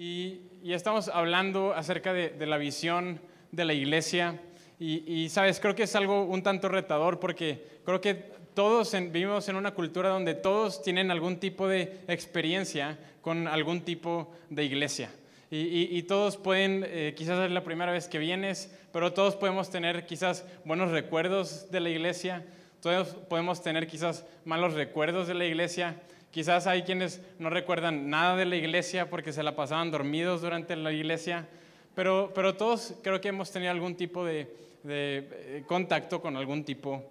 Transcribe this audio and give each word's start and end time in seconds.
Y, 0.00 0.42
estamos 0.62 1.08
hablando 1.08 1.74
acerca 1.74 2.12
de, 2.12 2.46
la 2.46 2.56
visión 2.56 3.20
de 3.50 3.64
la 3.64 3.72
iglesia. 3.72 4.40
Y, 4.78 5.28
sabes, 5.28 5.58
creo 5.58 5.74
que 5.74 5.82
es 5.82 5.96
algo 5.96 6.22
un 6.22 6.44
tanto 6.44 6.68
retador 6.68 7.18
porque 7.18 7.80
creo 7.84 8.00
que 8.00 8.14
todos 8.54 8.92
vivimos 8.92 9.48
en 9.48 9.56
una 9.56 9.72
cultura 9.72 10.10
donde 10.10 10.34
todos 10.34 10.82
tienen 10.82 11.10
algún 11.10 11.40
tipo 11.40 11.66
de 11.66 11.98
experiencia 12.06 12.96
con 13.22 13.48
algún 13.48 13.80
tipo 13.80 14.32
de 14.50 14.62
iglesia. 14.62 15.10
Y, 15.50 16.00
todos 16.04 16.36
pueden, 16.36 16.84
eh, 16.86 17.14
quizás 17.16 17.40
es 17.40 17.50
la 17.50 17.64
primera 17.64 17.90
vez 17.90 18.06
que 18.06 18.20
vienes, 18.20 18.72
pero 18.92 19.12
todos 19.12 19.34
podemos 19.34 19.68
tener 19.68 20.06
quizás 20.06 20.44
buenos 20.64 20.92
recuerdos 20.92 21.72
de 21.72 21.80
la 21.80 21.88
iglesia, 21.90 22.46
todos 22.80 23.16
podemos 23.28 23.62
tener 23.62 23.88
quizás 23.88 24.24
malos 24.44 24.74
recuerdos 24.74 25.26
de 25.26 25.34
la 25.34 25.46
iglesia, 25.46 26.00
Quizás 26.30 26.66
hay 26.66 26.82
quienes 26.82 27.22
no 27.38 27.48
recuerdan 27.48 28.10
nada 28.10 28.36
de 28.36 28.44
la 28.44 28.56
iglesia 28.56 29.08
porque 29.08 29.32
se 29.32 29.42
la 29.42 29.56
pasaban 29.56 29.90
dormidos 29.90 30.42
durante 30.42 30.76
la 30.76 30.92
iglesia, 30.92 31.48
pero, 31.94 32.32
pero 32.34 32.54
todos 32.54 32.94
creo 33.02 33.20
que 33.20 33.28
hemos 33.28 33.50
tenido 33.50 33.72
algún 33.72 33.96
tipo 33.96 34.24
de, 34.24 34.54
eh, 34.86 35.62
contacto 35.66 36.20
con 36.20 36.36
algún 36.36 36.64
tipo 36.64 37.02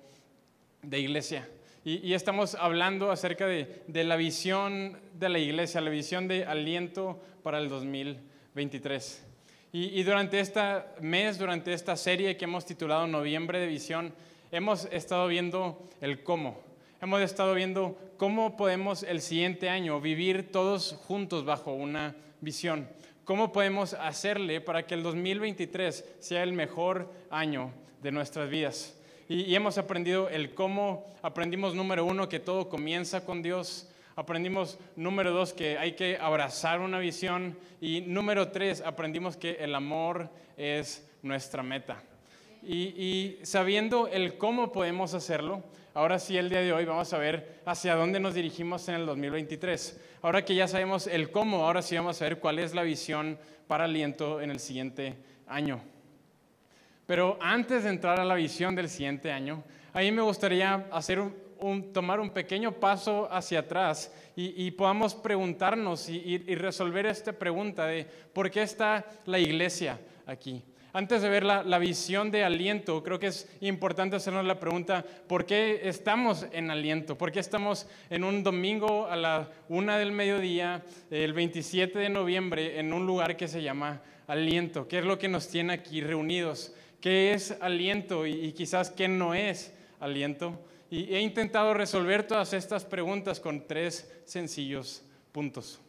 de 0.84 1.00
iglesia. 1.00 1.50
Y, 1.84 2.14
estamos 2.14 2.54
hablando 2.56 3.12
acerca 3.12 3.48
de, 3.48 3.82
de, 3.88 4.04
la 4.04 4.18
visión 4.18 5.00
de 5.14 5.30
la 5.30 5.40
iglesia, 5.40 5.80
la 5.80 5.90
visión 5.90 6.28
de 6.28 6.46
aliento 6.46 7.18
para 7.44 7.60
el 7.60 7.70
2023. 7.70 9.26
Y, 9.72 10.00
y 10.00 10.04
durante 10.04 10.42
este 10.42 10.62
mes, 11.00 11.38
durante 11.38 11.72
esta 11.72 11.96
serie 11.96 12.36
que 12.36 12.44
hemos 12.44 12.66
titulado 12.66 13.08
Noviembre 13.08 13.60
de 13.60 13.68
Visión, 13.68 14.14
hemos 14.52 14.86
estado 14.92 15.30
viendo 15.30 15.82
el 16.02 16.24
cómo 16.24 16.67
hemos 17.02 17.22
estado 17.22 17.54
viendo 17.54 17.98
cómo 18.18 18.58
podemos 18.58 19.04
el 19.04 19.22
siguiente 19.22 19.70
año 19.70 20.02
vivir 20.02 20.52
todos 20.52 20.98
juntos 21.08 21.46
bajo 21.46 21.74
una 21.74 22.16
visión. 22.42 22.88
¿Cómo 23.24 23.52
podemos 23.52 23.94
hacerle 23.94 24.62
para 24.62 24.86
que 24.86 24.96
el 24.96 25.04
2023 25.04 26.16
sea 26.20 26.44
el 26.44 26.54
mejor 26.54 27.12
año 27.30 27.72
de 28.02 28.12
nuestras 28.12 28.50
vidas? 28.50 28.98
Y, 29.30 29.54
hemos 29.54 29.78
aprendido 29.78 30.30
el 30.30 30.54
cómo, 30.54 31.06
aprendimos 31.22 31.76
número 31.76 32.06
uno 32.06 32.30
que 32.30 32.40
todo 32.40 32.70
comienza 32.70 33.26
con 33.26 33.42
Dios, 33.42 33.90
aprendimos 34.16 34.80
número 34.96 35.32
dos 35.32 35.54
que 35.54 35.78
hay 35.78 35.92
que 35.92 36.18
abrazar 36.18 36.80
una 36.80 37.00
visión 37.00 37.58
y 37.82 38.02
número 38.02 38.50
tres 38.50 38.82
aprendimos 38.82 39.36
que 39.36 39.58
el 39.60 39.76
amor 39.76 40.30
es 40.56 41.08
nuestra 41.22 41.62
meta. 41.62 42.02
y 42.64 43.38
sabiendo 43.44 44.08
el 44.08 44.38
cómo 44.38 44.72
podemos 44.72 45.14
hacerlo, 45.14 45.64
Ahora 45.98 46.20
sí, 46.20 46.38
el 46.38 46.48
día 46.48 46.60
de 46.60 46.72
hoy 46.72 46.86
vamos 46.86 47.12
a 47.12 47.18
ver 47.18 47.60
hacia 47.66 47.96
dónde 47.96 48.20
nos 48.20 48.36
dirigimos 48.36 48.88
en 48.88 48.94
el 48.94 49.08
2023. 49.08 50.00
Ahora 50.22 50.46
que 50.46 50.54
ya 50.54 50.68
sabemos 50.68 51.08
el 51.08 51.32
cómo, 51.32 51.66
ahora 51.66 51.82
sí 51.82 51.96
vamos 51.96 52.22
a 52.22 52.26
ver 52.26 52.38
cuál 52.38 52.60
es 52.60 52.76
la 52.76 52.84
visión 52.84 53.40
para 53.66 53.86
aliento 53.86 54.40
en 54.40 54.52
el 54.52 54.60
siguiente 54.60 55.18
año. 55.48 55.82
Pero 57.08 57.40
antes 57.42 57.84
de 57.84 57.90
entrar 57.90 58.20
a 58.20 58.26
la 58.26 58.36
visión 58.36 58.76
del 58.76 58.90
siguiente 58.90 59.32
año, 59.32 59.64
a 59.92 60.02
mí 60.02 60.12
me 60.12 60.22
gustaría 60.22 60.86
hacer 60.92 61.20
un, 61.20 61.92
tomar 61.92 62.20
un 62.20 62.30
pequeño 62.30 62.74
paso 62.74 63.28
hacia 63.32 63.62
atrás 63.62 64.14
y, 64.36 64.70
podamos 64.70 65.16
preguntarnos 65.16 66.10
y, 66.10 66.44
y 66.48 66.54
resolver 66.54 67.08
esta 67.08 67.34
pregunta 67.34 67.88
de 67.88 68.06
por 68.34 68.52
qué 68.52 68.62
está 68.62 69.04
la 69.26 69.40
iglesia 69.40 70.00
aquí. 70.28 70.64
Antes 70.98 71.22
de 71.22 71.30
ver 71.30 71.44
la, 71.44 71.78
visión 71.78 72.32
de 72.32 72.44
aliento, 72.44 73.04
creo 73.04 73.20
que 73.20 73.28
es 73.28 73.48
importante 73.62 74.16
hacernos 74.16 74.44
la 74.46 74.60
pregunta, 74.60 75.06
¿por 75.28 75.46
qué 75.46 75.82
estamos 75.84 76.48
en 76.52 76.72
aliento? 76.72 77.16
¿Por 77.16 77.32
qué 77.32 77.40
estamos 77.40 77.86
en 78.10 78.24
un 78.24 78.42
domingo 78.42 79.06
a 79.06 79.16
la 79.16 79.48
una 79.70 80.00
del 80.00 80.12
mediodía, 80.12 80.84
el 81.12 81.34
27 81.34 82.00
de 82.00 82.10
noviembre, 82.10 82.80
en 82.80 82.94
un 82.94 83.06
lugar 83.06 83.38
que 83.38 83.48
se 83.48 83.62
llama 83.62 84.02
aliento? 84.26 84.88
¿Qué 84.88 84.98
es 84.98 85.06
lo 85.06 85.20
que 85.20 85.28
nos 85.28 85.50
tiene 85.50 85.74
aquí 85.74 86.02
reunidos? 86.02 86.74
¿Qué 87.00 87.32
es 87.32 87.56
aliento 87.62 88.26
y, 88.26 88.52
quizás 88.54 88.90
qué 88.90 89.08
no 89.08 89.36
es 89.36 89.72
aliento? 90.00 90.60
Y 90.90 91.14
he 91.14 91.22
intentado 91.22 91.76
resolver 91.76 92.26
todas 92.26 92.54
estas 92.54 92.86
preguntas 92.86 93.40
con 93.40 93.68
tres 93.68 94.12
sencillos 94.26 95.04
puntos. 95.32 95.80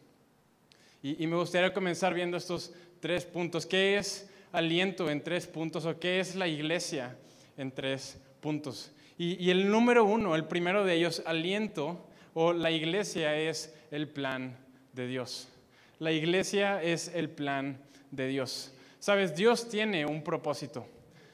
Y, 1.01 1.23
y 1.23 1.25
me 1.25 1.35
gustaría 1.35 1.73
comenzar 1.73 2.13
viendo 2.13 2.37
estos 2.37 2.75
tres 2.99 3.25
puntos. 3.25 3.65
¿Qué 3.65 3.97
es 3.97 4.28
aliento 4.51 5.09
en 5.09 5.23
tres 5.23 5.47
puntos 5.47 5.85
o 5.85 5.99
qué 5.99 6.19
es 6.19 6.35
la 6.35 6.47
iglesia 6.47 7.15
en 7.57 7.71
tres 7.71 8.19
puntos. 8.41 8.91
Y, 9.17 9.49
el 9.49 9.69
número 9.69 10.05
uno, 10.05 10.33
el 10.35 10.45
primero 10.45 10.85
de 10.85 10.93
ellos, 10.93 11.21
aliento 11.25 12.07
o 12.33 12.53
la 12.53 12.71
iglesia 12.71 13.37
es 13.37 13.75
el 13.91 14.07
plan 14.07 14.57
de 14.93 15.07
Dios. 15.07 15.49
La 15.99 16.13
iglesia 16.13 16.81
es 16.81 17.11
el 17.13 17.29
plan 17.29 17.81
de 18.11 18.27
Dios. 18.27 18.73
Sabes, 18.99 19.35
Dios 19.35 19.67
tiene 19.67 20.05
un 20.05 20.23
propósito. 20.23 20.87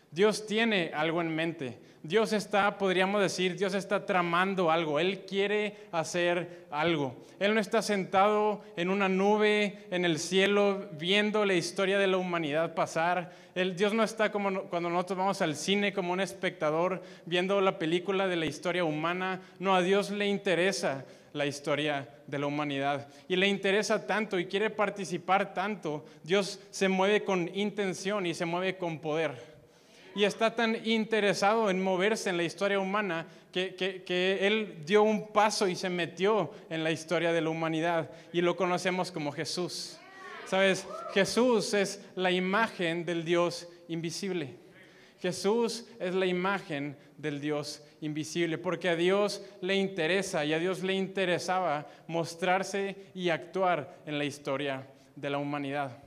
Dios 0.10 0.48
tiene 0.48 0.92
algo 0.96 1.22
en 1.22 1.36
mente. 1.36 1.78
Dios 2.08 2.34
está, 2.34 2.78
podríamos 2.78 3.20
decir, 3.20 3.58
Dios 3.58 3.74
está 3.74 4.06
tramando 4.06 4.70
algo. 4.70 5.00
Él 5.00 5.26
quiere 5.26 5.76
hacer 5.92 6.68
algo. 6.70 7.16
Él 7.40 7.56
no 7.56 7.60
está 7.60 7.82
sentado 7.82 8.62
en 8.78 8.92
una 8.92 9.10
nube 9.10 9.88
en 9.90 10.06
el 10.06 10.20
cielo 10.20 10.88
viendo 11.00 11.46
la 11.46 11.56
historia 11.56 11.98
de 11.98 12.06
la 12.06 12.18
humanidad 12.18 12.76
pasar. 12.76 13.32
Dios 13.76 13.96
no 13.96 14.04
está 14.04 14.32
como 14.32 14.66
cuando 14.66 14.90
nosotros 14.90 15.18
vamos 15.18 15.42
al 15.42 15.56
cine 15.56 15.94
como 15.94 16.14
un 16.14 16.20
espectador 16.20 17.02
viendo 17.26 17.60
la 17.60 17.80
película 17.80 18.28
de 18.28 18.36
la 18.36 18.46
historia 18.46 18.84
humana. 18.84 19.42
No, 19.58 19.76
a 19.76 19.82
Dios 19.82 20.12
le 20.12 20.28
interesa 20.28 21.06
la 21.34 21.48
historia 21.48 22.08
de 22.28 22.38
la 22.38 22.46
humanidad. 22.46 23.08
Y 23.28 23.36
le 23.36 23.48
interesa 23.48 24.06
tanto 24.06 24.38
y 24.38 24.46
quiere 24.46 24.70
participar 24.70 25.56
tanto. 25.56 26.06
Dios 26.24 26.60
se 26.70 26.88
mueve 26.88 27.24
con 27.24 27.50
intención 27.56 28.28
y 28.28 28.36
se 28.36 28.46
mueve 28.46 28.78
con 28.78 29.00
poder 29.00 29.55
y 30.16 30.24
está 30.24 30.56
tan 30.56 30.88
interesado 30.88 31.70
en 31.70 31.84
moverse 31.84 32.30
en 32.30 32.38
la 32.38 32.44
historia 32.44 32.80
humana 32.80 33.28
que, 33.52 33.76
que, 33.76 34.40
Él 34.48 34.84
dio 34.86 35.04
un 35.04 35.28
paso 35.28 35.68
y 35.68 35.76
se 35.76 35.90
metió 35.90 36.52
en 36.70 36.84
la 36.84 36.92
historia 36.92 37.34
de 37.34 37.42
la 37.42 37.50
humanidad 37.50 38.10
y 38.32 38.42
lo 38.42 38.56
conocemos 38.56 39.12
como 39.12 39.32
Jesús. 39.32 39.98
Sabes, 40.46 40.88
Jesús 41.14 41.74
es 41.74 42.04
la 42.16 42.32
imagen 42.32 43.06
del 43.06 43.26
Dios 43.26 43.68
invisible. 43.88 44.56
Jesús 45.20 45.86
es 46.00 46.14
la 46.14 46.26
imagen 46.26 46.98
del 47.18 47.42
Dios 47.42 47.82
invisible, 48.02 48.58
porque 48.58 48.90
a 48.90 48.96
Dios 48.96 49.44
le 49.62 49.76
interesa 49.76 50.46
y 50.46 50.54
a 50.54 50.60
Dios 50.60 50.84
le 50.84 50.94
interesaba 50.94 51.88
mostrarse 52.08 52.96
y 53.14 53.30
actuar 53.30 53.98
en 54.06 54.18
la 54.18 54.26
historia 54.26 54.88
de 55.16 55.30
la 55.30 55.38
humanidad. 55.38 56.05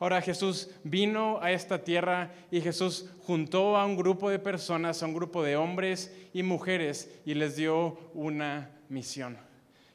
Ahora 0.00 0.22
Jesús 0.22 0.70
vino 0.82 1.38
a 1.42 1.52
esta 1.52 1.84
tierra 1.84 2.32
y 2.50 2.62
Jesús 2.62 3.10
juntó 3.26 3.76
a 3.76 3.84
un 3.84 3.96
grupo 3.96 4.30
de 4.30 4.38
personas, 4.38 5.02
a 5.02 5.06
un 5.06 5.12
grupo 5.12 5.42
de 5.42 5.56
hombres 5.56 6.10
y 6.32 6.42
mujeres 6.42 7.14
y 7.26 7.34
les 7.34 7.54
dio 7.54 7.98
una 8.14 8.70
misión. 8.88 9.36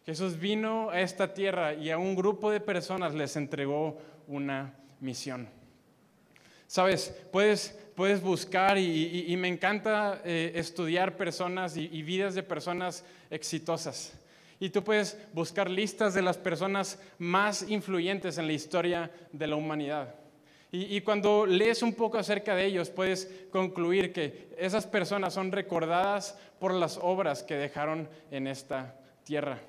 Jesús 0.05 0.39
vino 0.39 0.91
a 0.91 1.01
esta 1.01 1.33
tierra 1.33 1.73
y 1.73 1.89
a 1.89 1.97
un 1.97 2.15
grupo 2.15 2.51
de 2.51 2.59
personas 2.59 3.15
les 3.15 3.35
entregó 3.35 3.97
una 4.27 4.75
misión. 4.99 5.49
Sabes, 6.67 7.11
puedes, 7.31 7.75
puedes 7.95 8.21
buscar 8.21 8.77
y, 8.77 9.35
me 9.37 9.47
encanta 9.47 10.21
eh, 10.23 10.51
estudiar 10.53 11.17
personas 11.17 11.77
y 11.77 12.03
vidas 12.03 12.35
de 12.35 12.43
personas 12.43 13.03
exitosas. 13.31 14.13
Y 14.65 14.71
tú 14.71 14.83
puedes 14.83 15.15
buscar 15.31 15.69
listas 15.69 16.15
de 16.15 16.23
las 16.23 16.39
personas 16.39 16.99
más 17.19 17.69
influyentes 17.69 18.39
en 18.39 18.47
la 18.47 18.53
historia 18.53 19.11
de 19.31 19.45
la 19.45 19.55
humanidad. 19.55 20.15
Y, 20.71 21.01
cuando 21.01 21.45
lees 21.45 21.83
un 21.83 21.93
poco 21.93 22.17
acerca 22.17 22.55
de 22.55 22.65
ellos, 22.65 22.89
puedes 22.89 23.31
concluir 23.51 24.11
que 24.11 24.49
esas 24.57 24.87
personas 24.87 25.35
son 25.35 25.51
recordadas 25.51 26.35
por 26.59 26.73
las 26.73 26.97
obras 26.99 27.43
que 27.43 27.53
dejaron 27.53 28.09
en 28.31 28.47
esta 28.47 28.95
tierra. 29.23 29.59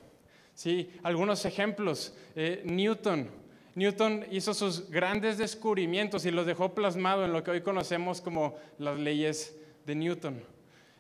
¿Sí? 0.54 0.90
Algunos 1.02 1.44
ejemplos. 1.44 2.16
Eh, 2.34 2.62
Newton. 2.64 3.28
Newton 3.74 4.24
hizo 4.30 4.54
sus 4.54 4.88
grandes 4.90 5.37
descubrimientos 5.37 6.25
y 6.25 6.31
los 6.31 6.46
dejó 6.46 6.75
plasmado 6.75 7.26
en 7.26 7.34
lo 7.34 7.44
que 7.44 7.50
hoy 7.50 7.60
conocemos 7.60 8.22
como 8.22 8.56
las 8.78 8.99
leyes 8.99 9.54
de 9.84 9.94
Newton. 9.94 10.42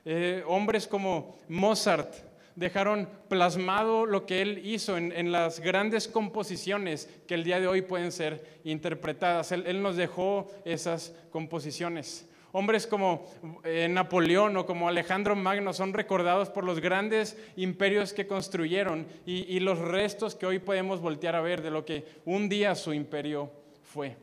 Eh, 0.04 0.44
hombres 0.46 0.86
como 0.86 1.38
Mozart, 1.48 2.25
dejaron 2.56 3.08
plasmado 3.28 4.06
lo 4.06 4.26
que 4.26 4.42
él 4.42 4.62
hizo 4.64 4.96
en, 4.96 5.30
las 5.30 5.60
grandes 5.60 6.08
composiciones 6.08 7.08
que 7.28 7.34
el 7.34 7.44
día 7.44 7.60
de 7.60 7.68
hoy 7.68 7.82
pueden 7.82 8.10
ser 8.10 8.60
interpretadas. 8.64 9.52
Él, 9.52 9.82
nos 9.82 9.96
dejó 9.96 10.50
esas 10.64 11.14
composiciones. 11.30 12.28
Hombres 12.52 12.86
como 12.86 13.26
eh, 13.64 13.86
Napoleón 13.90 14.56
o 14.56 14.64
como 14.64 14.88
Alejandro 14.88 15.36
Magno 15.36 15.74
son 15.74 15.92
recordados 15.92 16.48
por 16.48 16.64
los 16.64 16.80
grandes 16.80 17.36
imperios 17.56 18.14
que 18.14 18.26
construyeron 18.26 19.06
y 19.26 19.60
los 19.60 19.78
restos 19.78 20.34
que 20.34 20.46
hoy 20.46 20.58
podemos 20.58 21.00
voltear 21.00 21.36
a 21.36 21.42
ver 21.42 21.60
de 21.60 21.70
lo 21.70 21.84
que 21.84 22.04
un 22.24 22.48
día 22.48 22.74
su 22.74 22.94
imperio 22.94 23.50
fue. 23.82 24.16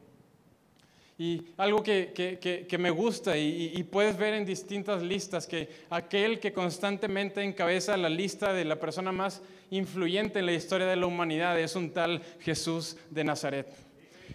Y 1.18 1.46
algo 1.58 1.84
que, 1.84 2.76
me 2.80 2.90
gusta 2.90 3.38
y, 3.38 3.84
puedes 3.84 4.18
ver 4.18 4.34
en 4.34 4.46
distintas 4.46 5.04
listas 5.04 5.46
que 5.46 5.70
aquel 5.90 6.40
que 6.40 6.54
constantemente 6.54 7.44
encabeza 7.44 7.96
la 7.98 8.10
lista 8.10 8.52
de 8.52 8.66
la 8.66 8.80
persona 8.80 9.12
más 9.12 9.42
influyente 9.70 10.40
en 10.40 10.48
la 10.48 10.54
historia 10.54 10.88
de 10.88 10.96
la 10.96 11.06
humanidad 11.06 11.60
es 11.60 11.76
un 11.76 11.92
tal 11.92 12.22
Jesús 12.40 12.98
de 13.12 13.24
Nazaret. 13.24 13.68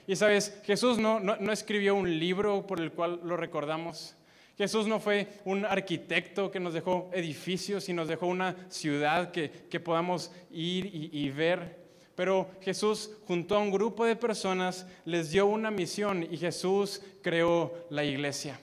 Y 0.06 0.14
sabes, 0.14 0.60
Jesús 0.64 0.98
no, 0.98 1.18
no, 1.20 1.52
escribió 1.52 1.94
un 1.94 2.18
libro 2.18 2.66
por 2.66 2.80
el 2.80 2.92
cual 2.92 3.20
lo 3.24 3.36
recordamos. 3.36 4.14
Jesús 4.56 4.86
no 4.86 5.00
fue 5.00 5.28
un 5.44 5.64
arquitecto 5.64 6.50
que 6.50 6.60
nos 6.60 6.74
dejó 6.74 7.10
edificios 7.12 7.88
y 7.88 7.92
nos 7.92 8.08
dejó 8.08 8.26
una 8.26 8.56
ciudad 8.68 9.30
que, 9.30 9.50
que 9.68 9.80
podamos 9.80 10.32
ir 10.50 10.90
y 10.92 11.28
ver. 11.30 11.87
Pero 12.18 12.50
Jesús 12.62 13.12
juntó 13.28 13.54
a 13.54 13.60
un 13.60 13.70
grupo 13.70 14.04
de 14.04 14.16
personas, 14.16 14.84
les 15.04 15.30
dio 15.30 15.46
una 15.46 15.70
misión 15.70 16.26
y 16.28 16.36
Jesús 16.36 17.00
creó 17.22 17.72
la 17.90 18.02
iglesia. 18.02 18.58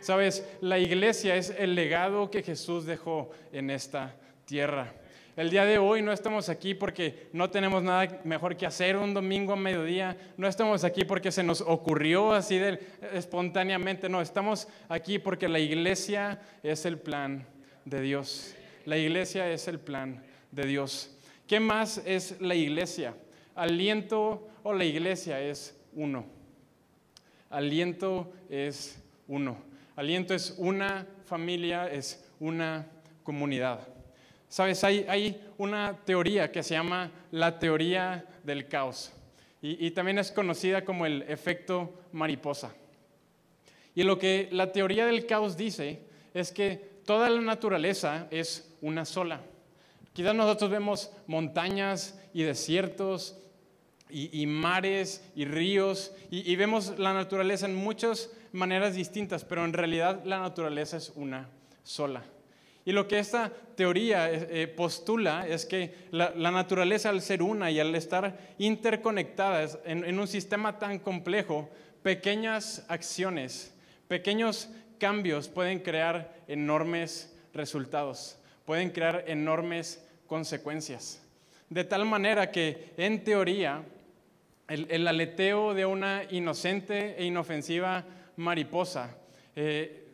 Sabes, 0.00 0.44
la 0.60 0.80
iglesia 0.80 1.36
es 1.36 1.54
el 1.56 1.76
legado 1.76 2.32
que 2.32 2.42
Jesús 2.42 2.84
dejó 2.84 3.30
en 3.52 3.70
esta 3.70 4.16
tierra. 4.44 4.92
El 5.36 5.50
día 5.50 5.64
de 5.64 5.78
hoy 5.78 6.02
no 6.02 6.10
estamos 6.10 6.48
aquí 6.48 6.74
porque 6.74 7.28
no 7.32 7.48
tenemos 7.48 7.80
nada 7.84 8.22
mejor 8.24 8.56
que 8.56 8.66
hacer 8.66 8.96
un 8.96 9.14
domingo 9.14 9.52
a 9.52 9.56
mediodía. 9.56 10.16
No 10.36 10.48
estamos 10.48 10.82
aquí 10.82 11.04
porque 11.04 11.30
se 11.30 11.44
nos 11.44 11.60
ocurrió 11.60 12.32
así 12.32 12.58
de, 12.58 12.80
espontáneamente. 13.12 14.08
No, 14.08 14.20
estamos 14.20 14.66
aquí 14.88 15.20
porque 15.20 15.48
la 15.48 15.60
iglesia 15.60 16.40
es 16.60 16.84
el 16.84 16.98
plan 16.98 17.46
de 17.84 18.00
Dios. 18.00 18.56
La 18.84 18.98
iglesia 18.98 19.48
es 19.48 19.68
el 19.68 19.78
plan 19.78 20.24
de 20.50 20.66
Dios. 20.66 21.15
¿Qué 21.46 21.60
más 21.60 21.98
es 22.04 22.40
la 22.40 22.54
iglesia? 22.54 23.14
Aliento 23.54 24.48
o 24.62 24.72
la 24.72 24.84
iglesia 24.84 25.40
es 25.40 25.78
uno. 25.94 26.26
Aliento 27.50 28.32
es 28.50 29.02
uno. 29.28 29.56
Aliento 29.94 30.34
es 30.34 30.54
una 30.58 31.06
familia, 31.24 31.90
es 31.90 32.28
una 32.40 32.86
comunidad. 33.22 33.86
Sabes, 34.48 34.82
hay, 34.84 35.40
una 35.58 35.98
teoría 36.04 36.50
que 36.52 36.62
se 36.62 36.74
llama 36.74 37.10
la 37.30 37.58
teoría 37.58 38.26
del 38.44 38.68
caos 38.68 39.12
y, 39.62 39.90
también 39.92 40.18
es 40.18 40.30
conocida 40.30 40.84
como 40.84 41.06
el 41.06 41.22
efecto 41.22 41.94
mariposa. 42.12 42.74
Y 43.94 44.02
lo 44.02 44.18
que 44.18 44.48
la 44.52 44.70
teoría 44.70 45.06
del 45.06 45.26
caos 45.26 45.56
dice 45.56 46.00
es 46.34 46.52
que 46.52 47.00
toda 47.04 47.30
la 47.30 47.40
naturaleza 47.40 48.28
es 48.30 48.72
una 48.80 49.04
sola. 49.04 49.40
Quizás 50.16 50.34
nosotros 50.34 50.70
vemos 50.70 51.12
montañas 51.26 52.18
y 52.32 52.42
desiertos 52.42 53.36
y, 54.08 54.46
mares 54.46 55.22
y 55.34 55.44
ríos 55.44 56.14
y, 56.30 56.56
vemos 56.56 56.98
la 56.98 57.12
naturaleza 57.12 57.66
en 57.66 57.74
muchas 57.74 58.32
maneras 58.50 58.94
distintas, 58.94 59.44
pero 59.44 59.66
en 59.66 59.74
realidad 59.74 60.24
la 60.24 60.38
naturaleza 60.38 60.96
es 60.96 61.12
una 61.16 61.50
sola. 61.82 62.24
Y 62.86 62.92
lo 62.92 63.06
que 63.06 63.18
esta 63.18 63.52
teoría 63.74 64.32
eh, 64.32 64.62
eh, 64.62 64.66
postula 64.68 65.46
es 65.46 65.66
que 65.66 65.94
la, 66.12 66.30
naturaleza 66.50 67.10
al 67.10 67.20
ser 67.20 67.42
una 67.42 67.70
y 67.70 67.78
al 67.78 67.94
estar 67.94 68.38
interconectadas 68.56 69.78
en, 69.84 70.18
un 70.18 70.26
sistema 70.26 70.78
tan 70.78 70.98
complejo, 70.98 71.68
pequeñas 72.02 72.86
acciones, 72.88 73.74
pequeños 74.08 74.70
cambios 74.98 75.48
pueden 75.48 75.80
crear 75.80 76.34
enormes 76.48 77.36
resultados, 77.52 78.38
pueden 78.64 78.88
crear 78.88 79.24
enormes 79.26 80.05
consecuencias. 80.26 81.22
De 81.68 81.84
tal 81.84 82.04
manera 82.04 82.50
que 82.50 82.92
en 82.96 83.24
teoría 83.24 83.82
el, 84.68 85.06
aleteo 85.06 85.74
de 85.74 85.86
una 85.86 86.22
inocente 86.30 87.16
e 87.18 87.24
inofensiva 87.24 88.04
mariposa 88.36 89.16
eh, 89.54 90.04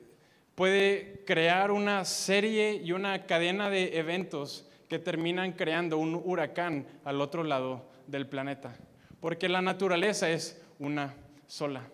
puede 0.54 1.22
crear 1.26 1.70
una 1.70 2.04
serie 2.04 2.74
y 2.74 2.92
una 2.92 3.26
cadena 3.26 3.70
de 3.70 3.98
eventos 3.98 4.68
que 4.88 4.98
terminan 4.98 5.52
creando 5.52 5.98
un 5.98 6.14
huracán 6.14 6.86
al 7.04 7.20
otro 7.20 7.42
lado 7.44 7.88
del 8.06 8.26
planeta, 8.26 8.76
porque 9.20 9.48
la 9.48 9.62
naturaleza 9.62 10.28
es 10.30 10.60
una 10.78 11.14
sola. 11.46 11.88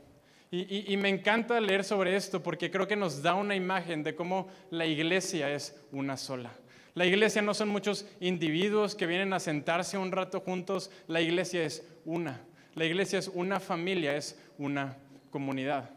Y, 0.50 0.96
me 0.96 1.10
encanta 1.10 1.60
leer 1.60 1.84
sobre 1.84 2.16
esto 2.16 2.42
porque 2.42 2.70
creo 2.70 2.88
que 2.88 2.96
nos 2.96 3.22
da 3.22 3.34
una 3.34 3.54
imagen 3.54 4.02
de 4.02 4.14
cómo 4.14 4.48
la 4.70 4.86
iglesia 4.86 5.52
es 5.52 5.78
una 5.92 6.16
sola. 6.16 6.50
La 6.94 7.06
iglesia 7.06 7.42
no 7.42 7.54
son 7.54 7.68
muchos 7.68 8.06
individuos 8.20 8.94
que 8.94 9.06
vienen 9.06 9.32
a 9.32 9.40
sentarse 9.40 9.98
un 9.98 10.12
rato 10.12 10.40
juntos, 10.40 10.90
la 11.06 11.20
iglesia 11.20 11.62
es 11.64 11.86
una. 12.04 12.40
La 12.74 12.84
iglesia 12.84 13.18
es 13.18 13.28
una 13.28 13.60
familia, 13.60 14.16
es 14.16 14.38
una 14.58 14.96
comunidad. 15.30 15.90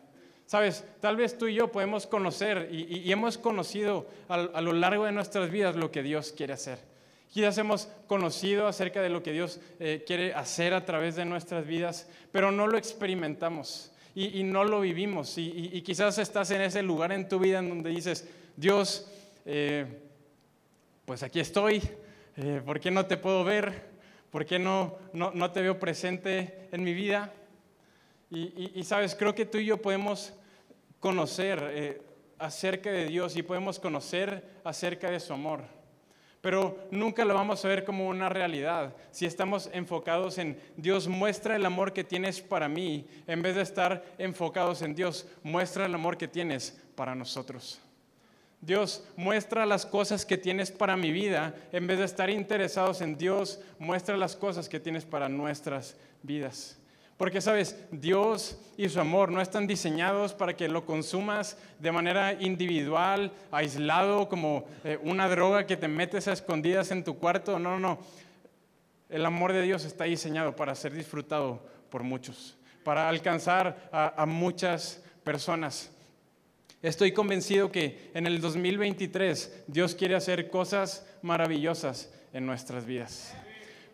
Sabes, 0.45 0.83
tal 0.99 1.15
vez 1.15 1.38
tú 1.38 1.47
y 1.47 1.53
yo 1.53 1.71
podemos 1.71 2.05
conocer 2.05 2.67
y, 2.71 3.09
hemos 3.11 3.38
conocido 3.38 4.07
a, 4.27 4.59
lo 4.59 4.73
largo 4.73 5.05
de 5.05 5.13
nuestras 5.13 5.49
vidas 5.49 5.77
lo 5.77 5.91
que 5.91 6.03
Dios 6.03 6.33
quiere 6.35 6.53
hacer. 6.53 6.77
Quizás 7.29 7.57
hemos 7.57 7.88
conocido 8.07 8.67
acerca 8.67 9.01
de 9.01 9.07
lo 9.07 9.23
que 9.23 9.31
Dios 9.31 9.61
eh, 9.79 10.03
quiere 10.05 10.33
hacer 10.33 10.73
a 10.73 10.83
través 10.83 11.15
de 11.15 11.23
nuestras 11.23 11.65
vidas, 11.65 12.09
pero 12.33 12.51
no 12.51 12.67
lo 12.67 12.77
experimentamos 12.77 13.93
y, 14.13 14.43
no 14.43 14.65
lo 14.65 14.81
vivimos. 14.81 15.38
Y, 15.38 15.81
quizás 15.83 16.17
estás 16.17 16.51
en 16.51 16.61
ese 16.61 16.83
lugar 16.83 17.13
en 17.13 17.29
tu 17.29 17.39
vida 17.39 17.59
en 17.59 17.69
donde 17.69 17.89
dices, 17.89 18.27
Dios, 18.57 19.09
eh, 19.45 19.85
pues 21.12 21.24
aquí 21.24 21.42
estoy, 21.42 21.81
eh, 22.38 22.62
¿por 22.66 22.80
qué 22.80 22.90
no 22.90 23.06
te 23.06 23.18
puedo 23.18 23.44
ver? 23.44 23.90
¿Por 24.30 24.46
qué 24.46 24.58
no, 24.58 24.96
no, 25.12 25.52
te 25.52 25.62
veo 25.62 25.78
presente 25.78 26.69
en 26.72 26.86
mi 26.86 26.94
vida? 26.94 27.34
y 28.30 28.81
sabes, 28.86 29.13
creo 29.13 29.36
que 29.36 29.46
tú 29.46 29.58
y 29.58 29.66
yo 29.66 29.81
podemos 29.81 30.34
conocer 31.02 31.60
eh, 31.74 32.02
acerca 32.40 32.94
de 32.94 33.08
Dios 33.08 33.36
y 33.36 33.44
podemos 33.44 33.78
conocer 33.78 34.62
acerca 34.63 35.12
de 35.12 35.19
su 35.19 35.34
amor. 35.34 35.63
Pero 36.40 36.80
nunca 36.92 37.25
lo 37.25 37.34
vamos 37.34 37.66
a 37.66 37.68
ver 37.68 37.84
como 37.84 38.08
una 38.08 38.30
realidad 38.30 38.96
si 39.12 39.25
estamos 39.25 39.69
enfocados 39.74 40.38
en 40.38 40.58
Dios 40.78 41.10
muestra 41.10 41.58
el 41.58 41.66
amor 41.66 41.92
que 41.92 42.06
tienes 42.06 42.40
para 42.40 42.69
mí, 42.69 43.06
en 43.28 43.42
vez 43.42 43.56
de 43.56 43.63
estar 43.63 44.02
enfocados 44.18 44.81
en 44.81 44.96
Dios, 44.96 45.28
muestra 45.44 45.88
el 45.88 45.94
amor 45.94 46.18
que 46.18 46.30
tienes 46.30 46.81
para 46.96 47.16
nosotros. 47.16 47.81
Dios 48.62 49.04
muestra 49.16 49.66
las 49.66 49.88
cosas 49.88 50.24
que 50.24 50.38
tienes 50.38 50.72
para 50.72 50.96
mi 50.96 51.12
vida, 51.12 51.56
en 51.72 51.88
vez 51.88 51.98
de 51.98 52.06
estar 52.06 52.30
interesados 52.30 53.02
en 53.02 53.18
Dios, 53.18 53.60
muestra 53.80 54.16
las 54.18 54.36
cosas 54.36 54.69
que 54.69 54.80
tienes 54.80 55.04
para 55.04 55.28
nuestras 55.28 55.98
vidas. 56.22 56.78
Porque 57.18 57.42
sabes, 57.42 57.75
Dios 57.92 58.60
y 58.78 58.90
su 58.90 59.00
amor 59.00 59.31
no 59.31 59.42
están 59.42 59.68
diseñados 59.68 60.34
para 60.34 60.56
que 60.56 60.68
lo 60.68 60.86
consumas 60.86 61.56
de 61.80 61.92
manera 61.92 62.34
individual, 62.34 63.31
aislado, 63.52 64.28
como 64.28 64.66
eh, 64.84 64.98
una 65.04 65.30
droga 65.30 65.68
que 65.68 65.78
te 65.78 65.88
metes 65.88 66.28
a 66.28 66.34
escondidas 66.34 66.90
en 66.90 67.04
tu 67.04 67.18
cuarto. 67.18 67.60
No, 67.60 67.78
no, 67.78 67.80
no. 67.80 68.00
El 69.08 69.24
amor 69.24 69.54
de 69.54 69.62
Dios 69.62 69.86
está 69.86 70.06
diseñado 70.06 70.56
para 70.56 70.74
ser 70.74 70.94
disfrutado 70.94 71.63
por 71.92 72.02
muchos, 72.02 72.58
para 72.84 73.08
alcanzar 73.08 73.90
a, 73.92 74.19
a 74.19 74.25
muchas 74.25 75.03
personas. 75.24 75.91
Estoy 76.81 77.11
convencido 77.11 77.71
que 77.71 78.09
en 78.15 78.25
el 78.25 78.41
2023 78.41 79.65
Dios 79.67 79.93
quiere 79.93 80.15
hacer 80.15 80.50
cosas 80.50 81.05
maravillosas 81.21 82.11
en 82.33 82.47
nuestras 82.47 82.85
vidas. 82.85 83.35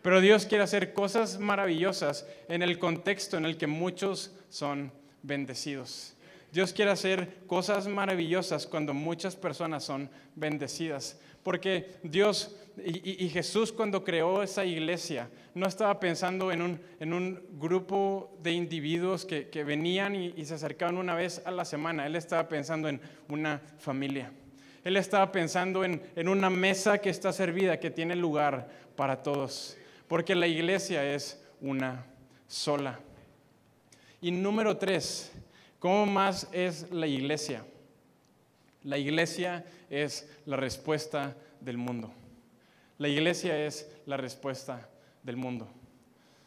Pero 0.00 0.22
Dios 0.22 0.46
quiere 0.46 0.64
hacer 0.64 0.94
cosas 0.94 1.38
maravillosas 1.38 2.26
en 2.48 2.62
el 2.62 2.78
contexto 2.78 3.36
en 3.36 3.44
el 3.44 3.58
que 3.58 3.66
muchos 3.66 4.32
son 4.48 4.90
bendecidos. 5.22 6.14
Dios 6.50 6.72
quiere 6.72 6.90
hacer 6.90 7.40
cosas 7.46 7.86
maravillosas 7.88 8.66
cuando 8.66 8.94
muchas 8.94 9.36
personas 9.36 9.84
son 9.84 10.08
bendecidas. 10.34 11.18
Porque 11.42 11.94
Dios 12.02 12.56
y, 12.84 13.28
Jesús 13.28 13.72
cuando 13.72 14.04
creó 14.04 14.42
esa 14.42 14.64
iglesia 14.64 15.30
no 15.54 15.66
estaba 15.66 15.98
pensando 16.00 16.52
en 16.52 16.62
un, 16.62 17.40
grupo 17.58 18.36
de 18.42 18.52
individuos 18.52 19.24
que, 19.24 19.64
venían 19.64 20.14
y, 20.14 20.44
se 20.44 20.54
acercaban 20.54 20.96
una 20.98 21.14
vez 21.14 21.42
a 21.44 21.50
la 21.50 21.64
semana. 21.64 22.06
Él 22.06 22.16
estaba 22.16 22.48
pensando 22.48 22.88
en 22.88 23.00
una 23.28 23.60
familia. 23.78 24.32
Él 24.84 24.96
estaba 24.96 25.30
pensando 25.32 25.84
en, 25.84 26.02
en 26.16 26.28
una 26.28 26.50
mesa 26.50 26.98
que 26.98 27.10
está 27.10 27.32
servida, 27.32 27.78
que 27.78 27.90
tiene 27.90 28.16
lugar 28.16 28.68
para 28.96 29.22
todos 29.22 29.76
porque 30.08 30.34
la 30.34 30.46
iglesia 30.46 31.14
es 31.14 31.40
una 31.60 32.06
sola. 32.48 32.98
Y 34.20 34.30
número 34.32 34.76
tres, 34.76 35.30
¿cómo 35.78 36.06
más 36.06 36.48
es 36.50 36.90
la 36.90 37.06
iglesia? 37.06 37.64
La 38.82 38.98
iglesia 38.98 39.64
es 39.90 40.28
la 40.46 40.56
respuesta 40.56 41.36
del 41.60 41.76
mundo. 41.76 42.12
La 42.98 43.08
iglesia 43.08 43.64
es 43.64 43.90
la 44.06 44.16
respuesta 44.16 44.88
del 45.22 45.36
mundo. 45.36 45.68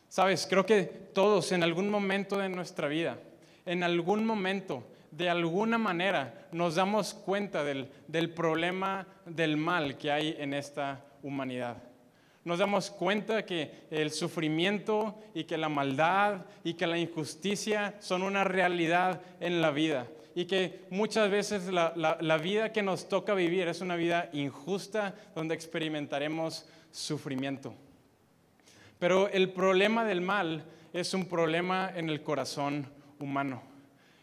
Sabes, 0.10 0.46
creo 0.50 0.66
que 0.66 0.84
todos 0.84 1.52
en 1.52 1.64
algún 1.64 1.90
momento 1.90 2.38
de 2.38 2.50
nuestra 2.50 2.88
vida, 2.88 3.18
en 3.66 3.84
algún 3.84 4.26
momento, 4.26 4.84
de 5.12 5.30
alguna 5.30 5.78
manera, 5.78 6.48
nos 6.52 6.76
damos 6.76 7.14
cuenta 7.14 7.64
del, 7.64 7.90
del 8.08 8.30
problema 8.30 9.08
del 9.26 9.58
mal 9.58 9.98
que 9.98 10.12
hay 10.12 10.36
en 10.38 10.54
esta 10.54 11.04
humanidad 11.24 11.78
nos 12.44 12.58
damos 12.58 12.90
cuenta 12.90 13.46
que 13.46 13.86
el 13.92 14.10
sufrimiento 14.10 15.16
y 15.36 15.44
que 15.44 15.58
la 15.58 15.70
maldad 15.70 16.46
y 16.64 16.74
que 16.74 16.88
la 16.88 16.98
injusticia 16.98 17.96
son 18.00 18.24
una 18.24 18.44
realidad 18.44 19.22
en 19.40 19.62
la 19.62 19.70
vida 19.70 20.08
y 20.36 20.46
que 20.46 20.86
muchas 20.90 21.30
veces 21.30 21.68
la, 21.68 22.38
vida 22.42 22.72
que 22.72 22.82
nos 22.82 23.10
toca 23.10 23.34
vivir 23.34 23.68
es 23.68 23.82
una 23.82 23.96
vida 23.96 24.30
injusta 24.34 25.16
donde 25.36 25.56
experimentaremos 25.56 26.68
sufrimiento. 26.92 27.74
Pero 29.00 29.28
el 29.30 29.50
problema 29.52 30.06
del 30.06 30.22
mal 30.22 30.64
es 30.94 31.14
un 31.14 31.26
problema 31.26 31.92
en 31.96 32.10
el 32.10 32.22
corazón 32.22 32.88
humano. 33.20 33.64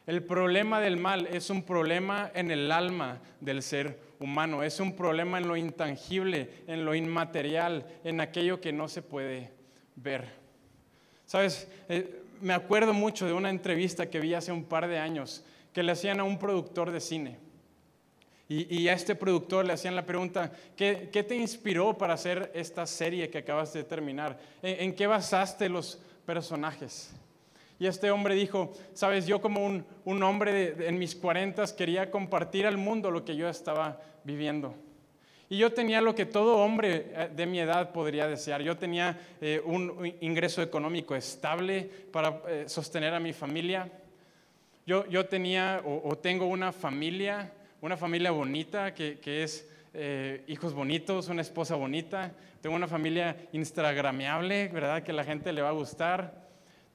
El 0.06 0.22
problema 0.22 0.80
del 0.80 0.96
mal 0.96 1.26
es 1.26 1.50
un 1.50 1.62
problema 1.62 2.30
en 2.34 2.50
el 2.50 2.72
alma 2.72 3.20
del 3.40 3.62
ser 3.62 3.98
humano, 4.20 4.62
es 4.62 4.80
un 4.80 4.96
problema 4.96 5.38
en 5.38 5.48
lo 5.48 5.56
intangible, 5.56 6.62
en 6.66 6.84
lo 6.84 6.94
inmaterial, 6.94 7.86
en 8.04 8.20
aquello 8.20 8.60
que 8.60 8.72
no 8.72 8.88
se 8.88 9.02
puede 9.02 9.52
ver. 9.96 10.26
Sabes, 11.26 11.68
eh, 11.90 12.22
me 12.40 12.54
acuerdo 12.54 12.94
mucho 12.94 13.26
de 13.26 13.32
una 13.32 13.50
entrevista 13.50 14.08
que 14.08 14.20
vi 14.20 14.34
hace 14.34 14.52
un 14.52 14.64
par 14.64 14.88
de 14.88 14.98
años 14.98 15.44
que 15.78 15.84
le 15.84 15.92
hacían 15.92 16.18
a 16.18 16.24
un 16.24 16.40
productor 16.40 16.90
de 16.90 16.98
cine. 16.98 17.38
Y, 18.48 18.88
a 18.88 18.94
este 18.94 19.14
productor 19.14 19.64
le 19.64 19.74
hacían 19.74 19.94
la 19.94 20.04
pregunta, 20.04 20.50
¿qué, 20.74 21.06
te 21.06 21.36
inspiró 21.36 21.96
para 21.96 22.14
hacer 22.14 22.50
esta 22.52 22.84
serie 22.84 23.30
que 23.30 23.38
acabas 23.38 23.72
de 23.74 23.84
terminar? 23.84 24.40
¿En, 24.60 24.92
qué 24.92 25.06
basaste 25.06 25.68
los 25.68 26.00
personajes? 26.26 27.14
Y 27.78 27.86
este 27.86 28.10
hombre 28.10 28.34
dijo, 28.34 28.72
sabes, 28.92 29.24
yo 29.24 29.40
como 29.40 29.64
un, 30.04 30.22
hombre 30.24 30.74
en 30.88 30.98
mis 30.98 31.14
cuarentas 31.14 31.72
quería 31.72 32.10
compartir 32.10 32.66
al 32.66 32.76
mundo 32.76 33.12
lo 33.12 33.24
que 33.24 33.36
yo 33.36 33.48
estaba 33.48 34.00
viviendo. 34.24 34.74
Y 35.48 35.58
yo 35.58 35.72
tenía 35.72 36.00
lo 36.00 36.16
que 36.16 36.26
todo 36.26 36.56
hombre 36.56 37.12
eh, 37.14 37.30
de 37.36 37.46
mi 37.46 37.60
edad 37.60 37.92
podría 37.92 38.26
desear. 38.26 38.62
Yo 38.62 38.76
tenía 38.76 39.16
eh, 39.40 39.62
un 39.64 40.12
ingreso 40.22 40.60
económico 40.60 41.14
estable 41.14 41.88
para 42.10 42.42
eh, 42.48 42.64
sostener 42.66 43.14
a 43.14 43.20
mi 43.20 43.32
familia. 43.32 43.88
Yo, 44.88 45.26
tenía 45.26 45.82
o, 45.84 46.16
tengo 46.16 46.46
una 46.46 46.72
familia, 46.72 47.52
una 47.82 47.96
familia 47.96 48.30
bonita 48.30 48.94
que, 48.94 49.42
es 49.42 49.68
hijos 50.46 50.72
bonitos, 50.72 51.28
una 51.28 51.42
esposa 51.42 51.76
bonita. 51.76 52.32
Tengo 52.62 52.74
una 52.74 52.88
familia 52.88 53.36
instagrameable, 53.52 54.68
¿verdad? 54.68 55.02
Que 55.02 55.12
la 55.12 55.24
gente 55.24 55.52
le 55.52 55.60
va 55.60 55.68
a 55.68 55.72
gustar 55.72 56.48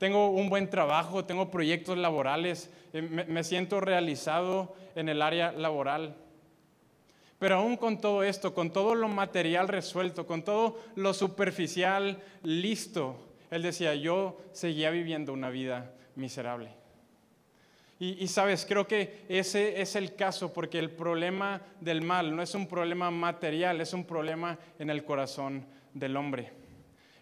tengo 0.04 0.32
un 0.32 0.50
buen 0.50 0.70
trabajo, 0.70 1.24
tengo 1.24 1.50
proyectos 1.50 1.98
laborales, 1.98 2.70
eh, 2.92 3.02
me, 3.02 3.42
siento 3.46 3.80
realizado 3.80 4.76
en 4.96 5.08
el 5.08 5.22
área 5.22 5.54
laboral. 5.54 6.18
Pero 7.40 7.56
aún 7.56 7.78
con 7.78 8.02
todo 8.02 8.22
esto, 8.22 8.54
con 8.54 8.74
todo 8.74 8.96
lo 8.96 9.08
material 9.08 9.70
resuelto, 9.70 10.28
con 10.28 10.44
todo 10.44 10.78
lo 10.96 11.14
superficial 11.14 12.22
listo, 12.44 13.16
él 13.50 13.62
decía, 13.62 13.96
yo 13.96 14.42
seguía 14.52 14.90
viviendo 14.90 15.32
una 15.32 15.50
vida 15.50 15.94
miserable. 16.18 16.83
Y, 18.06 18.28
sabes, 18.28 18.66
creo 18.66 18.86
que 18.86 19.24
ese 19.30 19.82
es 19.82 19.96
el 19.96 20.14
caso 20.16 20.52
porque 20.52 20.78
el 20.78 20.92
problema 20.92 21.62
del 21.80 22.02
mal 22.02 22.36
no 22.36 22.42
es 22.42 22.54
un 22.54 22.68
problema 22.68 23.10
material, 23.10 23.80
es 23.80 23.94
un 23.94 24.04
problema 24.04 24.60
en 24.78 24.90
el 24.90 25.06
corazón 25.06 25.66
del 25.94 26.18
hombre. 26.18 26.52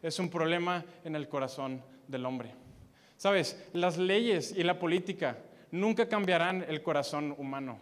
Es 0.01 0.17
un 0.17 0.27
problema 0.27 0.83
en 1.03 1.15
el 1.15 1.29
corazón 1.29 1.83
del 2.07 2.25
hombre. 2.25 2.55
Sabes, 3.15 3.63
las 3.73 3.99
leyes 3.99 4.55
y 4.57 4.63
la 4.63 4.79
política 4.79 5.37
nunca 5.69 6.09
cambiarán 6.09 6.65
el 6.67 6.81
corazón 6.81 7.35
humano. 7.37 7.79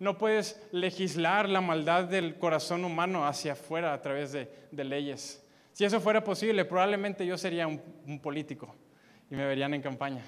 No 0.00 0.18
puedes 0.18 0.60
legislar 0.72 1.48
la 1.48 1.60
maldad 1.60 2.06
del 2.06 2.38
corazón 2.38 2.84
humano 2.84 3.24
hacia 3.24 3.52
afuera 3.52 3.94
a 3.94 4.02
través 4.02 4.32
de, 4.32 4.48
leyes. 4.72 5.46
Si 5.72 5.84
eso 5.84 6.00
fuera 6.00 6.24
posible, 6.24 6.64
probablemente 6.64 7.24
yo 7.24 7.38
sería 7.38 7.68
un 7.68 8.18
político 8.20 8.74
y 9.30 9.36
me 9.36 9.46
verían 9.46 9.74
en 9.74 9.82
campaña. 9.82 10.24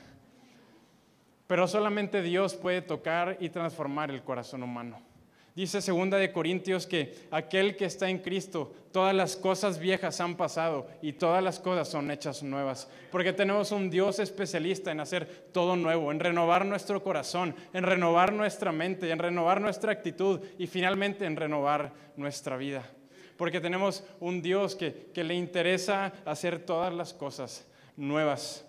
Pero 1.48 1.66
solamente 1.66 2.22
Dios 2.22 2.54
puede 2.54 2.82
tocar 2.82 3.36
y 3.40 3.48
transformar 3.48 4.12
el 4.12 4.22
corazón 4.22 4.62
humano. 4.62 5.02
Dice 5.56 5.82
segunda 5.82 6.18
de 6.18 6.30
Corintios 6.30 6.86
que 6.86 7.26
aquel 7.32 7.74
que 7.74 7.86
está 7.86 8.08
en 8.08 8.18
Cristo, 8.18 8.72
todas 8.92 9.12
las 9.12 9.34
cosas 9.34 9.80
viejas 9.80 10.20
han 10.20 10.36
pasado 10.36 10.86
y 11.02 11.14
todas 11.14 11.42
las 11.42 11.58
cosas 11.58 11.88
son 11.88 12.12
hechas 12.12 12.44
nuevas. 12.44 12.88
Porque 13.10 13.32
tenemos 13.32 13.72
un 13.72 13.90
Dios 13.90 14.20
especialista 14.20 14.92
en 14.92 15.00
hacer 15.00 15.48
todo 15.52 15.74
nuevo, 15.74 16.12
en 16.12 16.20
renovar 16.20 16.64
nuestro 16.64 17.02
corazón, 17.02 17.56
en 17.72 17.82
renovar 17.82 18.32
nuestra 18.32 18.70
mente, 18.70 19.10
en 19.10 19.18
renovar 19.18 19.60
nuestra 19.60 19.90
actitud 19.90 20.40
y 20.58 20.68
finalmente 20.68 21.24
en 21.24 21.34
renovar 21.34 21.92
nuestra 22.16 22.56
vida. 22.56 22.88
Porque 23.36 23.60
tenemos 23.60 24.04
un 24.20 24.42
Dios 24.42 24.76
que, 24.76 25.10
le 25.12 25.34
interesa 25.34 26.12
hacer 26.24 26.60
todas 26.60 26.94
las 26.94 27.12
cosas 27.12 27.66
nuevas. 27.96 28.64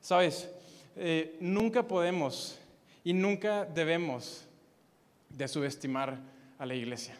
Sabes, 0.00 0.50
eh, 0.98 1.36
nunca 1.40 1.82
podemos 1.82 2.58
y 3.04 3.12
nunca 3.12 3.64
debemos 3.64 4.46
de 5.28 5.48
subestimar 5.48 6.18
a 6.58 6.66
la 6.66 6.74
iglesia. 6.74 7.16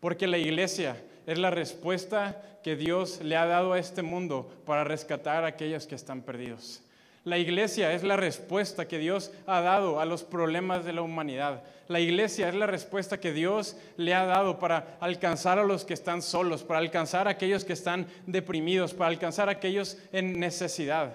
Porque 0.00 0.26
la 0.26 0.38
iglesia 0.38 0.96
es 1.26 1.38
la 1.38 1.50
respuesta 1.50 2.42
que 2.62 2.76
Dios 2.76 3.20
le 3.22 3.36
ha 3.36 3.46
dado 3.46 3.72
a 3.72 3.78
este 3.78 4.02
mundo 4.02 4.50
para 4.66 4.84
rescatar 4.84 5.44
a 5.44 5.48
aquellos 5.48 5.86
que 5.86 5.94
están 5.94 6.22
perdidos. 6.22 6.82
La 7.24 7.38
iglesia 7.38 7.92
es 7.92 8.02
la 8.02 8.16
respuesta 8.16 8.88
que 8.88 8.98
Dios 8.98 9.30
ha 9.46 9.60
dado 9.60 10.00
a 10.00 10.06
los 10.06 10.22
problemas 10.22 10.84
de 10.84 10.94
la 10.94 11.02
humanidad. 11.02 11.62
La 11.86 12.00
iglesia 12.00 12.48
es 12.48 12.54
la 12.54 12.66
respuesta 12.66 13.20
que 13.20 13.32
Dios 13.32 13.76
le 13.96 14.14
ha 14.14 14.24
dado 14.24 14.58
para 14.58 14.96
alcanzar 15.00 15.58
a 15.58 15.64
los 15.64 15.84
que 15.84 15.92
están 15.92 16.22
solos, 16.22 16.62
para 16.62 16.80
alcanzar 16.80 17.28
a 17.28 17.32
aquellos 17.32 17.64
que 17.64 17.74
están 17.74 18.06
deprimidos, 18.26 18.94
para 18.94 19.10
alcanzar 19.10 19.48
a 19.48 19.52
aquellos 19.52 19.98
en 20.12 20.40
necesidad. 20.40 21.14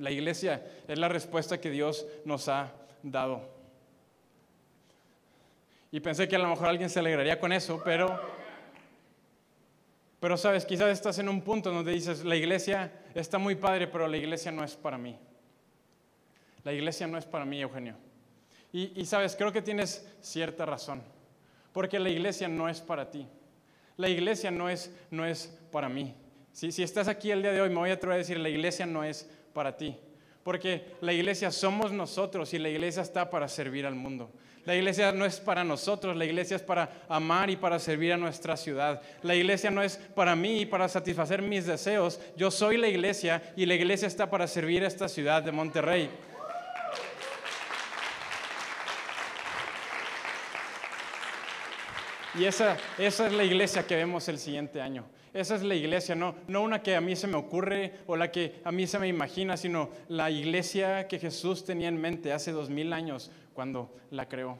La 0.00 0.10
iglesia 0.10 0.66
es 0.88 0.98
la 0.98 1.08
respuesta 1.08 1.60
que 1.60 1.70
Dios 1.70 2.06
nos 2.24 2.48
ha 2.48 2.72
dado. 3.02 3.42
Y 5.92 6.00
pensé 6.00 6.26
que 6.26 6.36
a 6.36 6.38
lo 6.38 6.48
mejor 6.48 6.68
alguien 6.68 6.88
se 6.88 7.00
alegraría 7.00 7.38
con 7.38 7.52
eso, 7.52 7.82
pero, 7.84 8.18
pero 10.18 10.38
sabes, 10.38 10.64
quizás 10.64 10.88
estás 10.88 11.18
en 11.18 11.28
un 11.28 11.42
punto 11.42 11.70
donde 11.70 11.92
dices, 11.92 12.24
la 12.24 12.34
iglesia 12.34 12.90
está 13.14 13.36
muy 13.36 13.56
padre, 13.56 13.88
pero 13.88 14.08
la 14.08 14.16
iglesia 14.16 14.50
no 14.50 14.64
es 14.64 14.74
para 14.74 14.96
mí. 14.96 15.18
La 16.64 16.72
iglesia 16.72 17.06
no 17.06 17.18
es 17.18 17.26
para 17.26 17.44
mí, 17.44 17.60
Eugenio. 17.60 17.96
Y, 18.72 19.04
sabes, 19.04 19.36
creo 19.36 19.52
que 19.52 19.60
tienes 19.60 20.08
cierta 20.22 20.64
razón, 20.64 21.02
porque 21.72 21.98
la 21.98 22.08
iglesia 22.08 22.48
no 22.48 22.70
es 22.70 22.80
para 22.80 23.10
ti. 23.10 23.26
La 23.98 24.08
iglesia 24.08 24.50
no 24.50 24.70
es, 24.70 24.96
no 25.10 25.26
es 25.26 25.58
para 25.70 25.90
mí. 25.90 26.14
Si, 26.52 26.72
si 26.72 26.82
estás 26.82 27.06
aquí 27.06 27.30
el 27.32 27.42
día 27.42 27.52
de 27.52 27.60
hoy, 27.60 27.68
me 27.68 27.76
voy 27.76 27.90
a 27.90 27.94
atrever 27.94 28.14
a 28.14 28.18
decir, 28.18 28.38
la 28.38 28.48
iglesia 28.48 28.86
no 28.86 29.04
es 29.04 29.28
para 29.52 29.76
ti. 29.76 29.96
Porque 30.42 30.96
la 31.00 31.12
iglesia 31.12 31.50
somos 31.50 31.92
nosotros 31.92 32.54
y 32.54 32.58
la 32.58 32.68
iglesia 32.68 33.02
está 33.02 33.28
para 33.28 33.48
servir 33.48 33.86
al 33.86 33.94
mundo. 33.94 34.30
La 34.64 34.74
iglesia 34.74 35.10
no 35.12 35.24
es 35.24 35.40
para 35.40 35.64
nosotros, 35.64 36.16
la 36.16 36.24
iglesia 36.24 36.56
es 36.56 36.62
para 36.62 36.90
amar 37.08 37.48
y 37.50 37.56
para 37.56 37.78
servir 37.78 38.12
a 38.12 38.16
nuestra 38.16 38.56
ciudad. 38.56 39.00
La 39.22 39.34
iglesia 39.34 39.70
no 39.70 39.82
es 39.82 39.96
para 39.96 40.36
mí 40.36 40.60
y 40.60 40.66
para 40.66 40.88
satisfacer 40.88 41.42
mis 41.42 41.66
deseos. 41.66 42.20
Yo 42.36 42.50
soy 42.50 42.76
la 42.76 42.88
iglesia 42.88 43.42
y 43.56 43.66
la 43.66 43.74
iglesia 43.74 44.06
está 44.06 44.28
para 44.28 44.46
servir 44.46 44.84
a 44.84 44.86
esta 44.86 45.08
ciudad 45.08 45.42
de 45.42 45.52
Monterrey. 45.52 46.10
Y 52.34 52.44
esa, 52.44 52.76
esa 52.96 53.26
es 53.26 53.32
la 53.32 53.44
iglesia 53.44 53.86
que 53.86 53.96
vemos 53.96 54.28
el 54.28 54.38
siguiente 54.38 54.80
año. 54.80 55.04
Esa 55.32 55.54
es 55.54 55.62
la 55.62 55.74
iglesia, 55.74 56.14
no, 56.14 56.34
no 56.48 56.62
una 56.62 56.82
que 56.82 56.96
a 56.96 57.00
mí 57.00 57.14
se 57.14 57.28
me 57.28 57.36
ocurre 57.36 57.92
o 58.06 58.16
la 58.16 58.32
que 58.32 58.60
a 58.64 58.72
mí 58.72 58.86
se 58.86 58.98
me 58.98 59.06
imagina, 59.06 59.56
sino 59.56 59.90
la 60.08 60.30
iglesia 60.30 61.06
que 61.06 61.18
Jesús 61.20 61.64
tenía 61.64 61.88
en 61.88 62.00
mente 62.00 62.32
hace 62.32 62.50
dos 62.50 62.68
mil 62.68 62.92
años 62.92 63.30
cuando 63.54 63.94
la 64.10 64.28
creó. 64.28 64.58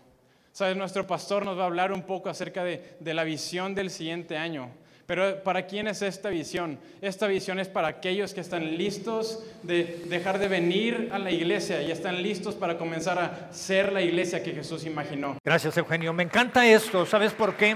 Sabes, 0.52 0.76
nuestro 0.76 1.06
pastor 1.06 1.44
nos 1.44 1.56
va 1.56 1.62
a 1.62 1.66
hablar 1.66 1.92
un 1.92 2.02
poco 2.02 2.28
acerca 2.28 2.64
de, 2.64 2.96
la 3.00 3.24
visión 3.24 3.74
del 3.74 3.90
siguiente 3.90 4.36
año. 4.36 4.70
Pero 5.06 5.42
¿para 5.42 5.66
quién 5.66 5.88
es 5.88 6.02
esta 6.02 6.28
visión? 6.28 6.78
Esta 7.00 7.26
visión 7.26 7.58
es 7.58 7.68
para 7.68 7.88
aquellos 7.88 8.32
que 8.32 8.40
están 8.40 8.76
listos 8.76 9.44
de 9.64 10.04
dejar 10.08 10.38
de 10.38 10.46
venir 10.46 11.08
a 11.12 11.18
la 11.18 11.32
iglesia 11.32 11.82
y 11.82 11.90
están 11.90 12.22
listos 12.22 12.54
para 12.54 12.78
comenzar 12.78 13.18
a 13.18 13.52
ser 13.52 13.92
la 13.92 14.02
iglesia 14.02 14.42
que 14.42 14.52
Jesús 14.52 14.84
imaginó. 14.86 15.36
Gracias, 15.44 15.76
Eugenio. 15.76 16.12
Me 16.12 16.22
encanta 16.22 16.64
esto. 16.64 17.06
¿Sabes 17.06 17.32
por 17.32 17.56
qué? 17.56 17.74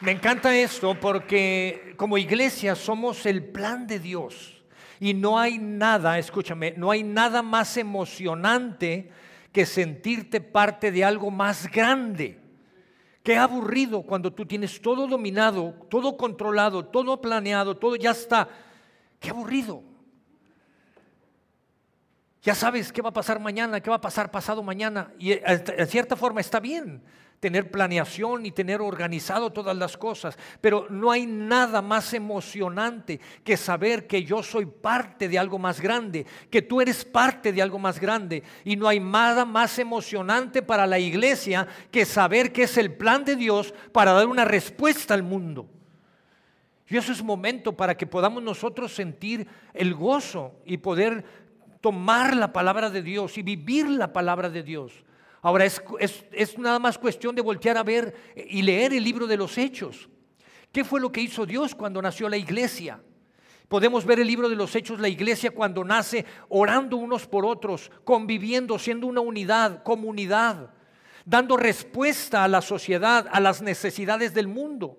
Me 0.00 0.12
encanta 0.12 0.54
esto 0.54 0.94
porque 1.00 1.94
como 1.96 2.18
iglesia 2.18 2.74
somos 2.74 3.24
el 3.24 3.42
plan 3.42 3.86
de 3.86 3.98
Dios. 3.98 4.62
Y 5.00 5.14
no 5.14 5.38
hay 5.38 5.58
nada, 5.58 6.18
escúchame, 6.18 6.74
no 6.76 6.90
hay 6.90 7.02
nada 7.02 7.42
más 7.42 7.76
emocionante 7.76 9.10
que 9.52 9.64
sentirte 9.64 10.40
parte 10.40 10.90
de 10.90 11.02
algo 11.04 11.30
más 11.30 11.70
grande. 11.70 12.38
Qué 13.22 13.36
aburrido 13.36 14.02
cuando 14.02 14.32
tú 14.32 14.44
tienes 14.44 14.80
todo 14.80 15.06
dominado, 15.06 15.74
todo 15.88 16.16
controlado, 16.16 16.84
todo 16.84 17.20
planeado, 17.20 17.76
todo 17.76 17.96
ya 17.96 18.10
está. 18.10 18.48
Qué 19.18 19.30
aburrido. 19.30 19.82
Ya 22.42 22.54
sabes 22.54 22.92
qué 22.92 23.02
va 23.02 23.08
a 23.08 23.14
pasar 23.14 23.40
mañana, 23.40 23.80
qué 23.80 23.90
va 23.90 23.96
a 23.96 24.00
pasar 24.00 24.30
pasado 24.30 24.62
mañana. 24.62 25.10
Y 25.18 25.32
eh, 25.32 25.42
en 25.44 25.86
cierta 25.86 26.16
forma 26.16 26.40
está 26.40 26.60
bien 26.60 27.02
tener 27.40 27.70
planeación 27.70 28.46
y 28.46 28.50
tener 28.50 28.80
organizado 28.80 29.50
todas 29.50 29.76
las 29.76 29.96
cosas, 29.96 30.38
pero 30.60 30.86
no 30.90 31.10
hay 31.10 31.26
nada 31.26 31.82
más 31.82 32.14
emocionante 32.14 33.20
que 33.44 33.56
saber 33.56 34.06
que 34.06 34.24
yo 34.24 34.42
soy 34.42 34.66
parte 34.66 35.28
de 35.28 35.38
algo 35.38 35.58
más 35.58 35.80
grande, 35.80 36.26
que 36.50 36.62
tú 36.62 36.80
eres 36.80 37.04
parte 37.04 37.52
de 37.52 37.62
algo 37.62 37.78
más 37.78 38.00
grande, 38.00 38.42
y 38.64 38.76
no 38.76 38.88
hay 38.88 39.00
nada 39.00 39.44
más 39.44 39.78
emocionante 39.78 40.62
para 40.62 40.86
la 40.86 40.98
iglesia 40.98 41.66
que 41.90 42.04
saber 42.04 42.52
que 42.52 42.64
es 42.64 42.76
el 42.76 42.94
plan 42.94 43.24
de 43.24 43.36
Dios 43.36 43.74
para 43.92 44.12
dar 44.12 44.26
una 44.26 44.44
respuesta 44.44 45.14
al 45.14 45.22
mundo. 45.22 45.68
Y 46.88 46.96
eso 46.96 47.12
es 47.12 47.22
momento 47.22 47.76
para 47.76 47.96
que 47.96 48.06
podamos 48.06 48.42
nosotros 48.42 48.94
sentir 48.94 49.46
el 49.74 49.94
gozo 49.94 50.54
y 50.64 50.76
poder 50.76 51.24
tomar 51.80 52.36
la 52.36 52.52
palabra 52.52 52.90
de 52.90 53.02
Dios 53.02 53.36
y 53.38 53.42
vivir 53.42 53.88
la 53.88 54.12
palabra 54.12 54.48
de 54.48 54.62
Dios. 54.62 55.04
Ahora 55.46 55.64
es, 55.64 56.58
nada 56.58 56.80
más 56.80 56.98
cuestión 56.98 57.36
de 57.36 57.40
voltear 57.40 57.78
a 57.78 57.84
ver 57.84 58.12
y 58.34 58.62
leer 58.62 58.92
el 58.92 59.04
libro 59.04 59.28
de 59.28 59.36
los 59.36 59.56
hechos. 59.58 60.08
¿Qué 60.72 60.82
fue 60.82 61.00
lo 61.00 61.12
que 61.12 61.20
hizo 61.20 61.46
Dios 61.46 61.72
cuando 61.72 62.02
nació 62.02 62.28
la 62.28 62.36
iglesia? 62.36 63.00
Podemos 63.68 64.04
ver 64.04 64.18
el 64.18 64.26
libro 64.26 64.48
de 64.48 64.56
los 64.56 64.74
hechos, 64.74 64.98
la 64.98 65.06
iglesia 65.08 65.52
cuando 65.52 65.84
nace 65.84 66.26
orando 66.48 66.96
unos 66.96 67.28
por 67.28 67.46
otros, 67.46 67.92
conviviendo, 68.02 68.76
siendo 68.76 69.06
una 69.06 69.20
unidad, 69.20 69.84
comunidad, 69.84 70.70
dando 71.24 71.56
respuesta 71.56 72.42
a 72.42 72.48
la 72.48 72.60
sociedad, 72.60 73.28
a 73.30 73.38
las 73.38 73.62
necesidades 73.62 74.34
del 74.34 74.48
mundo. 74.48 74.98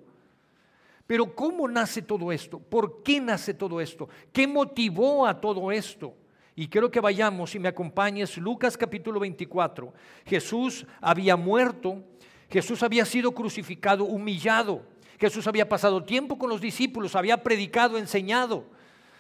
Pero 1.07 1.35
¿cómo 1.35 1.67
nace 1.67 2.01
todo 2.01 2.31
esto? 2.31 2.57
¿Por 2.57 3.03
qué 3.03 3.19
nace 3.19 3.53
todo 3.53 3.81
esto? 3.81 4.07
¿Qué 4.31 4.47
motivó 4.47 5.27
a 5.27 5.41
todo 5.41 5.73
esto? 5.73 6.15
Y 6.59 6.69
quiero 6.69 6.89
que 6.89 6.99
vayamos 6.99 7.53
y 7.53 7.59
me 7.59 7.67
acompañes 7.67 8.35
Lucas 8.35 8.75
capítulo 8.75 9.19
24. 9.19 9.93
Jesús 10.25 10.87
había 10.99 11.35
muerto, 11.35 12.03
Jesús 12.49 12.81
había 12.81 13.05
sido 13.05 13.31
crucificado, 13.31 14.05
humillado. 14.05 14.81
Jesús 15.19 15.45
había 15.45 15.69
pasado 15.69 16.03
tiempo 16.03 16.39
con 16.39 16.49
los 16.49 16.59
discípulos, 16.59 17.15
había 17.15 17.43
predicado, 17.43 17.99
enseñado, 17.99 18.65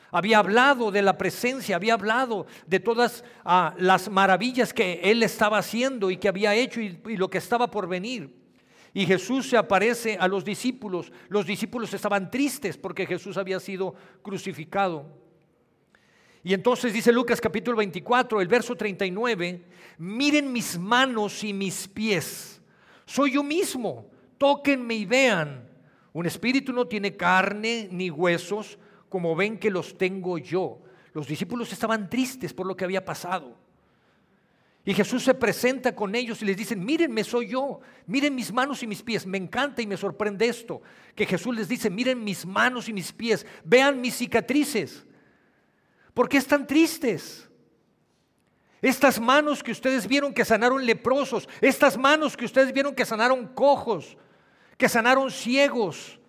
había 0.09 0.39
hablado 0.39 0.89
de 0.89 1.03
la 1.03 1.15
presencia, 1.19 1.75
había 1.75 1.93
hablado 1.93 2.47
de 2.65 2.79
todas 2.79 3.23
ah, 3.45 3.75
las 3.77 4.09
maravillas 4.09 4.73
que 4.73 4.99
él 5.03 5.21
estaba 5.21 5.59
haciendo 5.59 6.09
y 6.09 6.17
que 6.17 6.29
había 6.29 6.55
hecho 6.55 6.81
y 6.81 6.97
lo 7.17 7.29
que 7.29 7.37
estaba 7.37 7.69
por 7.69 7.87
venir. 7.87 8.33
Y 8.95 9.05
Jesús 9.05 9.47
se 9.47 9.57
aparece 9.57 10.17
a 10.19 10.27
los 10.27 10.43
discípulos. 10.43 11.11
Los 11.29 11.45
discípulos 11.45 11.93
estaban 11.93 12.31
tristes 12.31 12.79
porque 12.79 13.05
Jesús 13.05 13.37
había 13.37 13.59
sido 13.59 13.93
crucificado. 14.23 15.26
Y 16.47 16.53
entonces 16.53 16.93
dice 16.93 17.11
Lucas 17.11 17.41
capítulo 17.41 17.75
24, 17.75 18.39
el 18.39 18.47
verso 18.47 18.73
39, 18.73 19.65
miren 19.97 20.53
mis 20.53 20.79
manos 20.79 21.43
y 21.43 21.51
mis 21.51 21.89
pies. 21.89 22.61
Soy 23.05 23.33
yo 23.33 23.43
mismo, 23.43 24.09
tóquenme 24.37 24.95
y 24.95 25.03
vean. 25.03 25.67
Un 26.13 26.25
espíritu 26.25 26.71
no 26.71 26.87
tiene 26.87 27.17
carne 27.17 27.89
ni 27.91 28.09
huesos 28.09 28.79
como 29.09 29.35
ven 29.35 29.57
que 29.57 29.69
los 29.69 29.97
tengo 29.97 30.37
yo. 30.37 30.79
Los 31.11 31.27
discípulos 31.27 31.73
estaban 31.73 32.09
tristes 32.09 32.53
por 32.53 32.65
lo 32.65 32.77
que 32.77 32.85
había 32.85 33.03
pasado. 33.03 33.57
Y 34.85 34.93
Jesús 34.93 35.25
se 35.25 35.33
presenta 35.33 35.93
con 35.93 36.15
ellos 36.15 36.41
y 36.41 36.45
les 36.45 36.55
dice, 36.55 36.77
mírenme, 36.77 37.25
soy 37.25 37.49
yo, 37.49 37.81
miren 38.05 38.33
mis 38.33 38.53
manos 38.53 38.81
y 38.83 38.87
mis 38.87 39.03
pies. 39.03 39.27
Me 39.27 39.37
encanta 39.37 39.81
y 39.81 39.85
me 39.85 39.97
sorprende 39.97 40.47
esto, 40.47 40.81
que 41.13 41.25
Jesús 41.25 41.53
les 41.53 41.67
dice, 41.67 41.89
miren 41.89 42.23
mis 42.23 42.45
manos 42.45 42.87
y 42.87 42.93
mis 42.93 43.11
pies, 43.11 43.45
vean 43.65 43.99
mis 43.99 44.15
cicatrices. 44.15 45.03
¿Por 46.17 46.27
qué 46.27 46.37
están 46.37 46.65
tristes? 46.65 47.47
Estas 48.81 49.19
manos 49.19 49.61
que 49.61 49.71
ustedes 49.71 50.07
vieron 50.07 50.33
que 50.33 50.45
sanaron 50.45 50.83
leprosos, 50.83 51.47
estas 51.61 51.95
manos 51.95 52.35
que 52.35 52.45
ustedes 52.45 52.73
vieron 52.73 52.95
que 52.95 53.05
sanaron 53.05 53.45
cojos, 53.45 54.17
que 54.79 54.89
sanaron 54.89 55.29
ciegos, 55.29 56.19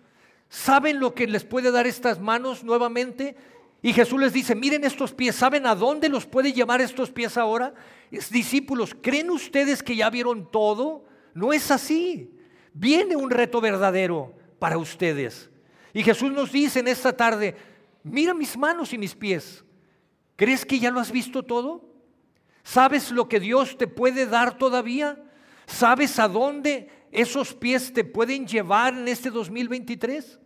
¿saben 0.47 0.99
lo 0.99 1.15
que 1.15 1.25
les 1.25 1.43
puede 1.43 1.71
dar 1.71 1.87
estas 1.87 2.19
manos 2.19 2.63
nuevamente? 2.63 3.35
Y 3.81 3.91
Jesús 3.91 4.19
les 4.19 4.31
dice, 4.31 4.53
miren 4.53 4.83
estos 4.83 5.11
pies, 5.11 5.35
¿saben 5.35 5.65
a 5.65 5.73
dónde 5.73 6.07
los 6.07 6.27
puede 6.27 6.53
llevar 6.53 6.81
estos 6.81 7.09
pies 7.09 7.35
ahora? 7.35 7.73
Discípulos, 8.11 8.95
¿creen 9.01 9.31
ustedes 9.31 9.81
que 9.81 9.95
ya 9.95 10.11
vieron 10.11 10.51
todo? 10.51 11.03
No 11.33 11.51
es 11.51 11.71
así. 11.71 12.31
Viene 12.73 13.15
un 13.15 13.31
reto 13.31 13.59
verdadero 13.59 14.35
para 14.59 14.77
ustedes. 14.77 15.49
Y 15.93 16.03
Jesús 16.03 16.31
nos 16.31 16.51
dice 16.51 16.79
en 16.79 16.89
esta 16.89 17.11
tarde, 17.11 17.55
mira 18.03 18.35
mis 18.35 18.55
manos 18.55 18.93
y 18.93 18.97
mis 18.99 19.15
pies. 19.15 19.65
¿Crees 20.39 20.65
que 20.65 20.79
ya 20.79 20.89
lo 20.89 21.01
has 21.01 21.11
visto 21.11 21.43
todo? 21.43 21.83
¿Sabes 22.63 23.11
lo 23.11 23.27
que 23.27 23.41
Dios 23.41 23.77
te 23.77 23.87
puede 23.87 24.25
dar 24.25 24.57
todavía? 24.57 25.21
¿Sabes 25.67 26.17
a 26.17 26.29
dónde 26.29 26.89
esos 27.11 27.53
pies 27.53 27.91
te 27.91 28.05
pueden 28.05 28.47
llevar 28.47 28.93
en 28.93 29.09
este 29.09 29.31
2023? 29.31 30.39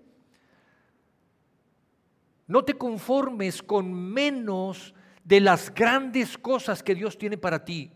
No 2.47 2.65
te 2.65 2.73
conformes 2.73 3.61
con 3.61 3.93
menos 3.93 4.95
de 5.23 5.39
las 5.39 5.71
grandes 5.71 6.39
cosas 6.39 6.81
que 6.81 6.95
Dios 6.95 7.15
tiene 7.15 7.37
para 7.37 7.63
ti. 7.63 7.91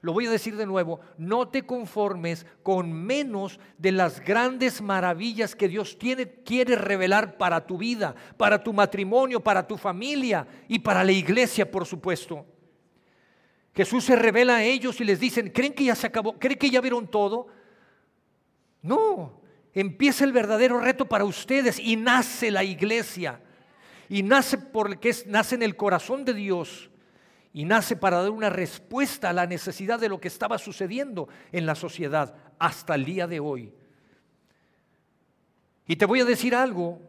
Lo 0.00 0.12
voy 0.12 0.26
a 0.26 0.30
decir 0.30 0.56
de 0.56 0.66
nuevo, 0.66 1.00
no 1.16 1.48
te 1.48 1.66
conformes 1.66 2.46
con 2.62 2.92
menos 2.92 3.58
de 3.78 3.90
las 3.90 4.20
grandes 4.20 4.80
maravillas 4.80 5.56
que 5.56 5.68
Dios 5.68 5.98
tiene, 5.98 6.28
quiere 6.44 6.76
revelar 6.76 7.36
para 7.36 7.66
tu 7.66 7.78
vida, 7.78 8.14
para 8.36 8.62
tu 8.62 8.72
matrimonio, 8.72 9.40
para 9.40 9.66
tu 9.66 9.76
familia 9.76 10.46
y 10.68 10.78
para 10.78 11.02
la 11.02 11.12
iglesia, 11.12 11.68
por 11.68 11.84
supuesto. 11.84 12.46
Jesús 13.74 14.04
se 14.04 14.16
revela 14.16 14.56
a 14.56 14.64
ellos 14.64 15.00
y 15.00 15.04
les 15.04 15.18
dicen, 15.18 15.50
¿creen 15.50 15.72
que 15.72 15.84
ya 15.84 15.94
se 15.94 16.06
acabó? 16.06 16.38
¿Creen 16.38 16.58
que 16.58 16.70
ya 16.70 16.80
vieron 16.80 17.08
todo? 17.08 17.48
No, 18.82 19.40
empieza 19.72 20.24
el 20.24 20.32
verdadero 20.32 20.78
reto 20.78 21.06
para 21.06 21.24
ustedes 21.24 21.78
y 21.78 21.96
nace 21.96 22.50
la 22.50 22.62
iglesia 22.62 23.40
y 24.08 24.22
nace 24.22 24.58
porque 24.58 25.14
nace 25.26 25.56
en 25.56 25.62
el 25.62 25.76
corazón 25.76 26.24
de 26.24 26.34
Dios 26.34 26.90
y 27.52 27.64
nace 27.64 27.96
para 27.96 28.22
dar 28.22 28.30
una 28.30 28.50
respuesta 28.50 29.30
a 29.30 29.32
la 29.32 29.46
necesidad 29.46 29.98
de 29.98 30.08
lo 30.08 30.20
que 30.20 30.28
estaba 30.28 30.58
sucediendo 30.58 31.28
en 31.52 31.66
la 31.66 31.74
sociedad 31.74 32.34
hasta 32.58 32.94
el 32.94 33.04
día 33.04 33.26
de 33.26 33.40
hoy. 33.40 33.72
Y 35.86 35.96
te 35.96 36.04
voy 36.04 36.20
a 36.20 36.24
decir 36.24 36.54
algo, 36.54 37.00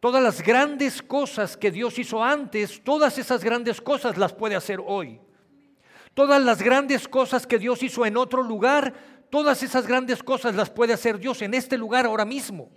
todas 0.00 0.22
las 0.22 0.42
grandes 0.42 1.00
cosas 1.00 1.56
que 1.56 1.70
Dios 1.70 1.98
hizo 1.98 2.22
antes, 2.22 2.82
todas 2.82 3.16
esas 3.16 3.44
grandes 3.44 3.80
cosas 3.80 4.18
las 4.18 4.32
puede 4.32 4.56
hacer 4.56 4.80
hoy. 4.84 5.20
Todas 6.14 6.42
las 6.42 6.62
grandes 6.62 7.08
cosas 7.08 7.46
que 7.46 7.58
Dios 7.58 7.82
hizo 7.82 8.06
en 8.06 8.16
otro 8.16 8.42
lugar, 8.42 8.94
todas 9.30 9.62
esas 9.62 9.86
grandes 9.86 10.22
cosas 10.22 10.54
las 10.54 10.70
puede 10.70 10.92
hacer 10.92 11.18
Dios 11.18 11.42
en 11.42 11.54
este 11.54 11.76
lugar 11.76 12.06
ahora 12.06 12.24
mismo. 12.24 12.70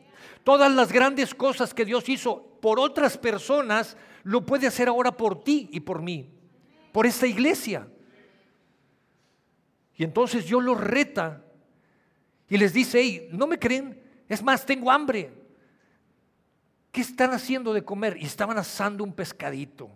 Todas 0.43 0.72
las 0.74 0.91
grandes 0.91 1.36
cosas 1.36 1.74
que 1.74 1.86
Dios 1.86 2.08
hizo 2.10 2.58
por 2.62 2.80
otras 2.80 3.17
personas, 3.17 3.98
lo 4.28 4.46
puede 4.46 4.68
hacer 4.68 4.90
ahora 4.90 5.16
por 5.16 5.42
ti 5.42 5.70
y 5.72 5.80
por 5.80 6.02
mí, 6.02 6.30
por 6.92 7.06
esta 7.06 7.26
iglesia. 7.26 7.88
Y 9.96 10.04
entonces 10.04 10.46
yo 10.46 10.60
los 10.60 10.78
reta 10.78 11.46
y 12.50 12.58
les 12.58 12.74
dice, 12.74 13.00
hey, 13.02 13.30
¿no 13.32 13.48
me 13.48 13.58
creen? 13.58 14.04
Es 14.28 14.44
más, 14.44 14.66
tengo 14.66 14.92
hambre. 14.92 15.32
¿Qué 16.92 17.00
están 17.00 17.32
haciendo 17.32 17.74
de 17.74 17.86
comer? 17.86 18.18
Y 18.20 18.26
estaban 18.26 18.58
asando 18.58 19.02
un 19.02 19.13
pescadito. 19.13 19.90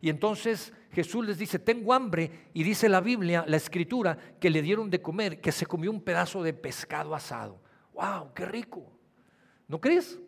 Y 0.00 0.10
entonces 0.10 0.72
Jesús 0.92 1.26
les 1.26 1.36
dice, 1.36 1.58
tengo 1.58 1.92
hambre. 1.92 2.50
Y 2.54 2.62
dice 2.62 2.88
la 2.88 3.00
Biblia, 3.00 3.44
la 3.48 3.56
escritura, 3.56 4.16
que 4.38 4.48
le 4.48 4.62
dieron 4.62 4.90
de 4.90 5.02
comer, 5.02 5.40
que 5.40 5.50
se 5.50 5.66
comió 5.66 5.90
un 5.90 6.02
pedazo 6.02 6.44
de 6.44 6.52
pescado 6.52 7.16
asado. 7.16 7.60
¡Wow! 7.94 8.32
¡Qué 8.32 8.46
rico! 8.46 8.92
¿No 9.66 9.80
crees? 9.80 10.20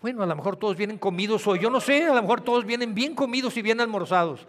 Bueno, 0.00 0.22
a 0.22 0.26
lo 0.26 0.34
mejor 0.34 0.56
todos 0.56 0.76
vienen 0.76 0.96
comidos 0.96 1.46
o 1.46 1.56
yo 1.56 1.68
no 1.68 1.80
sé, 1.80 2.04
a 2.04 2.14
lo 2.14 2.22
mejor 2.22 2.40
todos 2.40 2.64
vienen 2.64 2.94
bien 2.94 3.14
comidos 3.14 3.56
y 3.56 3.62
bien 3.62 3.80
almorzados. 3.80 4.46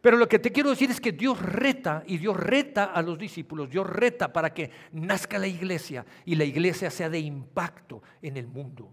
Pero 0.00 0.16
lo 0.16 0.28
que 0.28 0.38
te 0.38 0.52
quiero 0.52 0.70
decir 0.70 0.90
es 0.90 1.00
que 1.00 1.12
Dios 1.12 1.40
reta 1.40 2.02
y 2.06 2.18
Dios 2.18 2.36
reta 2.36 2.84
a 2.84 3.02
los 3.02 3.18
discípulos, 3.18 3.70
Dios 3.70 3.86
reta 3.86 4.32
para 4.32 4.52
que 4.52 4.70
nazca 4.92 5.38
la 5.38 5.46
iglesia 5.46 6.04
y 6.24 6.34
la 6.34 6.44
iglesia 6.44 6.90
sea 6.90 7.08
de 7.08 7.20
impacto 7.20 8.02
en 8.20 8.36
el 8.36 8.46
mundo. 8.46 8.90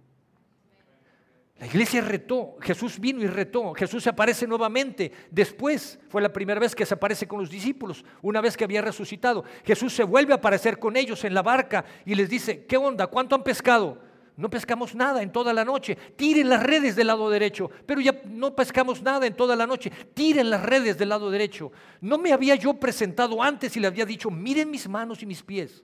La 1.59 1.67
iglesia 1.67 2.01
retó, 2.01 2.55
Jesús 2.59 2.99
vino 2.99 3.21
y 3.21 3.27
retó, 3.27 3.73
Jesús 3.73 4.03
se 4.03 4.09
aparece 4.09 4.47
nuevamente. 4.47 5.11
Después 5.29 5.99
fue 6.09 6.21
la 6.21 6.33
primera 6.33 6.59
vez 6.59 6.73
que 6.73 6.85
se 6.85 6.95
aparece 6.95 7.27
con 7.27 7.39
los 7.39 7.49
discípulos, 7.49 8.03
una 8.21 8.41
vez 8.41 8.57
que 8.57 8.63
había 8.63 8.81
resucitado. 8.81 9.43
Jesús 9.63 9.93
se 9.93 10.03
vuelve 10.03 10.33
a 10.33 10.37
aparecer 10.37 10.79
con 10.79 10.97
ellos 10.97 11.23
en 11.23 11.33
la 11.33 11.43
barca 11.43 11.85
y 12.03 12.15
les 12.15 12.29
dice, 12.29 12.65
¿qué 12.65 12.77
onda? 12.77 13.07
¿Cuánto 13.07 13.35
han 13.35 13.43
pescado? 13.43 14.10
No 14.37 14.49
pescamos 14.49 14.95
nada 14.95 15.21
en 15.21 15.31
toda 15.31 15.53
la 15.53 15.65
noche. 15.65 15.95
Tiren 16.15 16.49
las 16.49 16.63
redes 16.63 16.95
del 16.95 17.07
lado 17.07 17.29
derecho. 17.29 17.69
Pero 17.85 18.01
ya 18.01 18.21
no 18.25 18.55
pescamos 18.55 19.01
nada 19.01 19.27
en 19.27 19.35
toda 19.35 19.55
la 19.55 19.67
noche. 19.67 19.91
Tiren 20.13 20.49
las 20.49 20.63
redes 20.63 20.97
del 20.97 21.09
lado 21.09 21.29
derecho. 21.29 21.71
No 21.99 22.17
me 22.17 22.33
había 22.33 22.55
yo 22.55 22.73
presentado 22.73 23.41
antes 23.43 23.75
y 23.77 23.79
le 23.79 23.87
había 23.87 24.05
dicho, 24.05 24.31
miren 24.31 24.71
mis 24.71 24.87
manos 24.87 25.21
y 25.21 25.25
mis 25.25 25.43
pies. 25.43 25.83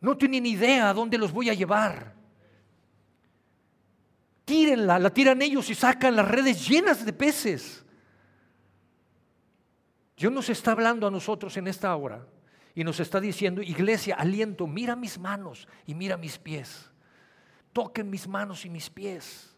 No 0.00 0.16
tienen 0.16 0.46
idea 0.46 0.90
a 0.90 0.94
dónde 0.94 1.18
los 1.18 1.32
voy 1.32 1.50
a 1.50 1.54
llevar 1.54 2.16
tírenla, 4.46 4.98
la 5.00 5.10
tiran 5.10 5.42
ellos 5.42 5.68
y 5.68 5.74
sacan 5.74 6.16
las 6.16 6.26
redes 6.26 6.66
llenas 6.66 7.04
de 7.04 7.12
peces. 7.12 7.84
Dios 10.16 10.32
nos 10.32 10.48
está 10.48 10.72
hablando 10.72 11.06
a 11.06 11.10
nosotros 11.10 11.54
en 11.58 11.66
esta 11.66 11.94
hora 11.94 12.24
y 12.76 12.84
nos 12.84 13.00
está 13.00 13.18
diciendo, 13.20 13.62
iglesia, 13.62 14.16
aliento, 14.16 14.66
mira 14.66 14.94
mis 14.94 15.18
manos 15.18 15.66
y 15.86 15.94
mira 15.94 16.18
mis 16.18 16.38
pies. 16.38 16.90
Toquen 17.72 18.10
mis 18.10 18.28
manos 18.28 18.66
y 18.66 18.68
mis 18.68 18.90
pies. 18.90 19.56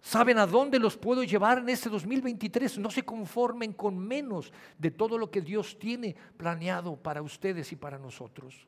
¿Saben 0.00 0.38
a 0.38 0.46
dónde 0.46 0.78
los 0.78 0.96
puedo 0.96 1.22
llevar 1.22 1.58
en 1.58 1.68
este 1.68 1.90
2023? 1.90 2.78
No 2.78 2.90
se 2.90 3.04
conformen 3.04 3.74
con 3.74 3.98
menos 3.98 4.54
de 4.78 4.90
todo 4.90 5.18
lo 5.18 5.30
que 5.30 5.42
Dios 5.42 5.78
tiene 5.78 6.16
planeado 6.38 6.96
para 6.96 7.20
ustedes 7.20 7.70
y 7.72 7.76
para 7.76 7.98
nosotros. 7.98 8.66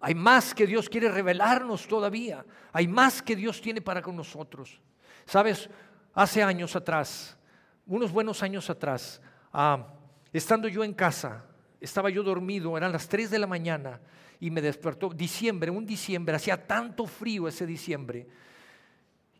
Hay 0.00 0.16
más 0.16 0.52
que 0.56 0.66
Dios 0.66 0.88
quiere 0.88 1.08
revelarnos 1.08 1.86
todavía. 1.86 2.44
Hay 2.72 2.88
más 2.88 3.22
que 3.22 3.36
Dios 3.36 3.60
tiene 3.60 3.80
para 3.80 4.02
con 4.02 4.16
nosotros. 4.16 4.80
Sabes, 5.24 5.70
hace 6.14 6.42
años 6.42 6.74
atrás, 6.74 7.38
unos 7.86 8.10
buenos 8.10 8.42
años 8.42 8.68
atrás, 8.68 9.20
ah, 9.52 9.94
estando 10.32 10.68
yo 10.68 10.84
en 10.84 10.94
casa, 10.94 11.44
estaba 11.80 12.10
yo 12.10 12.22
dormido, 12.22 12.76
eran 12.76 12.92
las 12.92 13.08
3 13.08 13.30
de 13.30 13.38
la 13.38 13.46
mañana 13.46 14.00
y 14.40 14.50
me 14.50 14.60
despertó, 14.60 15.10
diciembre, 15.10 15.70
un 15.70 15.86
diciembre, 15.86 16.36
hacía 16.36 16.66
tanto 16.66 17.06
frío 17.06 17.48
ese 17.48 17.66
diciembre. 17.66 18.26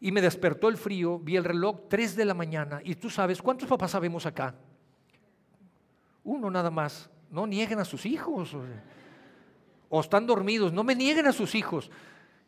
Y 0.01 0.12
me 0.12 0.20
despertó 0.20 0.68
el 0.68 0.77
frío, 0.77 1.18
vi 1.18 1.37
el 1.37 1.44
reloj 1.44 1.88
3 1.88 2.16
de 2.16 2.24
la 2.24 2.35
mañana 2.35 2.81
y 2.85 2.94
tú 2.94 3.11
sabes, 3.11 3.42
¿cuántos 3.42 3.68
papás 3.68 3.90
sabemos 3.90 4.27
acá? 4.27 4.55
Uno 6.24 6.51
nada 6.51 6.70
más. 6.70 7.11
No 7.31 7.46
nieguen 7.46 7.79
a 7.79 7.85
sus 7.85 8.07
hijos. 8.07 8.57
O 9.88 10.01
están 10.01 10.27
dormidos, 10.27 10.72
no 10.72 10.85
me 10.85 10.94
nieguen 10.94 11.27
a 11.27 11.33
sus 11.33 11.55
hijos. 11.55 11.90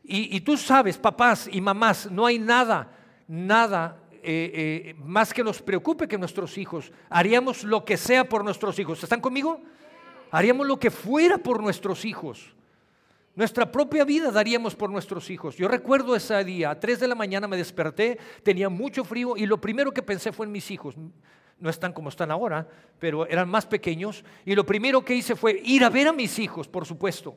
Y, 0.03 0.40
tú 0.40 0.57
sabes, 0.57 0.98
papás 0.98 1.48
y 1.50 1.61
mamás, 1.61 2.11
no 2.11 2.26
hay 2.26 2.38
nada, 2.38 2.90
nada 3.29 3.96
eh, 4.22 4.92
eh, 4.92 4.94
más 5.04 5.33
que 5.33 5.44
nos 5.44 5.62
preocupe 5.62 6.09
que 6.09 6.18
nuestros 6.18 6.59
hijos. 6.59 6.92
Haríamos 7.09 7.64
lo 7.64 7.85
que 7.85 7.96
sea 7.96 8.28
por 8.28 8.44
nuestros 8.44 8.78
hijos. 8.78 9.02
¿Están 9.02 9.20
conmigo? 9.20 9.61
Haríamos 10.30 10.66
lo 10.66 10.78
que 10.78 10.90
fuera 10.90 11.38
por 11.38 11.62
nuestros 11.62 12.04
hijos. 12.04 12.54
Nuestra 13.35 13.70
propia 13.70 14.04
vida 14.04 14.30
daríamos 14.30 14.74
por 14.74 14.90
nuestros 14.90 15.30
hijos. 15.30 15.56
Yo 15.56 15.68
recuerdo 15.68 16.14
ese 16.16 16.44
día, 16.44 16.70
a 16.70 16.80
3 16.80 17.00
de 17.00 17.09
la 17.09 17.14
mañana 17.14 17.48
me 17.48 17.56
desperté, 17.56 18.18
tenía 18.42 18.68
mucho 18.68 19.04
frío 19.04 19.37
y 19.37 19.46
lo 19.46 19.61
primero 19.61 19.92
que 19.92 20.02
pensé 20.02 20.33
fue 20.33 20.46
en 20.46 20.52
mis 20.52 20.70
hijos. 20.70 20.94
No 21.59 21.70
están 21.70 21.92
como 21.92 22.09
están 22.09 22.30
ahora, 22.30 22.66
pero 22.98 23.26
eran 23.26 23.48
más 23.48 23.66
pequeños. 23.66 24.24
Y 24.44 24.54
lo 24.54 24.64
primero 24.66 25.04
que 25.04 25.14
hice 25.14 25.37
fue 25.37 25.61
ir 25.64 25.85
a 25.85 25.90
ver 25.90 26.09
a 26.09 26.12
mis 26.12 26.38
hijos, 26.38 26.68
por 26.68 26.87
supuesto. 26.87 27.37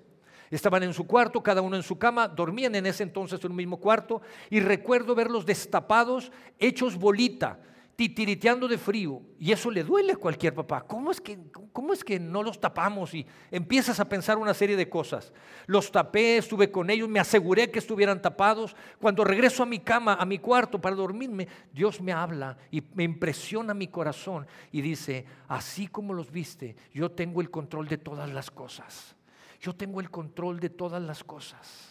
Estaban 0.55 0.83
en 0.83 0.93
su 0.93 1.07
cuarto, 1.07 1.41
cada 1.41 1.61
uno 1.61 1.75
en 1.75 1.83
su 1.83 1.97
cama, 1.97 2.27
dormían 2.27 2.75
en 2.75 2.85
ese 2.85 3.03
entonces 3.03 3.43
en 3.43 3.51
un 3.51 3.57
mismo 3.57 3.79
cuarto 3.79 4.21
y 4.49 4.59
recuerdo 4.59 5.15
verlos 5.15 5.45
destapados, 5.45 6.31
hechos 6.59 6.97
bolita 6.97 7.59
titiriteando 7.95 8.67
de 8.67 8.77
frío 8.77 9.21
y 9.39 9.51
eso 9.51 9.69
le 9.69 9.83
duele 9.83 10.13
a 10.13 10.17
cualquier 10.17 10.53
papá. 10.53 10.81
¿Cómo 10.81 11.11
es, 11.11 11.21
que, 11.21 11.37
¿Cómo 11.71 11.93
es 11.93 12.03
que 12.03 12.19
no 12.19 12.41
los 12.41 12.59
tapamos? 12.59 13.13
Y 13.13 13.25
empiezas 13.51 13.99
a 13.99 14.09
pensar 14.09 14.37
una 14.37 14.53
serie 14.53 14.75
de 14.75 14.89
cosas. 14.89 15.31
Los 15.67 15.91
tapé, 15.91 16.37
estuve 16.37 16.71
con 16.71 16.89
ellos, 16.89 17.07
me 17.07 17.19
aseguré 17.19 17.69
que 17.69 17.79
estuvieran 17.79 18.21
tapados. 18.21 18.75
Cuando 18.99 19.23
regreso 19.23 19.63
a 19.63 19.67
mi 19.67 19.79
cama, 19.79 20.15
a 20.15 20.25
mi 20.25 20.39
cuarto 20.39 20.81
para 20.81 20.95
dormirme, 20.95 21.47
Dios 21.71 22.01
me 22.01 22.11
habla 22.11 22.57
y 22.71 22.81
me 22.93 23.03
impresiona 23.03 23.73
mi 23.73 23.87
corazón 23.87 24.47
y 24.71 24.81
dice, 24.81 25.25
así 25.47 25.87
como 25.87 26.13
los 26.13 26.31
viste, 26.31 26.75
yo 26.93 27.11
tengo 27.11 27.41
el 27.41 27.51
control 27.51 27.87
de 27.87 27.97
todas 27.97 28.31
las 28.31 28.49
cosas. 28.49 29.15
Yo 29.63 29.73
tengo 29.73 30.01
el 30.01 30.11
control 30.11 30.59
de 30.59 30.69
todas 30.69 31.01
las 31.01 31.23
cosas. 31.23 31.89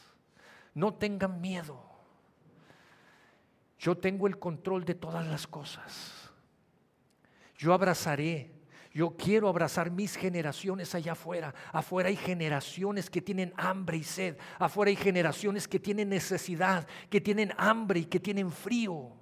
No 0.74 0.92
tengan 0.92 1.40
miedo. 1.40 1.82
Yo 3.78 3.96
tengo 3.96 4.26
el 4.26 4.38
control 4.38 4.84
de 4.84 4.94
todas 4.94 5.26
las 5.26 5.46
cosas. 5.46 6.30
Yo 7.56 7.72
abrazaré. 7.72 8.52
Yo 8.92 9.16
quiero 9.16 9.48
abrazar 9.48 9.90
mis 9.90 10.16
generaciones 10.16 10.94
allá 10.94 11.12
afuera. 11.12 11.54
Afuera 11.72 12.10
hay 12.10 12.16
generaciones 12.16 13.08
que 13.08 13.22
tienen 13.22 13.54
hambre 13.56 13.96
y 13.96 14.04
sed. 14.04 14.36
Afuera 14.58 14.90
hay 14.90 14.96
generaciones 14.96 15.66
que 15.66 15.80
tienen 15.80 16.10
necesidad, 16.10 16.86
que 17.08 17.22
tienen 17.22 17.54
hambre 17.56 18.00
y 18.00 18.04
que 18.04 18.20
tienen 18.20 18.52
frío. 18.52 19.14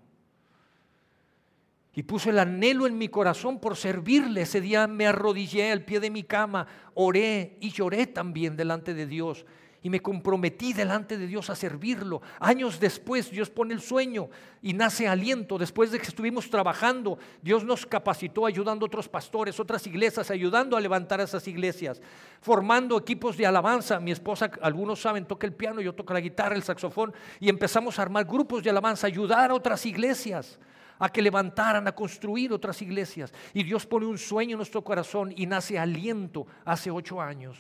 Y 1.95 2.05
puse 2.05 2.31
el 2.31 2.39
anhelo 2.39 2.87
en 2.87 2.97
mi 2.97 3.09
corazón 3.09 3.59
por 3.59 3.77
servirle. 3.77 4.43
Ese 4.43 4.61
día 4.61 4.87
me 4.87 5.07
arrodillé 5.07 5.73
al 5.73 5.85
pie 5.85 6.01
de 6.01 6.11
mi 6.11 6.23
cama, 6.23 6.67
oré 6.95 7.57
y 7.61 7.71
lloré 7.71 8.07
también 8.07 8.57
delante 8.57 8.95
de 8.95 9.07
Dios 9.07 9.45
y 9.83 9.89
me 9.89 10.01
comprometí 10.01 10.73
delante 10.73 11.17
de 11.17 11.27
Dios 11.27 11.49
a 11.49 11.57
servirlo. 11.57 12.21
Años 12.39 12.81
después 12.81 13.31
Dios 13.31 13.49
pone 13.49 13.73
el 13.73 13.81
sueño 13.81 14.29
y 14.61 14.75
nace 14.75 15.09
aliento. 15.09 15.57
Después 15.57 15.91
de 15.91 15.99
que 15.99 16.07
estuvimos 16.07 16.51
trabajando, 16.51 17.19
Dios 17.41 17.65
nos 17.65 17.87
capacitó 17.87 18.45
ayudando 18.45 18.85
a 18.85 18.89
otros 18.89 19.09
pastores, 19.09 19.59
otras 19.59 19.87
iglesias, 19.87 20.31
ayudando 20.31 20.77
a 20.77 20.81
levantar 20.81 21.21
esas 21.21 21.47
iglesias, 21.49 22.01
formando 22.41 22.99
equipos 22.99 23.37
de 23.37 23.47
alabanza. 23.47 24.01
Mi 24.01 24.11
esposa, 24.11 24.51
algunos 24.61 25.01
saben, 25.01 25.25
toca 25.25 25.47
el 25.47 25.55
piano, 25.55 25.81
yo 25.81 25.95
toco 25.95 26.13
la 26.13 26.21
guitarra, 26.21 26.57
el 26.57 26.63
saxofón 26.63 27.15
y 27.39 27.49
empezamos 27.49 27.99
a 27.99 28.03
armar 28.03 28.27
grupos 28.27 28.63
de 28.63 28.71
alabanza, 28.71 29.07
ayudar 29.07 29.51
a 29.51 29.55
otras 29.55 29.87
iglesias 29.87 30.59
a 31.01 31.09
que 31.09 31.23
levantaran, 31.23 31.89
a 31.89 31.93
construir 31.93 32.53
otras 32.53 32.81
iglesias. 32.83 33.33
Y 33.55 33.65
Dios 33.65 33.87
pone 33.87 34.07
un 34.07 34.19
sueño 34.19 34.53
en 34.53 34.59
nuestro 34.59 34.85
corazón 34.85 35.33
y 35.35 35.47
nace 35.47 35.79
aliento 35.79 36.47
hace 36.65 36.91
ocho 36.91 37.21
años. 37.21 37.59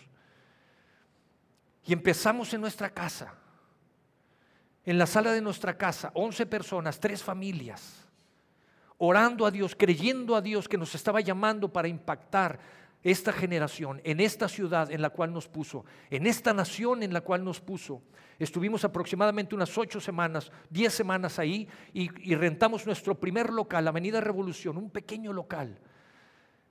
Y 1.87 1.93
empezamos 1.95 2.53
en 2.53 2.61
nuestra 2.61 2.91
casa, 2.91 3.35
en 4.85 4.99
la 4.99 5.07
sala 5.07 5.33
de 5.33 5.41
nuestra 5.41 5.77
casa, 5.77 6.13
11 6.15 6.47
personas, 6.47 7.01
tres 7.01 7.23
familias, 7.23 8.07
orando 8.99 9.47
a 9.47 9.51
Dios, 9.51 9.75
creyendo 9.75 10.37
a 10.37 10.43
Dios 10.43 10.69
que 10.69 10.77
nos 10.77 10.95
estaba 10.95 11.23
llamando 11.23 11.73
para 11.73 11.89
impactar 11.89 12.61
esta 13.03 13.33
generación, 13.33 14.01
en 14.05 14.21
esta 14.21 14.49
ciudad 14.49 14.91
en 14.91 15.03
la 15.03 15.11
cual 15.11 15.33
nos 15.33 15.49
puso, 15.49 15.85
en 16.11 16.27
esta 16.27 16.53
nación 16.53 17.03
en 17.03 17.13
la 17.13 17.21
cual 17.21 17.45
nos 17.45 17.61
puso. 17.61 18.03
Estuvimos 18.39 18.85
aproximadamente 18.85 19.55
unas 19.55 19.77
ocho 19.77 20.01
semanas, 20.01 20.51
diez 20.69 20.95
semanas 20.95 21.39
ahí 21.39 21.69
y, 21.93 22.09
rentamos 22.35 22.87
nuestro 22.87 23.15
primer 23.15 23.51
local, 23.51 23.87
Avenida 23.87 24.21
Revolución, 24.21 24.79
un 24.79 24.91
pequeño 24.91 25.33
local 25.33 25.79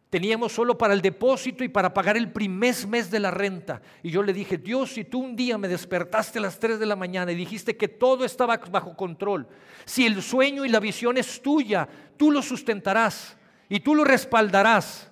Teníamos 0.09 0.53
solo 0.53 0.75
para 0.75 0.95
el 0.95 1.03
depósito 1.03 1.63
y 1.63 1.69
para 1.69 1.93
pagar 1.93 2.17
el 2.17 2.31
primer 2.31 2.75
mes 2.87 3.11
de 3.11 3.19
la 3.19 3.29
renta. 3.29 3.79
Y 4.01 4.09
yo 4.09 4.23
le 4.23 4.33
dije, 4.33 4.57
Dios, 4.57 4.93
si 4.93 5.03
tú 5.03 5.19
un 5.19 5.35
día 5.35 5.59
me 5.59 5.67
despertaste 5.67 6.39
a 6.39 6.41
las 6.41 6.57
3 6.57 6.79
de 6.79 6.87
la 6.87 6.95
mañana 6.95 7.31
y 7.31 7.35
dijiste 7.35 7.77
que 7.77 7.87
todo 7.87 8.25
estaba 8.25 8.57
bajo 8.57 8.97
control, 8.97 9.47
si 9.85 10.07
el 10.07 10.23
sueño 10.23 10.65
y 10.65 10.69
la 10.69 10.79
visión 10.79 11.17
es 11.17 11.39
tuya, 11.43 11.87
tú 12.17 12.31
lo 12.31 12.41
sustentarás 12.41 13.37
y 13.69 13.81
tú 13.81 13.93
lo 13.93 14.03
respaldarás. 14.03 15.08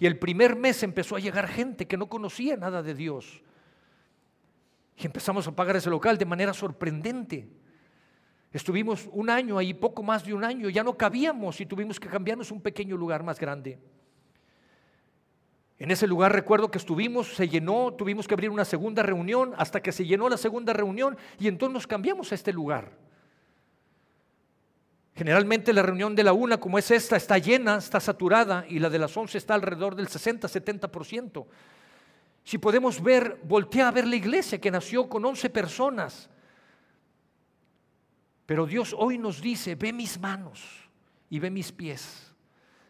Y 0.00 0.06
el 0.06 0.18
primer 0.18 0.56
mes 0.56 0.82
empezó 0.82 1.14
a 1.14 1.20
llegar 1.20 1.46
gente 1.46 1.86
que 1.86 1.98
no 1.98 2.08
conocía 2.08 2.56
nada 2.56 2.82
de 2.82 2.94
Dios. 2.94 3.42
Y 4.96 5.04
empezamos 5.04 5.46
a 5.46 5.52
pagar 5.52 5.76
ese 5.76 5.90
local 5.90 6.16
de 6.16 6.24
manera 6.24 6.54
sorprendente. 6.54 7.46
Estuvimos 8.50 9.10
un 9.12 9.28
año 9.28 9.58
ahí, 9.58 9.74
poco 9.74 10.02
más 10.02 10.24
de 10.24 10.32
un 10.32 10.42
año, 10.42 10.70
ya 10.70 10.82
no 10.82 10.96
cabíamos 10.96 11.60
y 11.60 11.66
tuvimos 11.66 12.00
que 12.00 12.08
cambiarnos 12.08 12.50
un 12.50 12.62
pequeño 12.62 12.96
lugar 12.96 13.22
más 13.22 13.38
grande. 13.38 13.78
En 15.78 15.90
ese 15.90 16.06
lugar 16.06 16.32
recuerdo 16.32 16.70
que 16.70 16.78
estuvimos, 16.78 17.34
se 17.34 17.46
llenó, 17.46 17.92
tuvimos 17.92 18.26
que 18.26 18.32
abrir 18.32 18.48
una 18.48 18.64
segunda 18.64 19.02
reunión 19.02 19.52
hasta 19.58 19.82
que 19.82 19.92
se 19.92 20.06
llenó 20.06 20.30
la 20.30 20.38
segunda 20.38 20.72
reunión 20.72 21.18
y 21.38 21.46
entonces 21.46 21.74
nos 21.74 21.86
cambiamos 21.86 22.32
a 22.32 22.36
este 22.36 22.54
lugar. 22.54 22.96
Generalmente 25.14 25.72
la 25.72 25.82
reunión 25.82 26.14
de 26.14 26.24
la 26.24 26.32
una, 26.32 26.58
como 26.58 26.78
es 26.78 26.90
esta, 26.90 27.16
está 27.16 27.38
llena, 27.38 27.76
está 27.76 28.00
saturada 28.00 28.64
y 28.68 28.78
la 28.78 28.88
de 28.88 28.98
las 28.98 29.16
once 29.16 29.38
está 29.38 29.54
alrededor 29.54 29.94
del 29.94 30.08
60-70%. 30.08 31.46
Si 32.44 32.58
podemos 32.58 33.02
ver, 33.02 33.38
voltea 33.44 33.88
a 33.88 33.90
ver 33.90 34.06
la 34.06 34.16
iglesia 34.16 34.60
que 34.60 34.70
nació 34.70 35.08
con 35.08 35.24
once 35.24 35.50
personas. 35.50 36.30
Pero 38.46 38.66
Dios 38.66 38.94
hoy 38.98 39.18
nos 39.18 39.40
dice, 39.40 39.74
ve 39.74 39.92
mis 39.92 40.18
manos 40.18 40.60
y 41.28 41.38
ve 41.38 41.50
mis 41.50 41.70
pies. 41.70 42.32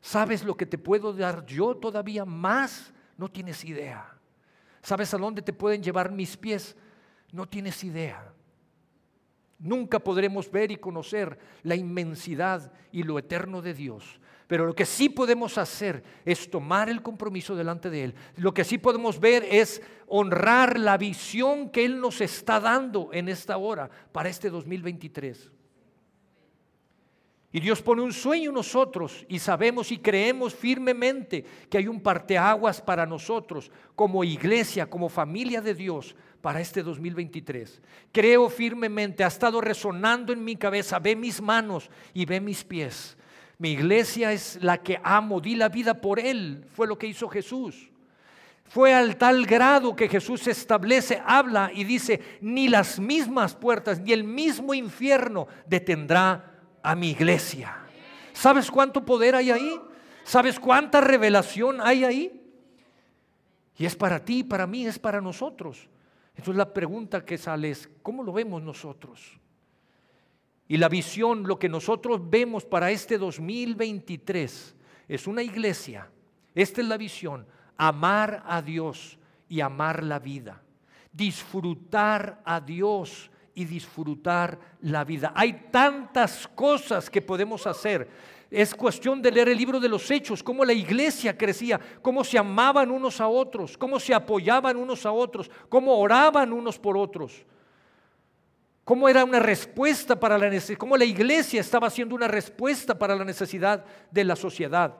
¿Sabes 0.00 0.44
lo 0.44 0.56
que 0.56 0.66
te 0.66 0.78
puedo 0.78 1.12
dar 1.12 1.44
yo 1.44 1.76
todavía 1.76 2.24
más? 2.24 2.92
No 3.18 3.28
tienes 3.28 3.64
idea. 3.64 4.16
¿Sabes 4.82 5.12
a 5.12 5.18
dónde 5.18 5.42
te 5.42 5.52
pueden 5.52 5.82
llevar 5.82 6.10
mis 6.10 6.36
pies? 6.36 6.74
No 7.32 7.46
tienes 7.46 7.84
idea. 7.84 8.32
Nunca 9.60 9.98
podremos 9.98 10.50
ver 10.50 10.72
y 10.72 10.76
conocer 10.76 11.38
la 11.62 11.76
inmensidad 11.76 12.72
y 12.90 13.02
lo 13.02 13.18
eterno 13.18 13.62
de 13.62 13.74
Dios. 13.74 14.20
Pero 14.46 14.66
lo 14.66 14.74
que 14.74 14.86
sí 14.86 15.08
podemos 15.08 15.58
hacer 15.58 16.02
es 16.24 16.50
tomar 16.50 16.88
el 16.88 17.02
compromiso 17.02 17.54
delante 17.54 17.88
de 17.88 18.04
Él. 18.04 18.14
Lo 18.36 18.52
que 18.52 18.64
sí 18.64 18.78
podemos 18.78 19.20
ver 19.20 19.46
es 19.48 19.80
honrar 20.08 20.78
la 20.78 20.98
visión 20.98 21.70
que 21.70 21.84
Él 21.84 22.00
nos 22.00 22.20
está 22.20 22.58
dando 22.58 23.10
en 23.12 23.28
esta 23.28 23.58
hora 23.58 23.88
para 24.10 24.28
este 24.28 24.50
2023. 24.50 25.52
Y 27.52 27.58
Dios 27.58 27.82
pone 27.82 28.02
un 28.02 28.12
sueño 28.12 28.50
en 28.50 28.54
nosotros 28.54 29.26
y 29.28 29.40
sabemos 29.40 29.90
y 29.90 29.98
creemos 29.98 30.54
firmemente 30.54 31.44
que 31.68 31.78
hay 31.78 31.88
un 31.88 32.00
parteaguas 32.00 32.80
para 32.80 33.06
nosotros 33.06 33.72
como 33.96 34.22
iglesia, 34.22 34.88
como 34.88 35.08
familia 35.08 35.60
de 35.60 35.74
Dios 35.74 36.14
para 36.40 36.60
este 36.60 36.82
2023. 36.82 37.82
Creo 38.12 38.48
firmemente, 38.48 39.24
ha 39.24 39.26
estado 39.26 39.60
resonando 39.60 40.32
en 40.32 40.44
mi 40.44 40.54
cabeza, 40.54 41.00
ve 41.00 41.16
mis 41.16 41.40
manos 41.40 41.90
y 42.14 42.24
ve 42.24 42.40
mis 42.40 42.62
pies. 42.62 43.16
Mi 43.58 43.72
iglesia 43.72 44.32
es 44.32 44.62
la 44.62 44.78
que 44.78 45.00
amo, 45.02 45.40
di 45.40 45.56
la 45.56 45.68
vida 45.68 45.94
por 45.94 46.20
él, 46.20 46.64
fue 46.72 46.86
lo 46.86 46.96
que 46.96 47.08
hizo 47.08 47.28
Jesús. 47.28 47.90
Fue 48.64 48.94
al 48.94 49.16
tal 49.16 49.44
grado 49.44 49.96
que 49.96 50.08
Jesús 50.08 50.46
establece, 50.46 51.20
habla 51.26 51.72
y 51.74 51.82
dice, 51.82 52.20
ni 52.40 52.68
las 52.68 53.00
mismas 53.00 53.56
puertas, 53.56 53.98
ni 53.98 54.12
el 54.12 54.22
mismo 54.22 54.72
infierno 54.72 55.48
detendrá 55.66 56.49
a 56.82 56.94
mi 56.94 57.10
iglesia. 57.10 57.76
¿Sabes 58.32 58.70
cuánto 58.70 59.04
poder 59.04 59.34
hay 59.34 59.50
ahí? 59.50 59.80
¿Sabes 60.24 60.58
cuánta 60.58 61.00
revelación 61.00 61.80
hay 61.80 62.04
ahí? 62.04 62.40
Y 63.76 63.86
es 63.86 63.96
para 63.96 64.24
ti, 64.24 64.44
para 64.44 64.66
mí, 64.66 64.86
es 64.86 64.98
para 64.98 65.20
nosotros. 65.20 65.88
Entonces 66.30 66.56
la 66.56 66.72
pregunta 66.72 67.24
que 67.24 67.38
sale 67.38 67.70
es, 67.70 67.88
¿cómo 68.02 68.22
lo 68.22 68.32
vemos 68.32 68.62
nosotros? 68.62 69.38
Y 70.68 70.76
la 70.76 70.88
visión, 70.88 71.46
lo 71.46 71.58
que 71.58 71.68
nosotros 71.68 72.30
vemos 72.30 72.64
para 72.64 72.90
este 72.90 73.18
2023, 73.18 74.76
es 75.08 75.26
una 75.26 75.42
iglesia. 75.42 76.08
Esta 76.54 76.80
es 76.80 76.86
la 76.86 76.96
visión, 76.96 77.46
amar 77.76 78.44
a 78.46 78.62
Dios 78.62 79.18
y 79.48 79.60
amar 79.60 80.04
la 80.04 80.18
vida. 80.18 80.62
Disfrutar 81.12 82.40
a 82.44 82.60
Dios 82.60 83.30
y 83.60 83.66
disfrutar 83.66 84.58
la 84.80 85.04
vida. 85.04 85.32
Hay 85.34 85.68
tantas 85.70 86.48
cosas 86.48 87.10
que 87.10 87.20
podemos 87.20 87.66
hacer. 87.66 88.08
Es 88.50 88.74
cuestión 88.74 89.20
de 89.20 89.30
leer 89.30 89.50
el 89.50 89.58
libro 89.58 89.78
de 89.78 89.88
los 89.88 90.10
hechos, 90.10 90.42
cómo 90.42 90.64
la 90.64 90.72
iglesia 90.72 91.36
crecía, 91.36 91.78
cómo 92.00 92.24
se 92.24 92.38
amaban 92.38 92.90
unos 92.90 93.20
a 93.20 93.28
otros, 93.28 93.76
cómo 93.76 94.00
se 94.00 94.14
apoyaban 94.14 94.78
unos 94.78 95.04
a 95.04 95.12
otros, 95.12 95.50
cómo 95.68 95.94
oraban 95.96 96.52
unos 96.52 96.78
por 96.78 96.96
otros 96.96 97.44
cómo 98.82 99.08
era 99.08 99.22
una 99.22 99.38
respuesta 99.38 100.18
para 100.18 100.36
la 100.36 100.50
necesidad, 100.50 100.78
cómo 100.78 100.96
la 100.96 101.04
iglesia 101.04 101.60
estaba 101.60 101.86
haciendo 101.86 102.12
una 102.12 102.26
respuesta 102.26 102.98
para 102.98 103.14
la 103.14 103.24
necesidad 103.24 103.84
de 104.10 104.24
la 104.24 104.34
sociedad. 104.34 104.96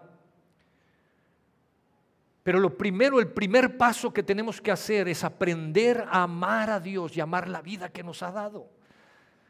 Pero 2.43 2.59
lo 2.59 2.77
primero, 2.77 3.21
el 3.21 3.29
primer 3.29 3.77
paso 3.77 4.13
que 4.13 4.23
tenemos 4.23 4.61
que 4.61 4.71
hacer 4.71 5.09
es 5.09 5.25
aprender 5.25 6.07
a 6.09 6.23
amar 6.23 6.71
a 6.71 6.81
Dios 6.81 7.17
y 7.17 7.21
amar 7.21 7.49
la 7.49 7.61
vida 7.61 7.91
que 7.91 8.03
nos 8.03 8.23
ha 8.23 8.33
dado. 8.33 8.69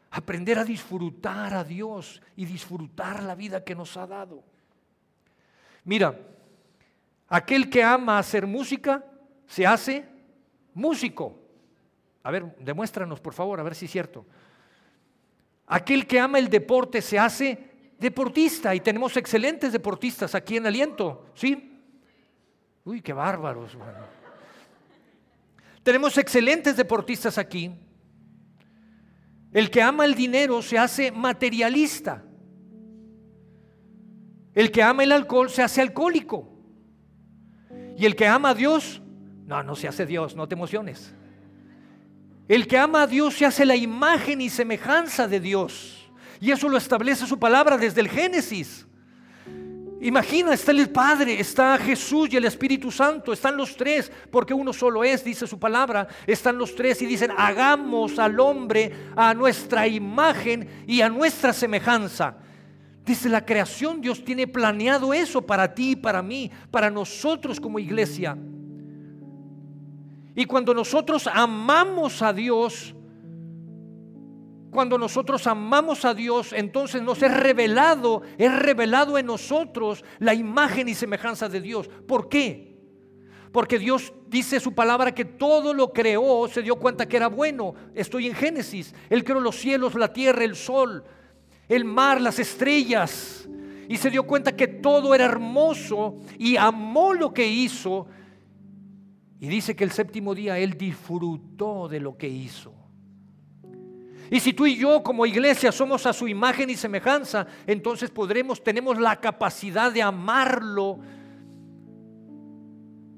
Aprender 0.09 0.59
a 0.59 0.65
disfrutar 0.65 1.53
a 1.53 1.63
Dios 1.63 2.21
y 2.35 2.45
disfrutar 2.45 3.23
la 3.23 3.33
vida 3.33 3.63
que 3.63 3.75
nos 3.75 3.95
ha 3.95 4.05
dado. 4.05 4.43
Mira, 5.85 6.19
aquel 7.29 7.69
que 7.69 7.81
ama 7.81 8.19
hacer 8.19 8.45
música 8.45 9.05
se 9.47 9.65
hace 9.65 10.05
músico. 10.73 11.39
A 12.23 12.31
ver, 12.31 12.55
demuéstranos 12.59 13.21
por 13.21 13.33
favor, 13.33 13.59
a 13.59 13.63
ver 13.63 13.73
si 13.73 13.85
es 13.85 13.91
cierto. 13.91 14.25
Aquel 15.67 16.05
que 16.05 16.19
ama 16.19 16.39
el 16.39 16.49
deporte 16.49 17.01
se 17.01 17.17
hace 17.17 17.71
deportista 17.97 18.75
y 18.75 18.81
tenemos 18.81 19.15
excelentes 19.15 19.71
deportistas 19.71 20.35
aquí 20.35 20.57
en 20.57 20.67
Aliento, 20.67 21.27
¿sí? 21.33 21.70
Uy, 22.83 23.01
qué 23.01 23.13
bárbaros. 23.13 23.77
Tenemos 25.83 26.17
excelentes 26.17 26.75
deportistas 26.75 27.37
aquí. 27.37 27.71
El 29.51 29.69
que 29.69 29.81
ama 29.81 30.05
el 30.05 30.15
dinero 30.15 30.61
se 30.61 30.77
hace 30.77 31.11
materialista. 31.11 32.23
El 34.53 34.71
que 34.71 34.83
ama 34.83 35.03
el 35.03 35.11
alcohol 35.11 35.49
se 35.49 35.61
hace 35.61 35.81
alcohólico. 35.81 36.47
Y 37.97 38.05
el 38.05 38.15
que 38.15 38.27
ama 38.27 38.49
a 38.49 38.53
Dios, 38.53 39.01
no, 39.45 39.61
no 39.63 39.75
se 39.75 39.87
hace 39.87 40.05
Dios, 40.05 40.35
no 40.35 40.47
te 40.47 40.55
emociones. 40.55 41.13
El 42.47 42.67
que 42.67 42.77
ama 42.77 43.03
a 43.03 43.07
Dios 43.07 43.35
se 43.35 43.45
hace 43.45 43.65
la 43.65 43.75
imagen 43.75 44.41
y 44.41 44.49
semejanza 44.49 45.27
de 45.27 45.39
Dios. 45.39 46.11
Y 46.39 46.51
eso 46.51 46.67
lo 46.67 46.77
establece 46.77 47.27
su 47.27 47.39
palabra 47.39 47.77
desde 47.77 48.01
el 48.01 48.09
Génesis. 48.09 48.87
Imagina, 50.03 50.53
está 50.53 50.71
el 50.71 50.89
Padre, 50.89 51.39
está 51.39 51.77
Jesús 51.77 52.29
y 52.31 52.37
el 52.37 52.45
Espíritu 52.45 52.89
Santo, 52.89 53.31
están 53.31 53.55
los 53.55 53.77
tres, 53.77 54.11
porque 54.31 54.51
uno 54.51 54.73
solo 54.73 55.03
es, 55.03 55.23
dice 55.23 55.45
su 55.45 55.59
palabra, 55.59 56.07
están 56.25 56.57
los 56.57 56.73
tres 56.73 57.03
y 57.03 57.05
dicen, 57.05 57.31
hagamos 57.37 58.17
al 58.17 58.39
hombre 58.39 58.91
a 59.15 59.35
nuestra 59.35 59.87
imagen 59.87 60.85
y 60.87 61.01
a 61.01 61.09
nuestra 61.09 61.53
semejanza. 61.53 62.35
Dice 63.05 63.29
la 63.29 63.45
creación, 63.45 64.01
Dios 64.01 64.25
tiene 64.25 64.47
planeado 64.47 65.13
eso 65.13 65.43
para 65.43 65.71
ti 65.71 65.91
y 65.91 65.95
para 65.95 66.23
mí, 66.23 66.49
para 66.71 66.89
nosotros 66.89 67.59
como 67.59 67.77
iglesia. 67.77 68.35
Y 70.33 70.45
cuando 70.45 70.73
nosotros 70.73 71.29
amamos 71.31 72.23
a 72.23 72.33
Dios, 72.33 72.95
cuando 74.71 74.97
nosotros 74.97 75.45
amamos 75.47 76.05
a 76.05 76.13
Dios, 76.13 76.53
entonces 76.53 77.01
nos 77.01 77.21
es 77.21 77.31
revelado, 77.31 78.21
es 78.37 78.57
revelado 78.57 79.17
en 79.17 79.25
nosotros 79.25 80.03
la 80.19 80.33
imagen 80.33 80.87
y 80.87 80.95
semejanza 80.95 81.49
de 81.49 81.59
Dios. 81.59 81.89
¿Por 82.07 82.29
qué? 82.29 82.71
Porque 83.51 83.77
Dios 83.77 84.13
dice 84.27 84.61
su 84.61 84.73
palabra 84.73 85.13
que 85.13 85.25
todo 85.25 85.73
lo 85.73 85.91
creó, 85.91 86.47
se 86.47 86.61
dio 86.61 86.77
cuenta 86.77 87.05
que 87.05 87.17
era 87.17 87.27
bueno. 87.27 87.75
Estoy 87.93 88.27
en 88.27 88.33
Génesis. 88.33 88.95
Él 89.09 89.25
creó 89.25 89.41
los 89.41 89.57
cielos, 89.57 89.93
la 89.95 90.13
tierra, 90.13 90.45
el 90.45 90.55
sol, 90.55 91.03
el 91.67 91.83
mar, 91.83 92.21
las 92.21 92.39
estrellas. 92.39 93.49
Y 93.89 93.97
se 93.97 94.09
dio 94.09 94.23
cuenta 94.23 94.55
que 94.55 94.67
todo 94.67 95.13
era 95.13 95.25
hermoso 95.25 96.15
y 96.39 96.55
amó 96.55 97.13
lo 97.13 97.33
que 97.33 97.45
hizo 97.45 98.07
y 99.41 99.47
dice 99.47 99.75
que 99.75 99.83
el 99.83 99.91
séptimo 99.91 100.33
día 100.33 100.57
Él 100.59 100.77
disfrutó 100.77 101.89
de 101.89 101.99
lo 101.99 102.15
que 102.15 102.29
hizo. 102.29 102.80
Y 104.33 104.39
si 104.39 104.53
tú 104.53 104.65
y 104.65 104.77
yo 104.77 105.03
como 105.03 105.25
iglesia 105.25 105.73
somos 105.73 106.05
a 106.05 106.13
su 106.13 106.25
imagen 106.25 106.69
y 106.69 106.77
semejanza, 106.77 107.45
entonces 107.67 108.09
podremos, 108.09 108.63
tenemos 108.63 108.97
la 108.97 109.17
capacidad 109.17 109.91
de 109.91 110.01
amarlo 110.01 110.99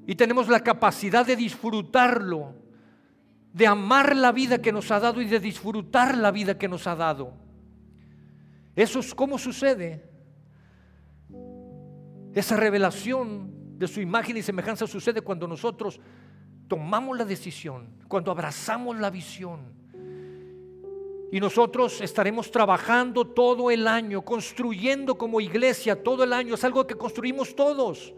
y 0.08 0.16
tenemos 0.16 0.48
la 0.48 0.58
capacidad 0.58 1.24
de 1.24 1.36
disfrutarlo, 1.36 2.56
de 3.52 3.64
amar 3.64 4.16
la 4.16 4.32
vida 4.32 4.60
que 4.60 4.72
nos 4.72 4.90
ha 4.90 4.98
dado 4.98 5.22
y 5.22 5.26
de 5.26 5.38
disfrutar 5.38 6.18
la 6.18 6.32
vida 6.32 6.58
que 6.58 6.66
nos 6.66 6.88
ha 6.88 6.96
dado. 6.96 7.32
Eso 8.74 8.98
es 8.98 9.14
cómo 9.14 9.38
sucede. 9.38 10.10
Esa 12.34 12.56
revelación 12.56 13.78
de 13.78 13.86
su 13.86 14.00
imagen 14.00 14.36
y 14.36 14.42
semejanza 14.42 14.88
sucede 14.88 15.20
cuando 15.20 15.46
nosotros 15.46 16.00
tomamos 16.66 17.16
la 17.16 17.24
decisión, 17.24 18.02
cuando 18.08 18.32
abrazamos 18.32 18.98
la 18.98 19.10
visión. 19.10 19.83
Y 21.34 21.40
nosotros 21.40 22.00
estaremos 22.00 22.48
trabajando 22.52 23.24
todo 23.24 23.68
el 23.68 23.88
año, 23.88 24.22
construyendo 24.22 25.18
como 25.18 25.40
iglesia 25.40 26.00
todo 26.00 26.22
el 26.22 26.32
año. 26.32 26.54
Es 26.54 26.62
algo 26.62 26.86
que 26.86 26.94
construimos 26.94 27.56
todos. 27.56 28.14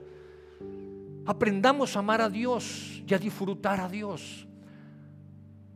Aprendamos 1.24 1.96
a 1.96 2.00
amar 2.00 2.20
a 2.20 2.28
Dios 2.28 3.02
y 3.08 3.14
a 3.14 3.18
disfrutar 3.18 3.80
a 3.80 3.88
Dios. 3.88 4.46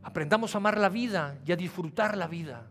Aprendamos 0.03 0.53
a 0.53 0.59
amar 0.59 0.77
la 0.77 0.87
vida 0.87 1.41
y 1.43 1.51
a 1.51 1.55
disfrutar 1.55 2.15
la 2.15 2.27
vida. 2.27 2.69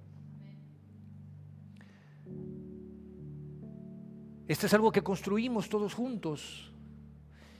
Este 4.46 4.66
es 4.66 4.74
algo 4.74 4.92
que 4.92 5.02
construimos 5.02 5.68
todos 5.68 5.94
juntos. 5.94 6.72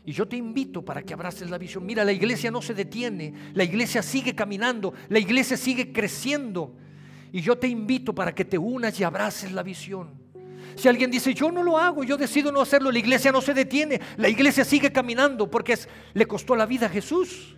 Y 0.05 0.13
yo 0.13 0.29
te 0.29 0.37
invito 0.37 0.85
para 0.85 1.03
que 1.03 1.13
abraces 1.13 1.51
la 1.51 1.59
visión. 1.59 1.85
Mira, 1.85 2.05
la 2.05 2.13
iglesia 2.13 2.53
no 2.53 2.63
se 2.63 2.73
detiene, 2.73 3.35
la 3.53 3.65
iglesia 3.65 4.01
sigue 4.01 4.37
caminando, 4.37 4.95
la 5.09 5.19
iglesia 5.19 5.57
sigue 5.57 5.93
creciendo. 5.93 6.77
Y 7.33 7.41
yo 7.41 7.57
te 7.57 7.69
invito 7.69 8.15
para 8.15 8.35
que 8.35 8.45
te 8.45 8.59
unas 8.59 8.99
y 8.99 9.05
abraces 9.05 9.53
la 9.53 9.63
visión. 9.63 10.21
Si 10.77 10.89
alguien 10.89 11.11
dice, 11.11 11.35
yo 11.35 11.51
no 11.51 11.63
lo 11.63 11.79
hago, 11.79 12.05
yo 12.05 12.17
decido 12.17 12.51
no 12.51 12.61
hacerlo, 12.61 12.91
la 12.91 12.99
iglesia 12.99 13.33
no 13.33 13.41
se 13.41 13.55
detiene, 13.55 14.01
la 14.17 14.29
iglesia 14.29 14.65
sigue 14.65 14.93
caminando 14.93 15.51
porque 15.51 15.75
es, 15.75 15.89
le 16.15 16.27
costó 16.27 16.57
la 16.57 16.67
vida 16.67 16.87
a 16.87 16.89
Jesús. 16.89 17.57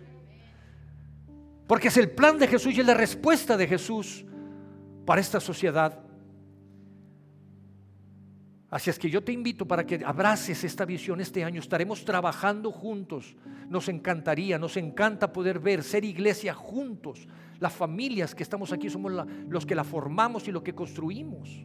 Porque 1.67 1.87
es 1.87 1.97
el 1.97 2.11
plan 2.11 2.37
de 2.37 2.47
Jesús 2.47 2.73
y 2.75 2.81
es 2.81 2.85
la 2.85 2.93
respuesta 2.93 3.55
de 3.55 3.67
Jesús 3.67 4.25
para 5.05 5.21
esta 5.21 5.39
sociedad. 5.39 5.99
Así 8.73 8.89
es 8.89 8.97
que 8.97 9.07
yo 9.07 9.23
te 9.23 9.31
invito 9.31 9.67
para 9.67 9.85
que 9.85 10.03
abraces 10.03 10.63
esta 10.63 10.83
visión 10.83 11.21
este 11.21 11.43
año. 11.43 11.59
Estaremos 11.59 12.03
trabajando 12.03 12.71
juntos. 12.71 13.35
Nos 13.69 13.87
encantaría, 13.87 14.57
nos 14.57 14.77
encanta 14.77 15.31
poder 15.31 15.59
ver, 15.59 15.83
ser 15.83 16.03
iglesia 16.03 16.55
juntos. 16.55 17.27
Las 17.59 17.71
familias 17.71 18.33
que 18.33 18.41
estamos 18.41 18.73
aquí 18.73 18.89
somos 18.89 19.11
los 19.47 19.67
que 19.67 19.75
la 19.75 19.83
formamos 19.83 20.47
y 20.47 20.51
lo 20.51 20.63
que 20.63 20.73
construimos. 20.73 21.63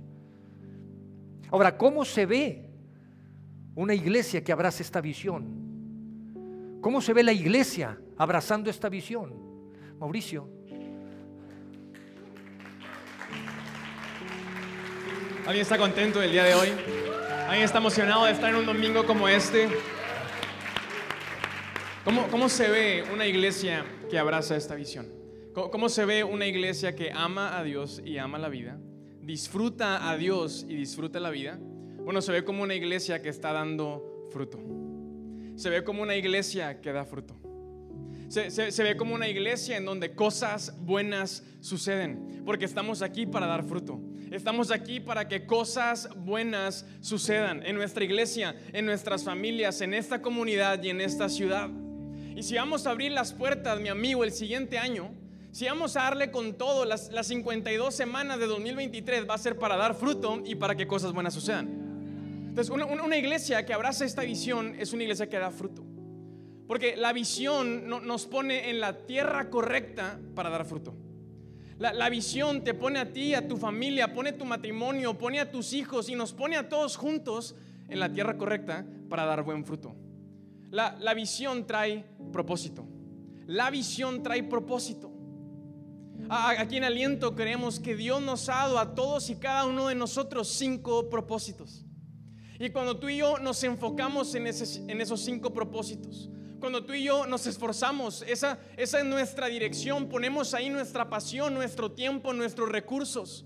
Ahora, 1.51 1.79
¿cómo 1.79 2.05
se 2.05 2.27
ve 2.27 2.69
una 3.75 3.95
iglesia 3.95 4.45
que 4.45 4.53
abraza 4.53 4.83
esta 4.83 5.01
visión? 5.01 6.79
¿Cómo 6.83 7.01
se 7.01 7.15
ve 7.15 7.23
la 7.23 7.33
iglesia 7.33 7.99
abrazando 8.19 8.69
esta 8.69 8.91
visión? 8.91 9.33
Mauricio. 9.99 10.58
¿Alguien 15.49 15.63
está 15.63 15.79
contento 15.79 16.21
del 16.21 16.31
día 16.31 16.45
de 16.45 16.55
hoy? 16.55 16.69
¿Alguien 17.47 17.65
está 17.65 17.79
emocionado 17.79 18.27
de 18.27 18.33
estar 18.33 18.51
en 18.51 18.57
un 18.57 18.67
domingo 18.67 19.07
como 19.07 19.27
este? 19.29 19.67
¿Cómo, 22.05 22.29
cómo 22.29 22.51
se 22.51 22.69
ve 22.69 23.05
una 23.15 23.27
iglesia 23.27 23.83
que 24.11 24.19
abraza 24.19 24.57
esta 24.57 24.75
visión? 24.75 25.09
¿Cómo, 25.55 25.71
¿Cómo 25.71 25.89
se 25.89 26.05
ve 26.05 26.23
una 26.23 26.47
iglesia 26.47 26.95
que 26.95 27.13
ama 27.13 27.59
a 27.59 27.65
Dios 27.65 28.03
y 28.05 28.19
ama 28.19 28.37
la 28.37 28.51
vida? 28.51 28.79
¿Disfruta 29.23 30.11
a 30.11 30.19
Dios 30.19 30.67
y 30.69 30.77
disfruta 30.77 31.19
la 31.19 31.31
vida? 31.31 31.59
Bueno, 31.59 32.21
se 32.21 32.31
ve 32.31 32.45
como 32.45 32.63
una 32.63 32.75
iglesia 32.75 33.23
que 33.23 33.31
está 33.31 33.51
dando 33.55 34.29
fruto. 34.31 34.59
Se 35.57 35.71
ve 35.71 35.83
como 35.83 36.03
una 36.03 36.15
iglesia 36.15 36.83
que 36.83 36.93
da 36.93 37.07
fruto. 37.07 37.48
Se, 38.29 38.83
ve 38.83 38.97
como 38.97 39.15
una 39.15 39.27
iglesia 39.29 39.77
en 39.79 39.87
donde 39.87 40.13
cosas 40.15 40.75
buenas 40.81 41.43
suceden, 41.61 42.43
porque 42.45 42.67
estamos 42.67 43.01
aquí 43.01 43.25
para 43.27 43.47
dar 43.47 43.65
fruto. 43.65 43.99
Estamos 44.31 44.71
aquí 44.71 45.01
para 45.01 45.27
que 45.29 45.47
cosas 45.47 46.11
buenas 46.15 46.85
sucedan 47.01 47.63
en 47.65 47.75
nuestra 47.77 48.05
iglesia, 48.05 48.55
en 48.75 48.85
nuestras 48.85 49.25
familias, 49.25 49.81
en 49.81 49.95
esta 49.95 50.21
comunidad 50.21 50.83
y 50.83 50.91
en 50.91 51.01
esta 51.01 51.31
ciudad. 51.31 51.71
Y 52.37 52.43
si 52.43 52.55
vamos 52.57 52.87
a 52.87 52.91
abrir 52.91 53.13
las 53.13 53.33
puertas, 53.33 53.81
mi 53.81 53.89
amigo, 53.89 54.23
el 54.25 54.33
siguiente 54.33 54.77
año, 54.79 55.11
si 55.51 55.65
vamos 55.65 55.97
a 55.97 56.03
darle 56.03 56.31
con 56.31 56.59
todo, 56.59 56.85
las, 56.85 57.11
las 57.11 57.27
52 57.29 57.95
semanas 57.95 58.39
de 58.39 58.47
2023 58.47 59.27
va 59.29 59.35
a 59.35 59.39
ser 59.39 59.57
para 59.59 59.77
dar 59.77 59.95
fruto 59.95 60.43
y 60.45 60.55
para 60.55 60.77
que 60.77 60.87
cosas 60.87 61.13
buenas 61.13 61.33
sucedan. 61.33 61.67
Entonces, 62.51 62.69
una, 62.69 62.85
una- 62.85 63.05
una 63.05 63.17
iglesia 63.17 63.65
que 63.65 63.73
abraza 63.73 64.05
esta 64.05 64.21
visión 64.23 64.77
es 64.79 64.93
una 64.93 65.05
iglesia 65.05 65.31
que 65.31 65.39
da 65.39 65.51
fruto. 65.51 65.88
Porque 66.69 66.97
la 66.97 67.15
visión 67.15 67.89
no- 67.89 67.99
nos 67.99 68.27
pone 68.27 68.69
en 68.69 68.79
la 68.79 69.07
tierra 69.07 69.49
correcta 69.49 70.21
para 70.35 70.51
dar 70.51 70.67
fruto. 70.67 70.95
La, 71.79 72.11
visión 72.11 72.65
te 72.65 72.75
pone 72.75 72.99
a 72.99 73.13
ti, 73.13 73.35
a 73.35 73.47
tu 73.47 73.57
familia, 73.57 74.13
pone 74.13 74.33
tu 74.33 74.45
matrimonio, 74.45 75.17
pone 75.17 75.39
a 75.39 75.51
tus 75.51 75.73
hijos 75.73 76.09
y 76.09 76.17
nos 76.17 76.33
pone 76.33 76.57
a 76.57 76.69
todos 76.69 76.97
juntos 76.97 77.55
en 77.89 78.01
la 78.01 78.13
tierra 78.13 78.37
correcta 78.37 78.85
para 79.09 79.25
dar 79.25 79.45
buen 79.45 79.65
fruto. 79.65 79.95
La, 80.71 81.15
visión 81.15 81.67
trae 81.67 82.05
propósito. 82.33 82.85
La 83.47 83.71
visión 83.71 84.25
trae 84.25 84.43
propósito. 84.43 85.13
Aquí 86.29 86.77
en 86.79 86.85
Aliento 86.85 87.37
creemos 87.37 87.79
que 87.79 87.95
Dios 87.95 88.21
nos 88.21 88.49
ha 88.49 88.55
dado 88.55 88.79
a 88.81 88.95
todos 88.97 89.31
y 89.31 89.37
cada 89.37 89.65
uno 89.65 89.87
de 89.87 89.95
nosotros 89.95 90.49
cinco 90.49 91.09
propósitos. 91.09 91.87
Y 92.59 92.71
cuando 92.71 92.99
tú 92.99 93.09
y 93.09 93.19
yo 93.19 93.39
nos 93.39 93.63
enfocamos 93.63 94.35
en 94.35 94.49
esos 94.49 95.21
cinco 95.21 95.55
propósitos, 95.55 96.29
cuando 96.61 96.85
tú 96.85 96.93
y 96.95 97.05
yo 97.05 97.27
nos 97.27 97.47
esforzamos, 97.47 98.23
esa, 98.23 98.59
esa 98.77 98.99
es 98.99 99.05
nuestra 99.05 99.47
dirección, 99.47 100.09
ponemos 100.09 100.55
ahí 100.55 100.71
nuestra 100.71 101.09
pasión, 101.09 101.55
nuestro 101.55 101.93
tiempo, 101.93 102.33
nuestros 102.33 102.69
recursos. 102.69 103.45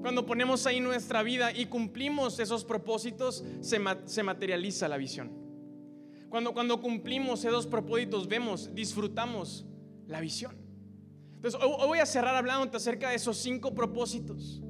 Cuando 0.00 0.24
ponemos 0.24 0.66
ahí 0.66 0.78
nuestra 0.80 1.22
vida 1.22 1.50
y 1.52 1.66
cumplimos 1.66 2.38
esos 2.38 2.64
propósitos, 2.64 3.44
se, 3.60 3.78
ma- 3.78 3.98
se 4.04 4.22
materializa 4.22 4.86
la 4.88 4.96
visión. 4.96 5.32
Cuando, 6.28 6.52
cuando 6.52 6.80
cumplimos 6.80 7.44
esos 7.44 7.66
propósitos, 7.66 8.28
vemos, 8.28 8.74
disfrutamos 8.74 9.66
la 10.06 10.20
visión. 10.20 10.54
Entonces, 11.34 11.60
hoy, 11.60 11.70
hoy 11.78 11.86
voy 11.88 11.98
a 11.98 12.06
cerrar 12.06 12.34
hablándote 12.36 12.76
acerca 12.76 13.10
de 13.10 13.16
esos 13.16 13.36
cinco 13.36 13.74
propósitos. 13.74 14.60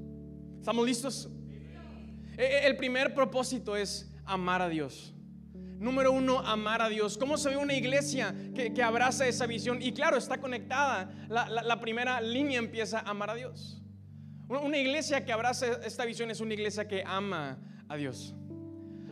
¿Estamos 0.59 0.87
listos? 0.87 1.29
Eh, 2.39 2.45
eh, 2.45 2.61
El 2.67 2.77
primer 2.77 3.15
propósito 3.15 3.77
es 3.77 4.11
amar 4.25 4.63
a 4.63 4.69
Dios. 4.69 5.15
Número 5.79 6.11
uno, 6.13 6.39
amar 6.41 6.81
a 6.81 6.89
Dios. 6.89 7.19
¿Cómo 7.19 7.37
se 7.37 7.51
ve 7.51 7.57
una 7.57 7.75
iglesia 7.75 8.35
que, 8.55 8.73
que 8.73 8.83
abraza 8.83 9.27
esa 9.27 9.47
visión? 9.47 9.83
Y 9.83 9.93
claro, 9.93 10.17
está 10.17 10.39
conectada. 10.39 11.11
La, 11.29 11.49
la- 11.51 11.81
primera 11.81 12.21
línea 12.21 12.59
empieza 12.59 13.01
a 13.01 13.11
amar 13.11 13.31
a 13.31 13.35
Dios. 13.35 13.83
Una- 14.49 14.79
iglesia 14.79 15.25
que 15.25 15.33
abraza 15.33 15.67
esta 15.85 16.05
visión 16.07 16.31
es 16.31 16.41
una 16.41 16.55
iglesia 16.55 16.89
que 16.89 17.03
ama 17.07 17.59
a 17.89 17.97
Dios. 17.97 18.35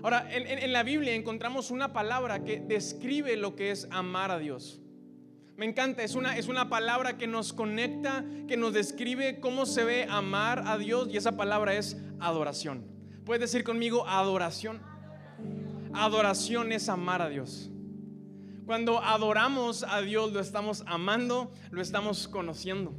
Ahora, 0.02 0.26
en, 0.34 0.46
en- 0.46 0.58
en 0.58 0.72
la 0.72 0.82
Biblia 0.82 1.14
encontramos 1.14 1.70
una 1.70 1.92
palabra 1.92 2.44
que 2.44 2.60
describe 2.60 3.36
lo 3.36 3.54
que 3.56 3.70
es 3.70 3.86
amar 3.90 4.30
a 4.30 4.38
Dios. 4.38 4.80
Me 5.56 5.66
encanta, 5.66 6.02
es 6.02 6.14
una, 6.14 6.36
es 6.36 6.48
una 6.48 6.68
palabra 6.68 7.16
que 7.18 7.26
nos 7.26 7.52
conecta, 7.52 8.24
que 8.48 8.56
nos 8.56 8.72
describe 8.72 9.38
cómo 9.38 9.66
se 9.66 9.84
ve 9.84 10.06
amar 10.08 10.64
a 10.66 10.78
Dios 10.78 11.08
y 11.12 11.16
esa 11.16 11.36
palabra 11.36 11.74
es 11.74 11.96
adoración. 12.20 12.84
¿Puedes 13.24 13.40
decir 13.40 13.64
conmigo 13.64 14.06
adoración? 14.08 14.80
Adoración 14.82 15.73
es 16.72 16.88
amar 16.88 17.22
a 17.22 17.28
Dios. 17.28 17.70
Cuando 18.66 18.98
adoramos 18.98 19.84
a 19.84 20.00
Dios, 20.00 20.32
lo 20.32 20.40
estamos 20.40 20.82
amando, 20.86 21.52
lo 21.70 21.82
estamos 21.82 22.28
conociendo. 22.28 22.94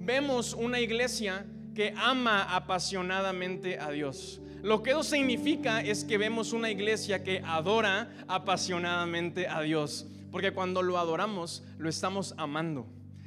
Vemos 0.00 0.54
una 0.54 0.80
iglesia 0.80 1.46
que 1.74 1.94
ama 1.96 2.42
apasionadamente 2.54 3.78
a 3.78 3.90
Dios. 3.90 4.40
Lo 4.62 4.82
que 4.82 4.90
eso 4.90 5.02
significa 5.02 5.80
es 5.80 6.04
que 6.04 6.18
vemos 6.18 6.52
una 6.52 6.70
iglesia 6.70 7.22
que 7.22 7.42
adora 7.44 8.10
apasionadamente 8.26 9.48
a 9.48 9.60
Dios. 9.60 10.06
Porque 10.32 10.52
cuando 10.52 10.82
lo 10.82 10.98
adoramos, 10.98 11.62
lo 11.78 11.88
estamos 11.88 12.34
amando. 12.36 12.86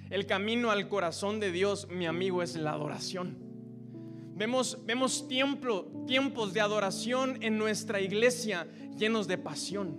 El 0.10 0.26
camino 0.26 0.72
al 0.72 0.90
corazón 0.90 1.40
de 1.40 1.52
Dios, 1.52 1.88
mi 1.90 2.06
amigo, 2.06 2.44
es 2.44 2.56
la 2.56 2.72
adoración. 2.72 3.49
Vemos, 4.40 4.78
vemos 4.86 5.28
tiempo, 5.28 5.92
tiempos 6.08 6.54
de 6.54 6.62
adoración 6.62 7.44
en 7.44 7.58
nuestra 7.58 8.00
iglesia 8.00 8.66
llenos 8.98 9.28
de 9.28 9.38
pasión. 9.38 9.98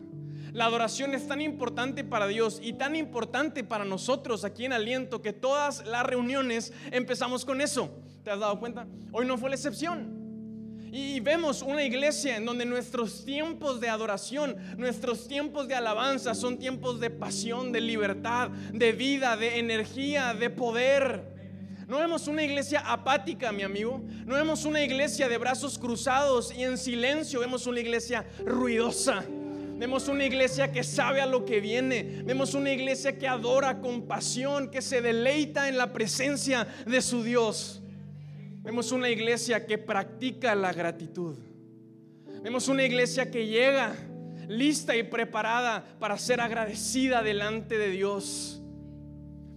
La 0.55 0.65
adoración 0.65 1.13
es 1.13 1.29
tan 1.29 1.43
importante 1.43 2.05
para 2.05 2.27
Dios 2.27 2.59
y 2.63 2.73
tan 2.73 2.97
importante 2.97 3.65
para 3.65 3.85
nosotros 3.85 4.47
aquí 4.47 4.65
en 4.65 4.73
Aliento 4.73 5.21
que 5.21 5.35
todas 5.35 5.85
las 5.85 6.07
reuniones 6.07 6.73
empezamos 6.91 7.45
con 7.45 7.61
eso. 7.61 7.91
¿Te 8.25 8.31
has 8.31 8.41
dado 8.41 8.59
cuenta? 8.59 8.87
Hoy 9.13 9.27
no 9.27 9.37
fue 9.37 9.51
la 9.51 9.57
excepción. 9.57 10.19
Y 10.91 11.21
vemos 11.21 11.61
una 11.61 11.85
iglesia 11.85 12.39
en 12.39 12.47
donde 12.47 12.65
nuestros 12.65 13.27
tiempos 13.27 13.79
de 13.79 13.91
adoración, 13.91 14.57
nuestros 14.79 15.29
tiempos 15.29 15.69
de 15.69 15.75
alabanza 15.75 16.35
son 16.35 16.57
tiempos 16.57 16.99
de 16.99 17.11
pasión, 17.11 17.73
de 17.73 17.83
libertad, 17.83 18.49
de 18.49 18.93
vida, 18.93 19.37
de 19.37 19.59
energía, 19.59 20.33
de 20.33 20.49
poder. 20.49 21.40
No 21.91 21.99
vemos 21.99 22.29
una 22.29 22.45
iglesia 22.45 22.85
apática, 22.87 23.51
mi 23.51 23.65
amigo. 23.65 24.01
No 24.25 24.37
vemos 24.37 24.65
una 24.65 24.81
iglesia 24.81 25.29
de 25.29 25.37
brazos 25.39 25.77
cruzados 25.77 26.55
y 26.57 26.63
en 26.63 26.79
silencio. 26.79 27.41
Vemos 27.41 27.67
una 27.67 27.81
iglesia 27.81 28.25
ruidosa. 28.47 29.25
Vemos 29.77 30.07
una 30.07 30.25
iglesia 30.25 30.71
que 30.71 30.85
sabe 30.85 31.21
a 31.21 31.27
lo 31.27 31.45
que 31.45 31.59
viene. 31.59 32.23
Vemos 32.25 32.55
una 32.55 32.71
iglesia 32.71 33.19
que 33.19 33.27
adora 33.27 33.81
con 33.81 34.07
pasión, 34.07 34.71
que 34.71 34.83
se 34.83 35.03
deleita 35.03 35.69
en 35.69 35.77
la 35.77 35.93
presencia 35.93 36.69
de 36.87 37.03
su 37.03 37.25
Dios. 37.25 37.83
Vemos 38.63 38.93
una 38.93 39.11
iglesia 39.11 39.67
que 39.67 39.77
practica 39.77 40.55
la 40.55 40.73
gratitud. 40.73 41.39
Vemos 42.41 42.69
una 42.69 42.85
iglesia 42.85 43.33
que 43.33 43.49
llega 43.49 43.97
lista 44.47 44.95
y 44.95 45.03
preparada 45.03 45.85
para 45.99 46.17
ser 46.19 46.41
agradecida 46.41 47.21
delante 47.25 47.79
de 47.79 47.89
Dios. 47.89 48.60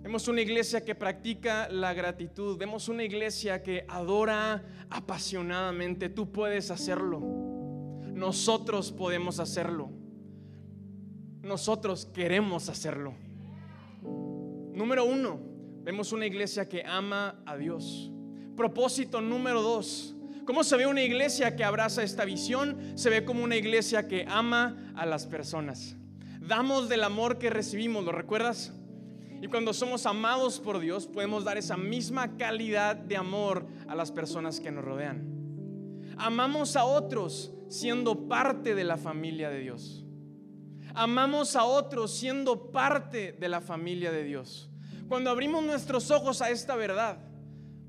Vemos 0.03 0.27
una 0.27 0.41
iglesia 0.41 0.83
que 0.83 0.95
practica 0.95 1.69
la 1.69 1.93
gratitud. 1.93 2.57
Vemos 2.57 2.89
una 2.89 3.05
iglesia 3.05 3.63
que 3.63 3.85
adora 3.87 4.61
apasionadamente. 4.89 6.09
Tú 6.09 6.29
puedes 6.29 6.71
hacerlo. 6.71 7.21
Nosotros 8.13 8.91
podemos 8.91 9.39
hacerlo. 9.39 9.89
Nosotros 11.41 12.05
queremos 12.05 12.67
hacerlo. 12.67 13.13
Número 14.73 15.05
uno, 15.05 15.39
vemos 15.83 16.11
una 16.11 16.25
iglesia 16.25 16.67
que 16.67 16.83
ama 16.85 17.41
a 17.45 17.55
Dios. 17.55 18.11
Propósito 18.57 19.21
número 19.21 19.61
dos. 19.61 20.17
¿Cómo 20.45 20.65
se 20.65 20.75
ve 20.75 20.85
una 20.85 21.01
iglesia 21.01 21.55
que 21.55 21.63
abraza 21.63 22.03
esta 22.03 22.25
visión? 22.25 22.77
Se 22.95 23.09
ve 23.09 23.23
como 23.23 23.41
una 23.41 23.55
iglesia 23.55 24.09
que 24.09 24.25
ama 24.27 24.91
a 24.97 25.05
las 25.05 25.27
personas. 25.27 25.95
Damos 26.41 26.89
del 26.89 27.05
amor 27.05 27.39
que 27.39 27.49
recibimos, 27.49 28.03
¿lo 28.03 28.11
recuerdas? 28.11 28.73
Y 29.43 29.49
cuando 29.49 29.73
somos 29.73 30.05
amados 30.05 30.57
por 30.57 30.79
Dios, 30.79 31.05
podemos 31.05 31.43
dar 31.43 31.57
esa 31.57 31.75
misma 31.75 32.37
calidad 32.37 32.95
de 32.95 33.17
amor 33.17 33.67
a 33.89 33.93
las 33.93 34.09
personas 34.09 34.61
que 34.61 34.71
nos 34.71 34.85
rodean. 34.85 36.15
Amamos 36.17 36.77
a 36.77 36.85
otros 36.85 37.51
siendo 37.67 38.29
parte 38.29 38.73
de 38.73 38.85
la 38.85 38.95
familia 38.95 39.49
de 39.49 39.59
Dios. 39.59 40.05
Amamos 40.95 41.57
a 41.57 41.65
otros 41.65 42.17
siendo 42.17 42.71
parte 42.71 43.33
de 43.33 43.49
la 43.49 43.59
familia 43.59 44.13
de 44.13 44.23
Dios. 44.23 44.69
Cuando 45.09 45.29
abrimos 45.29 45.61
nuestros 45.61 46.09
ojos 46.09 46.41
a 46.41 46.49
esta 46.49 46.77
verdad, 46.77 47.17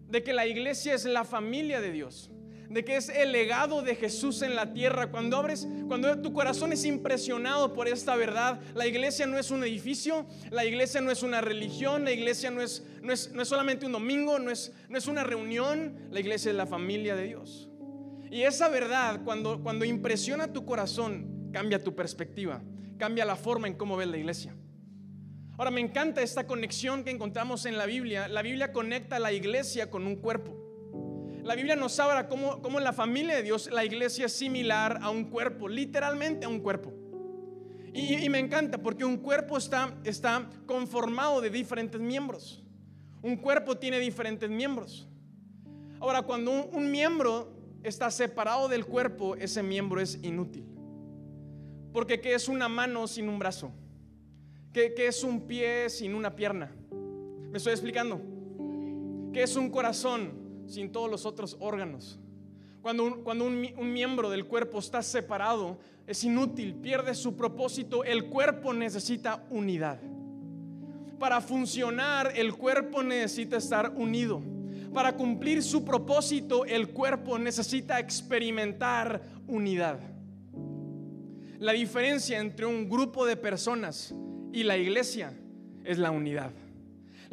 de 0.09 0.25
que 0.25 0.33
la 0.33 0.49
iglesia 0.49 0.93
es 0.93 1.05
la 1.05 1.23
familia 1.23 1.81
de 1.81 1.93
Dios, 1.93 2.33
de 2.75 2.85
que 2.85 2.97
es 2.97 3.09
el 3.09 3.31
legado 3.31 3.83
de 3.83 3.95
Jesús 3.95 4.43
en 4.43 4.57
la 4.57 4.73
tierra. 4.73 5.11
Cuando 5.11 5.37
abres, 5.37 5.67
cuando 5.87 6.21
tu 6.21 6.33
corazón 6.33 6.73
es 6.73 6.85
impresionado 6.85 7.73
por 7.73 7.87
esta 7.87 8.17
verdad, 8.17 8.61
la 8.75 8.87
iglesia 8.87 9.27
no 9.27 9.39
es 9.39 9.53
un 9.53 9.63
edificio, 9.63 10.27
la 10.51 10.65
iglesia 10.65 11.01
no 11.01 11.13
es 11.13 11.23
una 11.23 11.41
religión, 11.41 12.05
la 12.05 12.11
iglesia 12.11 12.51
no 12.51 12.61
es, 12.61 12.85
no 13.01 13.13
es, 13.13 13.33
no 13.33 13.43
es 13.43 13.49
solamente 13.49 13.87
un 13.87 13.93
domingo, 13.93 14.41
no 14.41 14.51
es, 14.51 14.73
no 14.89 14.99
es 14.99 15.07
una 15.07 15.23
reunión, 15.23 16.09
la 16.11 16.19
iglesia 16.19 16.51
es 16.51 16.57
la 16.57 16.67
familia 16.67 17.15
de 17.15 17.29
Dios. 17.29 17.71
Y 18.29 18.43
esa 18.43 18.69
verdad, 18.69 19.23
cuando, 19.25 19.63
cuando 19.63 19.85
impresiona 19.85 20.53
tu 20.53 20.67
corazón, 20.67 21.51
cambia 21.53 21.79
tu 21.79 21.95
perspectiva, 21.95 22.61
cambia 22.99 23.25
la 23.25 23.37
forma 23.37 23.69
en 23.69 23.75
cómo 23.75 23.97
ves 23.97 24.09
la 24.09 24.17
iglesia. 24.17 24.57
Ahora 25.57 25.71
me 25.71 25.81
encanta 25.81 26.23
esta 26.23 26.49
conexión 26.49 27.05
que 27.05 27.13
encontramos 27.13 27.67
en 27.67 27.79
la 27.79 27.87
Biblia. 27.87 28.27
La 28.27 28.43
Biblia 28.43 28.73
conecta 28.73 29.17
a 29.17 29.21
la 29.21 29.33
iglesia 29.33 29.89
con 29.89 30.09
un 30.09 30.17
cuerpo. 30.17 30.64
La 31.45 31.55
Biblia 31.55 31.77
nos 31.77 32.01
habla 32.01 32.27
cómo, 32.27 32.63
cómo 32.63 32.79
en 32.79 32.85
la 32.85 32.95
familia 32.95 33.37
de 33.37 33.43
Dios 33.43 33.69
la 33.71 33.85
iglesia 33.85 34.25
es 34.27 34.33
similar 34.33 34.99
a 35.03 35.11
un 35.11 35.25
cuerpo, 35.25 35.69
literalmente 35.69 36.47
a 36.47 36.49
un 36.49 36.61
cuerpo. 36.61 36.91
Y, 37.93 38.29
me 38.31 38.39
encanta 38.39 38.79
porque 38.79 39.05
un 39.05 39.19
cuerpo 39.19 39.59
está, 39.59 39.95
está 40.05 40.49
conformado 40.65 41.43
de 41.43 41.51
diferentes 41.51 42.01
miembros. 42.01 42.65
Un 43.23 43.37
cuerpo 43.37 43.77
tiene 43.77 44.01
diferentes 44.01 44.49
miembros. 44.49 45.07
Ahora, 46.01 46.23
cuando 46.23 46.51
un, 46.51 46.71
un 46.73 46.91
miembro 46.91 47.55
está 47.83 48.11
separado 48.11 48.67
del 48.69 48.87
cuerpo, 48.87 49.37
ese 49.37 49.63
miembro 49.63 50.01
es 50.01 50.19
inútil. 50.23 50.65
Porque 51.93 52.23
¿qué 52.23 52.33
es 52.33 52.49
una 52.49 52.69
mano 52.69 53.07
sin 53.07 53.29
un 53.29 53.39
brazo? 53.39 53.71
¿Qué, 54.73 54.95
qué 54.95 55.09
es 55.09 55.23
un 55.23 55.47
pie 55.47 55.91
sin 55.91 56.15
una 56.15 56.35
pierna? 56.35 56.75
¿Me 57.51 57.59
estoy 57.59 57.75
explicando? 57.75 58.19
¿Qué 59.33 59.43
es 59.43 59.55
un 59.57 59.71
corazón 59.71 60.44
sin 60.67 60.93
todos 60.93 61.11
los 61.11 61.27
otros 61.27 61.57
órganos? 61.61 62.19
Cuando, 62.83 63.05
un, 63.05 63.23
cuando 63.23 63.47
un, 63.47 63.93
miembro 63.93 64.29
del 64.29 64.45
cuerpo 64.47 64.79
está 64.79 65.03
separado, 65.03 65.79
es 66.07 66.23
inútil, 66.23 66.75
pierde 66.75 67.15
su 67.15 67.35
propósito. 67.35 68.05
El 68.05 68.27
cuerpo 68.27 68.75
necesita 68.75 69.43
unidad. 69.49 69.99
Para 71.19 71.41
funcionar, 71.41 72.33
el 72.37 72.55
cuerpo 72.55 73.03
necesita 73.03 73.57
estar 73.57 73.91
unido. 73.97 74.43
Para 74.93 75.17
cumplir 75.17 75.63
su 75.63 75.85
propósito, 75.85 76.67
el 76.67 76.91
cuerpo 76.91 77.39
necesita 77.39 77.99
experimentar 77.99 79.23
unidad. 79.47 79.99
La 81.59 81.73
diferencia 81.73 82.39
entre 82.39 82.67
un 82.67 82.89
grupo 82.89 83.25
de 83.25 83.37
personas 83.37 84.15
y 84.53 84.63
la 84.63 84.77
iglesia 84.77 85.33
es 85.85 85.99
la 85.99 86.11
unidad. 86.11 86.53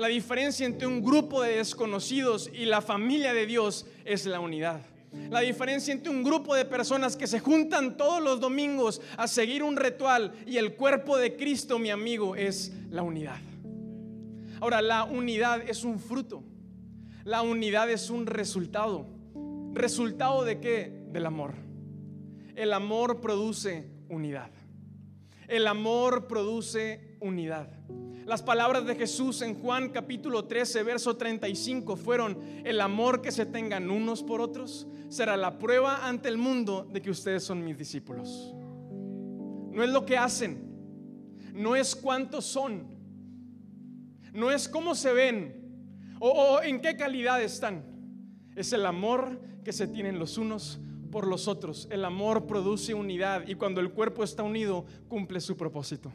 La 0.02 0.08
diferencia 0.08 0.66
entre 0.66 0.88
un 0.88 1.04
grupo 1.04 1.43
de 1.43 1.58
desconocidos 1.58 2.49
y 2.52 2.66
la 2.66 2.82
familia 2.82 3.36
de 3.36 3.45
Dios 3.45 3.86
es 4.04 4.26
la 4.26 4.39
unidad. 4.39 4.82
La 5.30 5.41
diferencia 5.41 5.93
entre 5.93 6.10
un 6.10 6.24
grupo 6.24 6.56
de 6.56 6.66
personas 6.66 7.16
que 7.16 7.28
se 7.28 7.39
juntan 7.39 7.97
todos 7.97 8.20
los 8.20 8.39
domingos 8.39 8.99
a 9.16 9.28
seguir 9.28 9.62
un 9.62 9.78
ritual 9.78 10.34
y 10.47 10.58
el 10.58 10.74
cuerpo 10.74 11.20
de 11.20 11.36
Cristo, 11.36 11.78
mi 11.78 11.91
amigo, 11.91 12.36
es 12.36 12.74
la 12.89 13.04
unidad. 13.04 13.39
Ahora, 14.60 14.82
la 14.82 15.04
unidad 15.04 15.62
es 15.70 15.84
un 15.84 15.99
fruto. 15.99 16.43
La 17.24 17.43
unidad 17.43 17.88
es 17.91 18.10
un 18.10 18.26
resultado. 18.26 19.06
¿Resultado 19.76 20.43
de 20.43 20.60
qué? 20.60 21.06
Del 21.12 21.28
amor. 21.28 21.54
El 22.56 22.74
amor 22.74 23.22
produce 23.22 23.88
unidad. 24.10 24.49
El 25.47 25.68
amor 25.68 26.26
produce 26.26 27.18
unidad. 27.20 27.70
Las 28.26 28.43
palabras 28.43 28.86
de 28.86 28.95
Jesús 28.95 29.41
en 29.41 29.55
Juan 29.55 29.89
capítulo 29.89 30.45
13, 30.45 30.84
verso 30.84 31.17
35 31.17 31.95
fueron, 31.95 32.38
el 32.63 32.80
amor 32.80 33.22
que 33.22 33.32
se 33.32 33.47
tengan 33.47 33.89
unos 33.89 34.22
por 34.22 34.41
otros 34.41 34.88
será 35.09 35.36
la 35.36 35.57
prueba 35.57 36.07
ante 36.07 36.30
el 36.30 36.38
mundo 36.38 36.88
de 36.91 37.01
que 37.01 37.09
ustedes 37.09 37.43
son 37.43 37.63
mis 37.63 37.78
discípulos. 37.78 38.53
No 39.72 39.84
es 39.84 39.89
lo 39.89 40.05
que 40.05 40.17
hacen, 40.17 40.72
no 41.53 41.76
es 41.76 41.95
cuántos 41.95 42.45
son, 42.45 42.86
no 44.34 44.51
es 44.51 44.69
cómo 44.69 44.93
se 44.93 45.11
ven 45.13 46.15
o, 46.19 46.61
en 46.61 46.80
qué 46.80 46.95
calidad 46.95 47.41
están. 47.41 47.84
Es 48.55 48.72
el 48.72 48.86
amor 48.86 49.41
que 49.63 49.74
se 49.74 49.88
tienen 49.88 50.19
los 50.19 50.38
unos 50.38 50.80
por 51.11 51.26
los 51.28 51.47
otros. 51.47 51.88
El 51.89 52.05
amor 52.05 52.45
produce 52.45 52.93
unidad 52.93 53.47
y 53.47 53.55
cuando 53.55 53.82
el 53.82 53.91
cuerpo 53.91 54.24
está 54.24 54.43
unido 54.43 54.86
cumple 55.07 55.41
su 55.41 55.57
propósito. 55.57 56.13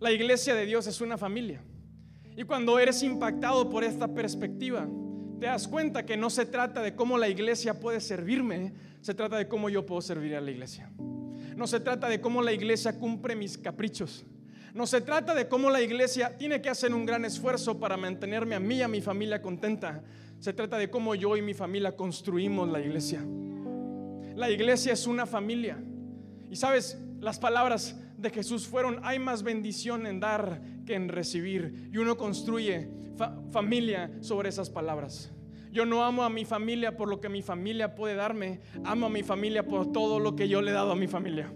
La 0.00 0.10
iglesia 0.10 0.54
de 0.54 0.64
Dios 0.64 0.86
es 0.86 1.02
una 1.02 1.18
familia. 1.18 1.62
Y 2.34 2.44
cuando 2.44 2.78
eres 2.78 3.02
impactado 3.02 3.68
por 3.68 3.84
esta 3.84 4.08
perspectiva, 4.08 4.88
te 5.38 5.44
das 5.44 5.68
cuenta 5.68 6.06
que 6.06 6.16
no 6.16 6.30
se 6.30 6.46
trata 6.46 6.80
de 6.80 6.94
cómo 6.94 7.18
la 7.18 7.28
iglesia 7.28 7.78
puede 7.78 8.00
servirme, 8.00 8.72
se 9.02 9.12
trata 9.12 9.36
de 9.36 9.46
cómo 9.46 9.68
yo 9.68 9.84
puedo 9.84 10.00
servir 10.00 10.34
a 10.34 10.40
la 10.40 10.50
iglesia. 10.50 10.90
No 11.54 11.66
se 11.66 11.80
trata 11.80 12.08
de 12.08 12.18
cómo 12.18 12.40
la 12.40 12.54
iglesia 12.54 12.98
cumple 12.98 13.36
mis 13.36 13.58
caprichos. 13.58 14.24
No 14.72 14.86
se 14.86 15.02
trata 15.02 15.34
de 15.34 15.48
cómo 15.48 15.68
la 15.68 15.82
iglesia 15.82 16.34
tiene 16.38 16.62
que 16.62 16.70
hacer 16.70 16.94
un 16.94 17.04
gran 17.04 17.26
esfuerzo 17.26 17.78
para 17.78 17.98
mantenerme 17.98 18.54
a 18.54 18.60
mí 18.60 18.76
y 18.76 18.82
a 18.82 18.88
mi 18.88 19.02
familia 19.02 19.42
contenta. 19.42 20.02
Se 20.38 20.54
trata 20.54 20.78
de 20.78 20.88
cómo 20.88 21.14
yo 21.14 21.36
y 21.36 21.42
mi 21.42 21.52
familia 21.52 21.94
construimos 21.94 22.70
la 22.70 22.80
iglesia. 22.80 23.22
La 24.34 24.48
iglesia 24.48 24.94
es 24.94 25.06
una 25.06 25.26
familia. 25.26 25.76
Y 26.48 26.56
sabes, 26.56 26.96
las 27.20 27.38
palabras 27.38 27.99
de 28.20 28.30
Jesús 28.30 28.66
fueron, 28.66 29.00
hay 29.02 29.18
más 29.18 29.42
bendición 29.42 30.06
en 30.06 30.20
dar 30.20 30.62
que 30.86 30.94
en 30.94 31.08
recibir. 31.08 31.90
Y 31.92 31.98
uno 31.98 32.16
construye 32.16 32.90
familia 33.50 34.10
sobre 34.20 34.48
esas 34.48 34.70
palabras. 34.70 35.32
Yo 35.72 35.86
no 35.86 36.04
amo 36.04 36.24
a 36.24 36.30
mi 36.30 36.44
familia 36.44 36.96
por 36.96 37.08
lo 37.08 37.20
que 37.20 37.28
mi 37.28 37.42
familia 37.42 37.94
puede 37.94 38.14
darme, 38.14 38.60
amo 38.84 39.06
a 39.06 39.10
mi 39.10 39.22
familia 39.22 39.64
por 39.66 39.92
todo 39.92 40.18
lo 40.18 40.34
que 40.34 40.48
yo 40.48 40.60
le 40.60 40.72
he 40.72 40.74
dado 40.74 40.92
a 40.92 40.96
mi 40.96 41.06
familia. 41.06 41.52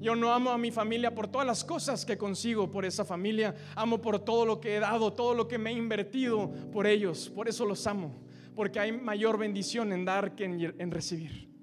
Yo 0.00 0.14
no 0.14 0.32
amo 0.32 0.50
a 0.50 0.58
mi 0.58 0.70
familia 0.70 1.14
por 1.14 1.28
todas 1.28 1.46
las 1.46 1.64
cosas 1.64 2.04
que 2.04 2.16
consigo 2.16 2.70
por 2.70 2.84
esa 2.84 3.04
familia, 3.04 3.54
amo 3.74 4.00
por 4.00 4.20
todo 4.20 4.46
lo 4.46 4.60
que 4.60 4.76
he 4.76 4.80
dado, 4.80 5.12
todo 5.12 5.34
lo 5.34 5.48
que 5.48 5.58
me 5.58 5.70
he 5.70 5.72
invertido 5.74 6.50
por 6.72 6.86
ellos, 6.86 7.30
por 7.30 7.48
eso 7.48 7.64
los 7.64 7.86
amo, 7.86 8.14
porque 8.54 8.78
hay 8.78 8.92
mayor 8.92 9.38
bendición 9.38 9.92
en 9.92 10.04
dar 10.04 10.34
que 10.34 10.44
en, 10.44 10.90
recibir. 10.90 11.55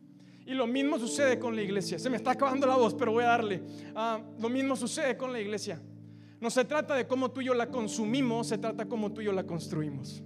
Y 0.46 0.54
lo 0.54 0.68
mismo 0.68 1.00
sucede 1.00 1.39
con 1.39 1.56
la 1.56 1.62
iglesia. 1.62 1.98
Se 1.98 2.10
me 2.10 2.18
está 2.18 2.32
acabando 2.32 2.68
la 2.68 2.76
voz, 2.76 2.94
pero 2.94 3.12
voy 3.14 3.24
a 3.24 3.28
darle. 3.28 3.62
Ah, 3.96 4.22
lo 4.39 4.50
mismo 4.50 4.76
sucede 4.76 5.16
con 5.16 5.32
la 5.32 5.39
iglesia. 5.39 5.82
No 6.41 6.50
se 6.50 6.66
trata 6.66 6.96
de 6.96 7.08
cómo 7.08 7.32
tú 7.32 7.39
y 7.39 7.46
yo 7.46 7.54
la 7.54 7.70
consumimos, 7.70 8.48
se 8.48 8.58
trata 8.58 8.86
cómo 8.86 9.14
tú 9.14 9.22
y 9.22 9.26
yo 9.26 9.32
la 9.32 9.46
construimos. 9.46 10.22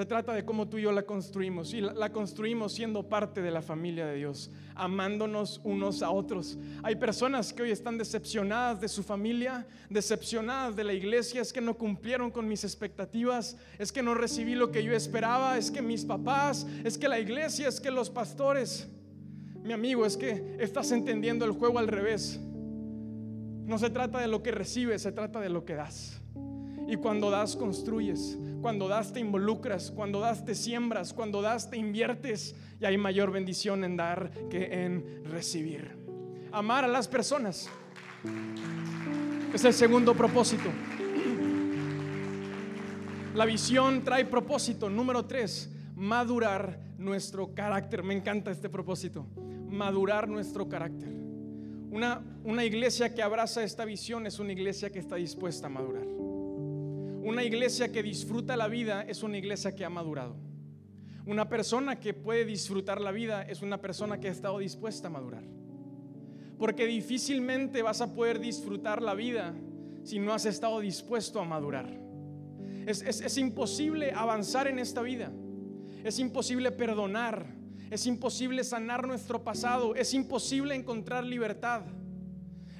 Se 0.00 0.06
trata 0.06 0.32
de 0.32 0.46
cómo 0.46 0.66
tú 0.66 0.78
y 0.78 0.82
yo 0.84 0.92
la 0.92 1.02
construimos. 1.02 1.74
Y 1.74 1.82
la, 1.82 2.10
construimos 2.10 2.72
siendo 2.72 3.06
parte 3.06 3.42
de 3.42 3.50
la 3.50 3.60
familia 3.60 4.06
de 4.06 4.16
Dios, 4.16 4.50
amándonos 4.74 5.60
unos 5.62 6.00
a 6.00 6.10
otros. 6.10 6.56
Hay 6.82 6.96
personas 6.96 7.52
que 7.52 7.64
hoy 7.64 7.70
están 7.70 7.98
decepcionadas 7.98 8.80
de 8.80 8.88
su 8.88 9.02
familia, 9.02 9.66
decepcionadas 9.90 10.74
de 10.74 10.84
la 10.84 10.94
iglesia. 10.94 11.42
Es 11.42 11.52
que 11.52 11.60
no 11.60 11.76
cumplieron 11.76 12.30
con 12.30 12.48
mis 12.48 12.64
expectativas. 12.64 13.58
Es 13.78 13.92
que 13.92 14.02
no 14.02 14.14
recibí 14.14 14.54
lo 14.54 14.70
que 14.70 14.82
yo 14.82 14.94
esperaba. 14.94 15.58
Es 15.58 15.70
que 15.70 15.82
mis 15.82 16.06
papás, 16.06 16.66
es 16.82 16.96
que 16.96 17.06
la 17.06 17.20
iglesia, 17.20 17.68
es 17.68 17.78
que 17.78 17.90
los 17.90 18.08
pastores. 18.08 18.88
Mi 19.62 19.74
amigo, 19.74 20.06
es 20.06 20.16
que 20.16 20.56
estás 20.60 20.92
entendiendo 20.92 21.44
el 21.44 21.52
juego 21.52 21.78
al 21.78 21.88
revés. 21.88 22.40
No 23.66 23.78
se 23.78 23.90
trata 23.90 24.18
de 24.18 24.28
lo 24.28 24.42
que 24.42 24.50
recibes, 24.50 25.02
se 25.02 25.12
trata 25.12 25.40
de 25.40 25.50
lo 25.50 25.66
que 25.66 25.74
das. 25.74 26.22
Y 26.88 26.96
cuando 26.96 27.30
das, 27.30 27.54
construyes. 27.54 28.38
Cuando 28.60 28.88
das, 28.88 29.12
te 29.12 29.20
involucras. 29.20 29.90
Cuando 29.90 30.20
das, 30.20 30.44
te 30.44 30.54
siembras. 30.54 31.12
Cuando 31.12 31.40
das, 31.40 31.70
te 31.70 31.76
inviertes. 31.76 32.54
Y 32.80 32.84
hay 32.84 32.98
mayor 32.98 33.30
bendición 33.30 33.84
en 33.84 33.96
dar 33.96 34.30
que 34.50 34.84
en 34.84 35.24
recibir. 35.24 35.96
Amar 36.52 36.84
a 36.84 36.88
las 36.88 37.08
personas. 37.08 37.70
Es 39.54 39.64
el 39.64 39.72
segundo 39.72 40.14
propósito. 40.14 40.70
La 43.34 43.44
visión 43.44 44.02
trae 44.04 44.24
propósito. 44.24 44.90
Número 44.90 45.24
tres, 45.24 45.70
madurar 45.94 46.80
nuestro 46.98 47.54
carácter. 47.54 48.02
Me 48.02 48.14
encanta 48.14 48.50
este 48.50 48.68
propósito. 48.68 49.26
Madurar 49.68 50.28
nuestro 50.28 50.68
carácter. 50.68 51.08
Una, 51.90 52.22
una 52.44 52.64
iglesia 52.64 53.14
que 53.14 53.22
abraza 53.22 53.64
esta 53.64 53.84
visión 53.84 54.26
es 54.26 54.38
una 54.38 54.52
iglesia 54.52 54.90
que 54.90 54.98
está 54.98 55.16
dispuesta 55.16 55.66
a 55.66 55.70
madurar. 55.70 56.06
Una 57.22 57.44
iglesia 57.44 57.92
que 57.92 58.02
disfruta 58.02 58.56
la 58.56 58.66
vida 58.66 59.02
es 59.02 59.22
una 59.22 59.36
iglesia 59.36 59.74
que 59.74 59.84
ha 59.84 59.90
madurado. 59.90 60.36
Una 61.26 61.50
persona 61.50 62.00
que 62.00 62.14
puede 62.14 62.46
disfrutar 62.46 62.98
la 62.98 63.12
vida 63.12 63.42
es 63.42 63.60
una 63.60 63.78
persona 63.78 64.18
que 64.18 64.28
ha 64.28 64.32
estado 64.32 64.58
dispuesta 64.58 65.08
a 65.08 65.10
madurar. 65.10 65.44
Porque 66.58 66.86
difícilmente 66.86 67.82
vas 67.82 68.00
a 68.00 68.14
poder 68.14 68.40
disfrutar 68.40 69.02
la 69.02 69.14
vida 69.14 69.54
si 70.02 70.18
no 70.18 70.32
has 70.32 70.46
estado 70.46 70.80
dispuesto 70.80 71.40
a 71.40 71.44
madurar. 71.44 71.90
Es, 72.86 73.02
es 73.02 73.36
imposible 73.36 74.12
avanzar 74.12 74.66
en 74.66 74.78
esta 74.78 75.02
vida. 75.02 75.30
Es 76.02 76.18
imposible 76.18 76.72
perdonar. 76.72 77.46
Es 77.90 78.06
imposible 78.06 78.64
sanar 78.64 79.06
nuestro 79.06 79.44
pasado. 79.44 79.94
Es 79.94 80.14
imposible 80.14 80.74
encontrar 80.74 81.24
libertad. 81.24 81.82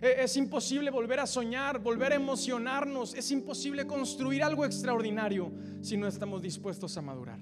E, 0.01 0.23
es 0.23 0.37
imposible 0.37 0.91
volver 0.91 1.21
a 1.21 1.27
soñar, 1.27 1.79
volver 1.79 2.13
a 2.13 2.17
emocionarnos. 2.17 3.15
Es 3.15 3.31
imposible 3.31 3.87
construir 3.87 4.43
algo 4.43 4.65
extraordinario 4.65 5.53
si 5.81 5.97
no 5.97 6.07
estamos 6.07 6.43
dispuestos 6.43 6.97
a 6.97 7.03
madurar. 7.03 7.39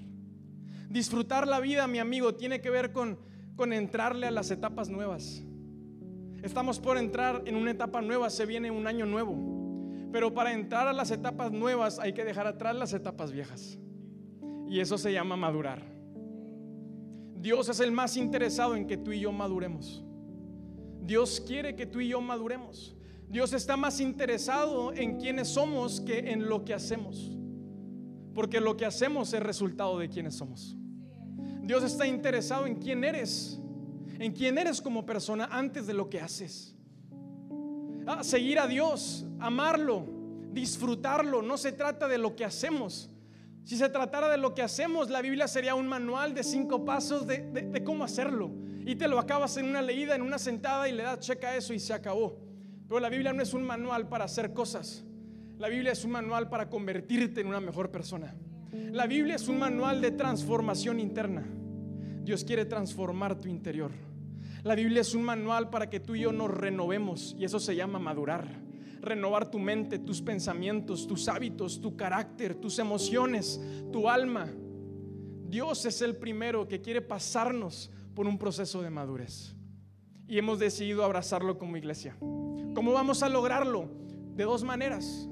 Disfrutar 0.89 1.47
la 1.47 1.59
vida, 1.59 1.87
mi 1.87 1.99
amigo, 1.99 2.35
tiene 2.35 2.61
que 2.61 2.69
ver 2.69 2.91
con, 2.91 3.19
con 3.55 3.73
entrarle 3.73 4.27
a 4.27 4.31
las 4.31 4.51
etapas 4.51 4.89
nuevas. 4.89 5.43
Estamos 6.41 6.79
por 6.79 6.97
entrar 6.97 7.43
en 7.45 7.55
una 7.55 7.71
etapa 7.71 8.01
nueva, 8.01 8.29
se 8.29 8.45
viene 8.45 8.71
un 8.71 8.87
año 8.87 9.05
nuevo. 9.05 9.37
Pero 10.11 10.33
para 10.33 10.53
entrar 10.53 10.87
a 10.87 10.93
las 10.93 11.11
etapas 11.11 11.51
nuevas 11.51 11.99
hay 11.99 12.13
que 12.13 12.25
dejar 12.25 12.47
atrás 12.47 12.75
las 12.75 12.93
etapas 12.93 13.31
viejas. 13.31 13.77
Y 14.67 14.79
eso 14.79 14.97
se 14.97 15.13
llama 15.13 15.35
madurar. 15.35 15.83
Dios 17.35 17.69
es 17.69 17.79
el 17.79 17.91
más 17.91 18.17
interesado 18.17 18.75
en 18.75 18.85
que 18.87 18.97
tú 18.97 19.11
y 19.11 19.19
yo 19.19 19.31
maduremos. 19.31 20.03
Dios 21.01 21.41
quiere 21.45 21.75
que 21.75 21.85
tú 21.85 21.99
y 21.99 22.09
yo 22.09 22.21
maduremos. 22.21 22.95
Dios 23.29 23.53
está 23.53 23.77
más 23.77 23.99
interesado 23.99 24.91
en 24.93 25.19
quienes 25.19 25.49
somos 25.49 26.01
que 26.01 26.31
en 26.31 26.49
lo 26.49 26.65
que 26.65 26.73
hacemos. 26.73 27.31
Porque 28.33 28.59
lo 28.59 28.75
que 28.75 28.85
hacemos 28.85 29.33
es 29.33 29.41
resultado 29.41 29.99
de 29.99 30.09
quienes 30.09 30.35
somos. 30.35 30.75
Dios 31.61 31.83
está 31.83 32.07
interesado 32.07 32.65
en 32.65 32.75
quién 32.75 33.03
eres, 33.03 33.59
en 34.17 34.33
quién 34.33 34.57
eres 34.57 34.81
como 34.81 35.05
persona 35.05 35.47
antes 35.51 35.85
de 35.85 35.93
lo 35.93 36.09
que 36.09 36.19
haces. 36.19 36.75
Ah, 38.07 38.23
seguir 38.23 38.57
a 38.57 38.67
Dios, 38.67 39.25
amarlo, 39.39 40.07
disfrutarlo, 40.51 41.43
no 41.43 41.57
se 41.57 41.71
trata 41.71 42.07
de 42.07 42.17
lo 42.17 42.35
que 42.35 42.45
hacemos. 42.45 43.11
Si 43.63 43.77
se 43.77 43.89
tratara 43.89 44.29
de 44.29 44.37
lo 44.37 44.55
que 44.55 44.63
hacemos, 44.63 45.11
la 45.11 45.21
Biblia 45.21 45.47
sería 45.47 45.75
un 45.75 45.87
manual 45.87 46.33
de 46.33 46.43
cinco 46.43 46.83
pasos 46.85 47.27
de, 47.27 47.51
de 47.51 47.83
cómo 47.83 48.03
hacerlo 48.03 48.49
y 48.89 48.95
te 48.95 49.07
lo 49.07 49.19
acabas 49.19 49.55
en 49.57 49.67
una 49.67 49.83
leída, 49.83 50.15
en 50.15 50.23
una 50.23 50.39
sentada 50.39 50.89
y 50.89 50.93
le 50.93 51.03
das 51.03 51.19
checa 51.19 51.55
eso 51.55 51.75
y 51.75 51.79
se 51.79 51.93
acabó. 51.93 52.39
Pero 52.87 52.99
la 52.99 53.09
Biblia 53.09 53.31
no 53.31 53.43
es 53.43 53.53
un 53.53 53.63
manual 53.63 54.09
para 54.09 54.25
hacer 54.25 54.51
cosas. 54.51 55.05
La 55.59 55.69
Biblia 55.69 55.91
es 55.91 56.03
un 56.05 56.09
manual 56.09 56.49
para 56.49 56.71
convertirte 56.71 57.41
en 57.41 57.47
una 57.47 57.59
mejor 57.59 57.91
persona. 57.91 58.33
La 58.91 59.05
Biblia 59.05 59.35
es 59.35 59.47
un 59.47 59.59
manual 59.59 60.01
de 60.01 60.09
transformación 60.09 60.99
interna. 60.99 61.45
Dios 62.23 62.43
quiere 62.43 62.65
transformar 62.65 63.37
tu 63.37 63.47
interior. 63.47 63.91
La 64.63 64.73
Biblia 64.73 65.01
es 65.01 65.13
un 65.13 65.21
manual 65.21 65.69
para 65.69 65.87
que 65.87 65.99
tú 65.99 66.15
y 66.15 66.21
yo 66.21 66.31
nos 66.31 66.49
renovemos 66.49 67.35
y 67.37 67.45
eso 67.45 67.59
se 67.59 67.75
llama 67.75 67.99
madurar. 67.99 68.47
Renovar 69.01 69.51
tu 69.51 69.59
mente, 69.59 69.99
tus 69.99 70.19
pensamientos, 70.23 71.05
tus 71.05 71.29
hábitos, 71.29 71.79
tu 71.79 71.95
carácter, 71.95 72.55
tus 72.55 72.79
emociones, 72.79 73.61
tu 73.93 74.09
alma. 74.09 74.49
Dios 75.47 75.85
es 75.85 76.01
el 76.01 76.15
primero 76.15 76.67
que 76.67 76.81
quiere 76.81 77.03
pasarnos 77.03 77.91
por 78.19 78.27
un 78.27 78.37
proceso 78.37 78.81
de 78.81 78.89
madurez. 78.89 79.55
Y 80.27 80.37
hemos 80.37 80.59
decidido 80.59 81.05
abrazarlo 81.05 81.57
como 81.57 81.77
iglesia. 81.77 82.17
¿Cómo 82.19 82.91
vamos 82.91 83.23
a 83.23 83.29
lograrlo? 83.29 83.89
De 84.35 84.43
dos 84.43 84.61
maneras. 84.65 85.29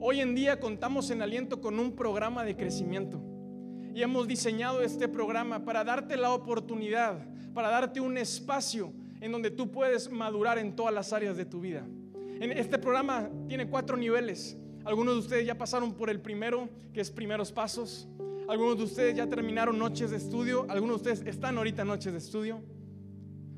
Hoy 0.00 0.18
en 0.18 0.34
día 0.34 0.58
contamos 0.58 1.08
en 1.10 1.22
Aliento 1.22 1.60
con 1.60 1.78
un 1.78 1.94
programa 1.94 2.42
de 2.42 2.56
crecimiento. 2.56 3.22
Y 3.94 4.02
hemos 4.02 4.26
diseñado 4.26 4.82
este 4.82 5.06
programa 5.06 5.64
para 5.64 5.84
darte 5.84 6.16
la 6.16 6.32
oportunidad, 6.32 7.24
para 7.54 7.68
darte 7.68 8.00
un 8.00 8.18
espacio 8.18 8.92
en 9.20 9.30
donde 9.30 9.52
tú 9.52 9.70
puedes 9.70 10.10
madurar 10.10 10.58
en 10.58 10.74
todas 10.74 10.92
las 10.92 11.12
áreas 11.12 11.36
de 11.36 11.44
tu 11.44 11.60
vida. 11.60 11.86
En 12.40 12.50
este 12.50 12.76
programa 12.76 13.30
tiene 13.46 13.68
cuatro 13.68 13.96
niveles. 13.96 14.58
Algunos 14.84 15.14
de 15.14 15.20
ustedes 15.20 15.46
ya 15.46 15.56
pasaron 15.56 15.94
por 15.94 16.10
el 16.10 16.20
primero, 16.20 16.68
que 16.92 17.00
es 17.00 17.12
primeros 17.12 17.52
pasos. 17.52 18.08
Algunos 18.52 18.76
de 18.76 18.84
ustedes 18.84 19.16
ya 19.16 19.26
terminaron 19.26 19.78
noches 19.78 20.10
de 20.10 20.18
estudio. 20.18 20.66
Algunos 20.68 21.02
de 21.02 21.10
ustedes 21.12 21.34
están 21.34 21.56
ahorita 21.56 21.86
noches 21.86 22.12
de 22.12 22.18
estudio. 22.18 22.60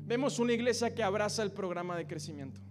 Vemos 0.05 0.39
una 0.39 0.53
iglesia 0.53 0.95
que 0.95 1.03
abraza 1.03 1.43
el 1.43 1.51
programa 1.51 1.97
de 1.97 2.07
crecimiento. 2.07 2.61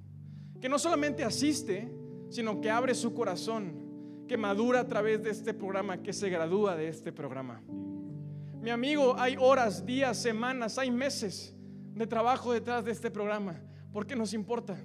Que 0.59 0.71
no 0.71 0.79
solamente 0.79 1.23
asiste, 1.23 1.95
sino 2.31 2.63
que 2.63 2.71
abre 2.71 2.95
su 2.95 3.13
corazón, 3.13 4.25
que 4.27 4.39
madura 4.39 4.81
a 4.81 4.89
través 4.89 5.23
de 5.23 5.29
este 5.29 5.53
programa, 5.53 6.03
que 6.03 6.15
se 6.15 6.31
gradúa 6.31 6.77
de 6.77 6.89
este 6.89 7.13
programa. 7.13 7.61
Mi 8.59 8.71
amigo, 8.71 9.17
hay 9.19 9.37
horas, 9.39 9.85
días, 9.85 10.17
semanas, 10.17 10.79
hay 10.79 10.91
meses 10.91 11.55
de 11.93 12.07
trabajo 12.07 12.55
detrás 12.55 12.87
de 12.87 12.93
este 12.93 13.11
programa. 13.11 13.61
¿Por 13.93 14.07
qué 14.07 14.17
nos 14.17 14.33
importa? 14.33 14.79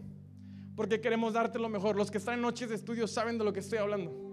Porque 0.75 0.99
queremos 0.99 1.31
darte 1.31 1.57
lo 1.57 1.69
mejor. 1.69 1.95
Los 1.95 2.11
que 2.11 2.17
están 2.17 2.33
en 2.33 2.41
noches 2.41 2.67
de 2.67 2.75
estudio 2.75 3.07
saben 3.07 3.37
de 3.37 3.45
lo 3.45 3.53
que 3.53 3.61
estoy 3.61 3.77
hablando. 3.77 4.28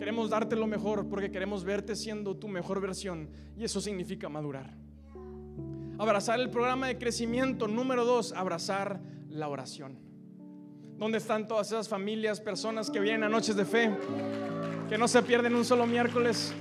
Queremos 0.00 0.30
darte 0.30 0.56
lo 0.56 0.66
mejor 0.66 1.10
porque 1.10 1.30
queremos 1.30 1.62
verte 1.62 1.94
siendo 1.94 2.34
tu 2.34 2.48
mejor 2.48 2.80
versión 2.80 3.28
y 3.54 3.64
eso 3.64 3.82
significa 3.82 4.30
madurar. 4.30 4.74
Abrazar 5.98 6.40
el 6.40 6.48
programa 6.48 6.86
de 6.86 6.96
crecimiento. 6.96 7.68
Número 7.68 8.06
dos, 8.06 8.32
abrazar 8.32 8.98
la 9.28 9.46
oración. 9.46 9.98
¿Dónde 10.96 11.18
están 11.18 11.46
todas 11.46 11.66
esas 11.66 11.86
familias, 11.86 12.40
personas 12.40 12.90
que 12.90 12.98
vienen 12.98 13.24
a 13.24 13.28
noches 13.28 13.54
de 13.54 13.66
fe, 13.66 13.94
que 14.88 14.96
no 14.96 15.06
se 15.06 15.22
pierden 15.22 15.54
un 15.54 15.66
solo 15.66 15.86
miércoles? 15.86 16.54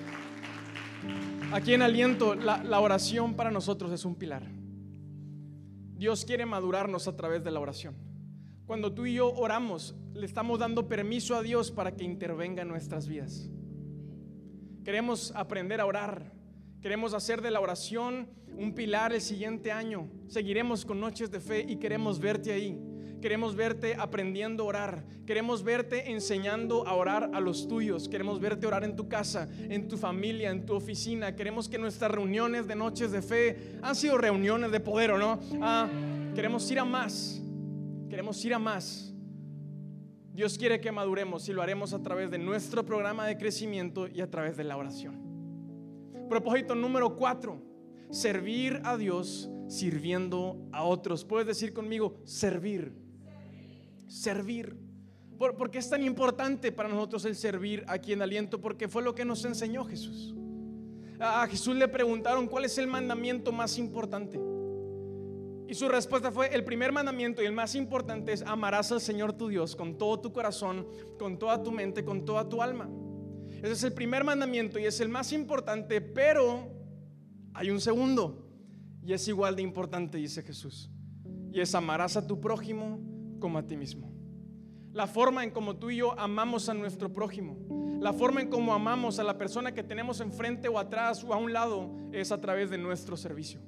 Aquí 1.53 1.73
en 1.73 1.81
Aliento, 1.81 2.35
la, 2.35 2.61
la 2.61 2.81
oración 2.81 3.35
para 3.35 3.51
nosotros 3.51 3.93
es 3.93 4.03
un 4.03 4.15
pilar. 4.15 4.43
Dios 5.95 6.25
quiere 6.25 6.45
madurarnos 6.45 7.07
a 7.07 7.15
través 7.15 7.41
de 7.41 7.51
la 7.51 7.61
oración. 7.61 8.08
Cuando 8.69 8.93
tú 8.93 9.07
y 9.07 9.15
yo 9.15 9.33
oramos, 9.33 9.95
le 10.13 10.27
estamos 10.27 10.59
dando 10.59 10.87
permiso 10.87 11.35
a 11.35 11.41
Dios 11.41 11.71
para 11.71 11.95
que 11.95 12.03
intervenga 12.03 12.61
en 12.61 12.67
nuestras 12.67 13.07
vidas. 13.07 13.49
Queremos 14.85 15.33
aprender 15.35 15.81
a 15.81 15.87
orar. 15.87 16.31
Queremos 16.79 17.15
hacer 17.15 17.41
de 17.41 17.49
la 17.49 17.61
oración 17.61 18.29
un 18.55 18.75
pilar 18.75 19.11
el 19.11 19.21
siguiente 19.21 19.71
año. 19.71 20.07
Seguiremos 20.27 20.85
con 20.85 20.99
noches 20.99 21.31
de 21.31 21.39
fe 21.39 21.65
y 21.67 21.77
queremos 21.77 22.19
verte 22.19 22.51
ahí. 22.51 22.79
Queremos 23.23 23.55
verte 23.55 23.95
aprendiendo 23.95 24.65
a 24.65 24.67
orar. 24.67 25.05
Queremos 25.25 25.63
verte 25.63 26.11
enseñando 26.11 26.85
a 26.87 26.93
orar 26.93 27.31
a 27.33 27.39
los 27.39 27.67
tuyos. 27.67 28.07
Queremos 28.07 28.39
verte 28.39 28.67
orar 28.67 28.83
en 28.83 28.95
tu 28.95 29.09
casa, 29.09 29.49
en 29.67 29.87
tu 29.87 29.97
familia, 29.97 30.51
en 30.51 30.67
tu 30.67 30.75
oficina. 30.75 31.35
Queremos 31.35 31.67
que 31.67 31.79
nuestras 31.79 32.11
reuniones 32.11 32.67
de 32.67 32.75
noches 32.75 33.11
de 33.11 33.23
fe 33.23 33.79
han 33.81 33.95
sido 33.95 34.19
reuniones 34.19 34.71
de 34.71 34.79
poder, 34.79 35.09
¿o 35.09 35.17
no? 35.17 35.39
Ah, 35.59 35.89
queremos 36.35 36.69
ir 36.69 36.77
a 36.77 36.85
más. 36.85 37.41
Queremos 38.19 38.43
ir 38.43 38.53
a 38.53 38.59
más. 38.59 39.13
Dios 40.33 40.57
quiere 40.57 40.81
que 40.81 40.91
maduremos 40.91 41.47
y 41.47 41.53
lo 41.53 41.61
haremos 41.61 41.93
a 41.93 42.03
través 42.03 42.29
de 42.29 42.37
nuestro 42.37 42.85
programa 42.85 43.25
de 43.25 43.37
crecimiento 43.37 44.09
y 44.09 44.19
a 44.19 44.29
través 44.29 44.57
de 44.57 44.65
la 44.65 44.75
oración. 44.75 46.27
Propósito 46.27 46.75
número 46.75 47.15
cuatro, 47.15 47.61
servir 48.11 48.81
a 48.83 48.97
Dios 48.97 49.49
sirviendo 49.69 50.67
a 50.73 50.83
otros. 50.83 51.23
Puedes 51.23 51.47
decir 51.47 51.71
conmigo, 51.71 52.19
servir 52.25 52.93
servir. 54.05 54.75
¿Por, 55.37 55.71
qué 55.71 55.77
es 55.77 55.89
tan 55.89 56.03
importante 56.03 56.73
para 56.73 56.89
nosotros 56.89 57.23
el 57.23 57.37
servir 57.37 57.85
aquí 57.87 58.11
en 58.11 58.21
aliento? 58.21 58.59
Porque 58.59 58.89
fue 58.89 59.01
lo 59.01 59.15
que 59.15 59.23
nos 59.23 59.45
enseñó 59.45 59.85
Jesús. 59.85 60.35
A 61.21 61.47
Jesús 61.47 61.73
le 61.73 61.87
preguntaron 61.87 62.47
cuál 62.47 62.65
es 62.65 62.77
el 62.79 62.87
mandamiento 62.87 63.53
más 63.53 63.77
importante. 63.77 64.58
Y 65.69 65.75
su 65.75 65.87
respuesta 65.87 66.31
fue, 66.31 66.47
el 66.47 66.63
primer 66.63 66.91
mandamiento 66.91 67.43
y 67.43 67.45
el 67.45 67.53
más 67.53 67.75
importante 67.75 68.33
es 68.33 68.41
amarás 68.41 68.91
al 68.91 68.99
Señor 68.99 69.33
tu 69.33 69.49
Dios 69.49 69.75
con 69.75 69.99
todo 69.99 70.19
tu 70.19 70.33
corazón, 70.33 70.87
con 71.19 71.37
toda 71.37 71.61
tu 71.61 71.71
mente, 71.71 72.03
con 72.03 72.25
toda 72.25 72.49
tu 72.49 72.63
alma. 72.63 72.89
Ese 73.51 73.73
es 73.73 73.83
el 73.83 73.93
primer 73.93 74.23
mandamiento 74.23 74.79
y 74.79 74.85
es 74.85 74.99
el 74.99 75.09
más 75.09 75.31
importante, 75.31 76.01
pero 76.01 76.71
hay 77.53 77.69
un 77.69 77.79
segundo 77.79 78.49
y 79.03 79.13
es 79.13 79.27
igual 79.27 79.55
de 79.55 79.61
importante, 79.61 80.17
dice 80.17 80.41
Jesús. 80.41 80.89
Y 81.51 81.61
es 81.61 81.75
amarás 81.75 82.17
a 82.17 82.25
tu 82.25 82.41
prójimo 82.41 82.99
como 83.39 83.59
a 83.59 83.67
ti 83.67 83.77
mismo. 83.77 84.11
La 84.91 85.05
forma 85.05 85.43
en 85.43 85.51
como 85.51 85.75
tú 85.75 85.91
y 85.91 85.97
yo 85.97 86.19
amamos 86.19 86.67
a 86.67 86.73
nuestro 86.73 87.13
prójimo, 87.13 87.99
la 88.01 88.11
forma 88.11 88.41
en 88.41 88.49
como 88.49 88.73
amamos 88.73 89.19
a 89.19 89.23
la 89.23 89.37
persona 89.37 89.71
que 89.71 89.83
tenemos 89.83 90.19
enfrente 90.19 90.67
o 90.67 90.79
atrás 90.79 91.23
o 91.23 91.31
a 91.31 91.37
un 91.37 91.53
lado 91.53 91.91
es 92.11 92.31
a 92.31 92.41
través 92.41 92.71
de 92.71 92.79
nuestro 92.79 93.15
servicio. 93.15 93.61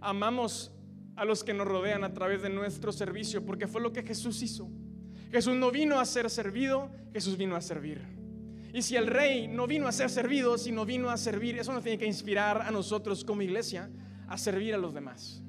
Amamos 0.00 0.72
a 1.18 1.24
los 1.24 1.42
que 1.42 1.52
nos 1.52 1.66
rodean 1.66 2.04
a 2.04 2.14
través 2.14 2.42
de 2.42 2.48
nuestro 2.48 2.92
servicio 2.92 3.44
porque 3.44 3.66
fue 3.66 3.80
lo 3.80 3.92
que 3.92 4.04
Jesús 4.04 4.40
hizo. 4.40 4.70
Jesús 5.32 5.56
no 5.56 5.72
vino 5.72 5.98
a 5.98 6.04
ser 6.04 6.30
servido, 6.30 6.90
Jesús 7.12 7.36
vino 7.36 7.56
a 7.56 7.60
servir. 7.60 8.00
Y 8.72 8.82
si 8.82 8.94
el 8.94 9.08
rey 9.08 9.48
no 9.48 9.66
vino 9.66 9.88
a 9.88 9.92
ser 9.92 10.10
servido, 10.10 10.56
sino 10.56 10.86
vino 10.86 11.10
a 11.10 11.16
servir, 11.16 11.58
eso 11.58 11.72
nos 11.72 11.82
tiene 11.82 11.98
que 11.98 12.06
inspirar 12.06 12.62
a 12.62 12.70
nosotros 12.70 13.24
como 13.24 13.42
iglesia 13.42 13.90
a 14.28 14.38
servir 14.38 14.74
a 14.74 14.78
los 14.78 14.94
demás. 14.94 15.42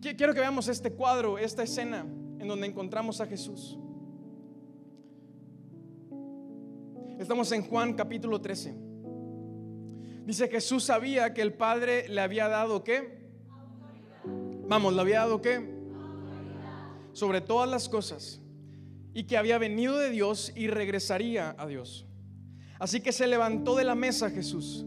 Quiero 0.00 0.32
que 0.32 0.40
veamos 0.40 0.66
este 0.68 0.90
cuadro, 0.90 1.38
esta 1.38 1.62
escena 1.62 2.06
en 2.38 2.48
donde 2.48 2.66
encontramos 2.66 3.20
a 3.20 3.26
Jesús. 3.26 3.78
Estamos 7.18 7.52
en 7.52 7.62
Juan 7.62 7.92
capítulo 7.92 8.40
13. 8.40 8.74
Dice 10.24 10.48
Jesús 10.48 10.84
sabía 10.84 11.34
que 11.34 11.42
el 11.42 11.52
Padre 11.52 12.08
le 12.08 12.22
había 12.22 12.48
dado 12.48 12.82
qué? 12.82 13.25
Vamos, 14.68 14.94
le 14.94 15.00
había 15.00 15.20
dado 15.20 15.40
qué? 15.40 15.76
Sobre 17.12 17.40
todas 17.40 17.68
las 17.68 17.88
cosas. 17.88 18.40
Y 19.14 19.24
que 19.24 19.36
había 19.36 19.58
venido 19.58 19.96
de 19.96 20.10
Dios 20.10 20.52
y 20.54 20.68
regresaría 20.68 21.54
a 21.58 21.66
Dios. 21.66 22.06
Así 22.78 23.00
que 23.00 23.12
se 23.12 23.26
levantó 23.26 23.76
de 23.76 23.84
la 23.84 23.94
mesa 23.94 24.30
Jesús. 24.30 24.84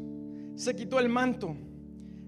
Se 0.55 0.75
quitó 0.75 0.99
el 0.99 1.09
manto. 1.09 1.55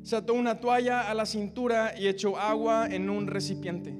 Se 0.01 0.15
ató 0.15 0.33
una 0.33 0.59
toalla 0.59 1.09
a 1.09 1.13
la 1.13 1.25
cintura 1.25 1.93
y 1.97 2.07
echó 2.07 2.37
agua 2.37 2.87
en 2.87 3.09
un 3.09 3.27
recipiente 3.27 3.95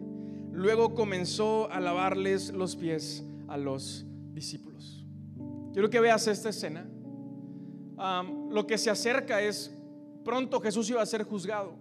Luego 0.51 0.93
comenzó 0.93 1.71
a 1.71 1.79
lavarles 1.79 2.51
los 2.51 2.75
pies 2.75 3.23
a 3.47 3.57
los 3.57 4.05
discípulos. 4.33 5.05
Quiero 5.73 5.89
que 5.89 5.99
veas 5.99 6.27
esta 6.27 6.49
escena. 6.49 6.87
lo 8.49 8.67
que 8.67 8.77
se 8.77 8.89
acerca 8.89 9.41
es, 9.41 9.73
pronto 10.25 10.59
Jesús 10.59 10.89
iba 10.89 11.01
a 11.01 11.05
ser 11.05 11.23
juzgado. 11.23 11.75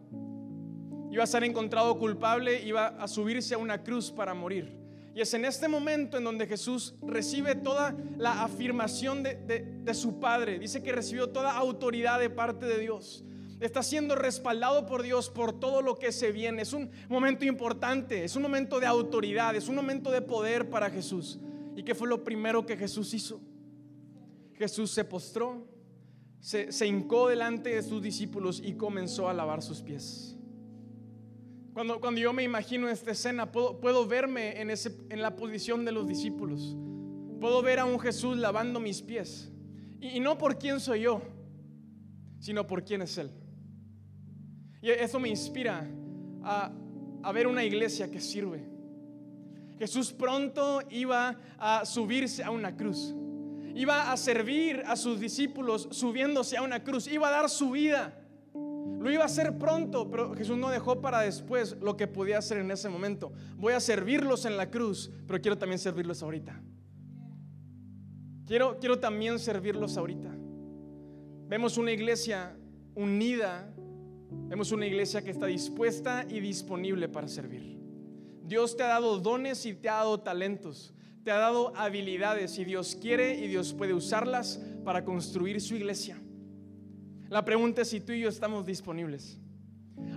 Iba 1.10 1.24
a 1.24 1.26
ser 1.26 1.44
encontrado 1.44 1.98
culpable, 1.98 2.62
iba 2.62 2.88
a 2.88 3.08
subirse 3.08 3.54
a 3.54 3.58
una 3.58 3.82
cruz 3.82 4.10
para 4.10 4.34
morir. 4.34 4.76
Y 5.14 5.20
es 5.20 5.34
en 5.34 5.44
este 5.44 5.66
momento 5.66 6.18
en 6.18 6.24
donde 6.24 6.46
Jesús 6.46 6.94
recibe 7.02 7.56
toda 7.56 7.96
la 8.16 8.44
afirmación 8.44 9.22
de, 9.22 9.34
de 9.34 9.94
su 9.94 10.20
Padre. 10.20 10.58
Dice 10.58 10.82
que 10.82 10.92
recibió 10.92 11.30
toda 11.30 11.56
autoridad 11.56 12.20
de 12.20 12.30
parte 12.30 12.66
de 12.66 12.78
Dios 12.78 13.24
está 13.60 13.82
siendo 13.82 14.16
respaldado 14.16 14.86
por 14.86 15.02
Dios 15.02 15.28
por 15.28 15.58
todo 15.58 15.82
lo 15.82 15.98
que 15.98 16.12
se 16.12 16.32
viene. 16.32 16.62
Es 16.62 16.72
un 16.72 16.90
momento 17.08 17.44
importante, 17.44 18.24
es 18.24 18.34
un 18.34 18.42
momento 18.42 18.80
de 18.80 18.86
autoridad, 18.86 19.54
es 19.54 19.68
un 19.68 19.74
momento 19.74 20.10
de 20.10 20.22
poder 20.22 20.70
para 20.70 20.90
Jesús. 20.90 21.38
¿Y 21.76 21.82
qué 21.82 21.94
fue 21.94 22.08
lo 22.08 22.24
primero 22.24 22.64
que 22.64 22.76
Jesús 22.76 23.12
hizo? 23.12 23.40
Jesús 24.54 24.90
se 24.90 25.04
postró, 25.04 25.66
se, 26.40 26.72
se 26.72 26.86
hincó 26.86 27.28
delante 27.28 27.74
de 27.74 27.82
sus 27.82 28.02
discípulos 28.02 28.60
y 28.64 28.74
comenzó 28.74 29.28
a 29.28 29.34
lavar 29.34 29.62
sus 29.62 29.82
pies. 29.82 30.36
Cuando, 31.72 32.00
cuando 32.00 32.20
yo 32.20 32.32
me 32.32 32.42
imagino 32.42 32.88
esta 32.88 33.12
escena, 33.12 33.52
puedo, 33.52 33.80
puedo 33.80 34.06
verme 34.06 34.60
en, 34.60 34.70
ese, 34.70 34.96
en 35.08 35.22
la 35.22 35.36
posición 35.36 35.84
de 35.84 35.92
los 35.92 36.06
discípulos. 36.06 36.76
Puedo 37.40 37.62
ver 37.62 37.78
a 37.78 37.86
un 37.86 37.98
Jesús 37.98 38.36
lavando 38.36 38.80
mis 38.80 39.00
pies. 39.00 39.50
Y, 40.00 40.20
no 40.20 40.38
por 40.38 40.58
quién 40.58 40.80
soy 40.80 41.02
yo, 41.02 41.22
sino 42.38 42.66
por 42.66 42.84
quién 42.84 43.02
es 43.02 43.16
Él. 43.18 43.30
Y 44.82 44.90
eso 44.90 45.20
me 45.20 45.28
inspira 45.28 45.86
a, 46.42 46.72
ver 47.32 47.46
una 47.46 47.64
iglesia 47.64 48.10
que 48.10 48.20
sirve. 48.20 48.66
Jesús 49.78 50.12
pronto 50.12 50.80
iba 50.90 51.38
a 51.58 51.84
subirse 51.84 52.42
a 52.42 52.50
una 52.50 52.76
cruz. 52.76 53.14
Iba 53.74 54.10
a 54.10 54.16
servir 54.16 54.82
a 54.86 54.96
sus 54.96 55.20
discípulos 55.20 55.88
subiéndose 55.90 56.56
a 56.56 56.62
una 56.62 56.82
cruz. 56.82 57.06
Iba 57.06 57.28
a 57.28 57.30
dar 57.30 57.48
su 57.48 57.70
vida. 57.70 58.19
Lo 58.98 59.10
iba 59.10 59.22
a 59.22 59.26
hacer 59.26 59.56
pronto, 59.58 60.10
pero 60.10 60.34
Jesús 60.34 60.58
no 60.58 60.68
dejó 60.68 61.00
para 61.00 61.20
después 61.20 61.76
lo 61.80 61.96
que 61.96 62.06
podía 62.06 62.38
hacer 62.38 62.58
en 62.58 62.70
ese 62.70 62.88
momento. 62.88 63.32
Voy 63.56 63.72
a 63.72 63.80
servirlos 63.80 64.44
en 64.44 64.56
la 64.56 64.70
cruz, 64.70 65.10
pero 65.26 65.40
quiero 65.40 65.56
también 65.56 65.78
servirlos 65.78 66.22
ahorita. 66.22 66.60
Quiero, 68.46 68.78
quiero 68.78 68.98
también 68.98 69.38
servirlos 69.38 69.96
ahorita. 69.96 70.36
Vemos 71.48 71.78
una 71.78 71.92
iglesia 71.92 72.56
unida, 72.94 73.72
vemos 74.30 74.70
una 74.72 74.86
iglesia 74.86 75.22
que 75.22 75.30
está 75.30 75.46
dispuesta 75.46 76.26
y 76.28 76.40
disponible 76.40 77.08
para 77.08 77.26
servir. 77.28 77.78
Dios 78.44 78.76
te 78.76 78.82
ha 78.82 78.88
dado 78.88 79.18
dones 79.18 79.64
y 79.66 79.74
te 79.74 79.88
ha 79.88 79.94
dado 79.94 80.20
talentos, 80.20 80.92
te 81.24 81.30
ha 81.30 81.38
dado 81.38 81.72
habilidades 81.76 82.58
y 82.58 82.64
Dios 82.64 82.96
quiere 83.00 83.34
y 83.38 83.46
Dios 83.46 83.72
puede 83.72 83.94
usarlas 83.94 84.60
para 84.84 85.04
construir 85.04 85.60
su 85.60 85.76
iglesia. 85.76 86.19
La 87.30 87.44
pregunta 87.44 87.82
es 87.82 87.88
si 87.88 88.00
tú 88.00 88.12
y 88.12 88.22
yo 88.22 88.28
estamos 88.28 88.66
disponibles. 88.66 89.38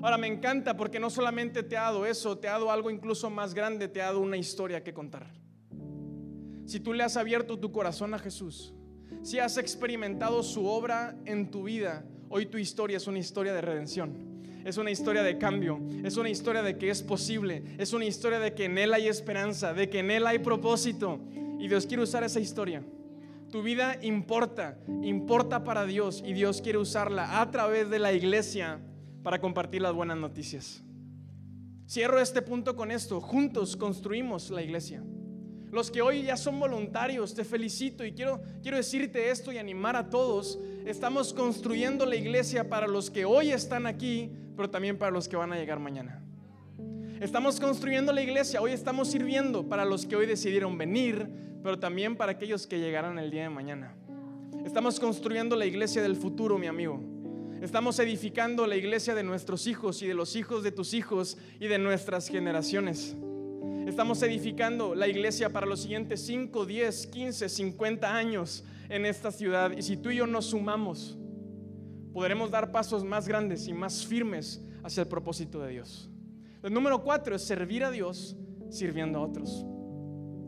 Ahora 0.01 0.17
me 0.17 0.25
encanta 0.25 0.75
porque 0.75 0.99
no 0.99 1.11
solamente 1.11 1.61
te 1.61 1.77
ha 1.77 1.83
dado 1.83 2.07
eso, 2.07 2.39
te 2.39 2.47
ha 2.47 2.53
dado 2.53 2.71
algo 2.71 2.89
incluso 2.89 3.29
más 3.29 3.53
grande, 3.53 3.87
te 3.87 4.01
ha 4.01 4.05
dado 4.05 4.19
una 4.19 4.35
historia 4.35 4.83
que 4.83 4.95
contar. 4.95 5.27
Si 6.65 6.79
tú 6.79 6.91
le 6.91 7.03
has 7.03 7.15
abierto 7.15 7.59
tu 7.59 7.71
corazón 7.71 8.15
a 8.15 8.19
Jesús, 8.19 8.73
si 9.21 9.37
has 9.37 9.57
experimentado 9.57 10.41
su 10.41 10.65
obra 10.65 11.15
en 11.25 11.51
tu 11.51 11.63
vida, 11.63 12.03
hoy 12.29 12.47
tu 12.47 12.57
historia 12.57 12.97
es 12.97 13.05
una 13.05 13.19
historia 13.19 13.53
de 13.53 13.61
redención. 13.61 14.33
Es 14.65 14.77
una 14.77 14.89
historia 14.89 15.21
de 15.21 15.37
cambio, 15.37 15.79
es 16.03 16.17
una 16.17 16.29
historia 16.29 16.63
de 16.63 16.77
que 16.77 16.89
es 16.89 17.03
posible, 17.03 17.63
es 17.77 17.93
una 17.93 18.05
historia 18.05 18.39
de 18.39 18.55
que 18.55 18.65
en 18.65 18.77
Él 18.79 18.93
hay 18.93 19.07
esperanza, 19.07 19.73
de 19.73 19.87
que 19.87 19.99
en 19.99 20.09
Él 20.09 20.25
hay 20.25 20.39
propósito. 20.39 21.19
Y 21.59 21.67
Dios 21.67 21.85
quiere 21.85 22.01
usar 22.01 22.23
esa 22.23 22.39
historia 22.39 22.81
tu 23.53 23.61
vida 23.61 23.99
importa, 24.01 24.79
importa 25.03 25.63
para 25.63 25.85
Dios 25.85 26.23
y 26.25 26.33
Dios 26.33 26.59
quiere 26.59 26.79
usarla 26.79 27.39
a 27.39 27.51
través 27.51 27.87
de 27.87 27.99
la 27.99 28.11
iglesia 28.11 28.79
para 29.21 29.39
compartir 29.39 29.83
las 29.83 29.93
buenas 29.93 30.17
noticias. 30.17 30.83
Cierro 31.87 32.19
este 32.19 32.41
punto 32.41 32.75
con 32.75 32.89
esto. 32.89 33.21
Juntos 33.21 33.77
construimos 33.77 34.49
la 34.49 34.63
iglesia. 34.63 35.03
Los 35.69 35.91
que 35.91 36.01
hoy 36.01 36.23
ya 36.23 36.35
son 36.35 36.59
voluntarios, 36.59 37.35
te 37.35 37.43
felicito 37.43 38.03
y 38.03 38.13
quiero, 38.13 38.41
quiero 38.63 38.77
decirte 38.77 39.29
esto 39.29 39.51
y 39.51 39.59
animar 39.59 39.97
a 39.97 40.09
todos. 40.09 40.57
Estamos 40.87 41.31
construyendo 41.31 42.07
la 42.07 42.15
iglesia 42.15 42.67
para 42.69 42.87
los 42.87 43.11
que 43.11 43.23
hoy 43.23 43.51
están 43.51 43.85
aquí, 43.85 44.31
pero 44.55 44.71
también 44.71 44.97
para 44.97 45.11
los 45.11 45.27
que 45.27 45.35
van 45.35 45.53
a 45.53 45.57
llegar 45.57 45.77
mañana. 45.77 46.25
Estamos 47.21 47.59
construyendo 47.59 48.13
la 48.13 48.23
iglesia, 48.23 48.63
hoy 48.63 48.71
estamos 48.71 49.11
sirviendo 49.11 49.69
para 49.69 49.85
los 49.85 50.07
que 50.07 50.15
hoy 50.15 50.25
decidieron 50.25 50.75
venir, 50.75 51.52
pero 51.63 51.79
también 51.79 52.17
para 52.17 52.33
aquellos 52.33 52.67
que 52.67 52.79
llegarán 52.79 53.17
el 53.17 53.31
día 53.31 53.43
de 53.43 53.49
mañana. 53.49 53.95
Estamos 54.65 54.99
construyendo 54.99 55.55
la 55.55 55.65
iglesia 55.65 56.01
del 56.01 56.15
futuro, 56.15 56.57
mi 56.57 56.67
amigo. 56.67 57.01
Estamos 57.61 57.97
edificando 57.99 58.67
la 58.67 58.75
iglesia 58.75 59.15
de 59.15 59.23
nuestros 59.23 59.67
hijos 59.67 60.01
y 60.01 60.07
de 60.07 60.13
los 60.13 60.35
hijos 60.35 60.63
de 60.63 60.71
tus 60.73 60.93
hijos 60.93 61.37
y 61.59 61.67
de 61.67 61.79
nuestras 61.79 62.27
generaciones. 62.27 63.15
Estamos 63.87 64.21
edificando 64.23 64.95
la 64.95 65.07
iglesia 65.07 65.49
para 65.49 65.65
los 65.65 65.81
siguientes 65.81 66.25
5, 66.25 66.65
10, 66.65 67.07
15, 67.07 67.49
50 67.49 68.13
años 68.13 68.65
en 68.89 69.05
esta 69.05 69.31
ciudad. 69.31 69.71
Y 69.71 69.81
si 69.81 69.95
tú 69.95 70.09
y 70.09 70.17
yo 70.17 70.27
nos 70.27 70.47
sumamos, 70.47 71.17
podremos 72.11 72.51
dar 72.51 72.71
pasos 72.71 73.03
más 73.03 73.27
grandes 73.27 73.67
y 73.67 73.73
más 73.73 74.05
firmes 74.05 74.61
hacia 74.83 75.01
el 75.01 75.07
propósito 75.07 75.61
de 75.61 75.71
Dios. 75.71 76.09
El 76.61 76.73
número 76.73 77.01
cuatro 77.03 77.35
es 77.35 77.41
servir 77.41 77.83
a 77.83 77.91
Dios 77.91 78.35
sirviendo 78.69 79.19
a 79.19 79.23
otros. 79.23 79.65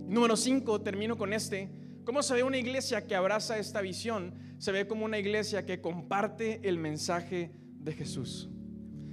Número 0.08 0.38
5, 0.38 0.82
termino 0.82 1.18
con 1.18 1.34
este. 1.34 1.70
¿Cómo 2.04 2.22
se 2.22 2.36
ve 2.36 2.44
una 2.44 2.58
iglesia 2.58 3.08
que 3.08 3.16
abraza 3.16 3.58
esta 3.58 3.82
visión? 3.82 4.36
Se 4.60 4.72
ve 4.72 4.88
como 4.88 5.04
una 5.04 5.18
iglesia 5.18 5.66
que 5.66 5.82
comparte 5.82 6.60
el 6.64 6.78
mensaje 6.78 7.52
de 7.80 7.94
Jesús. 7.94 8.50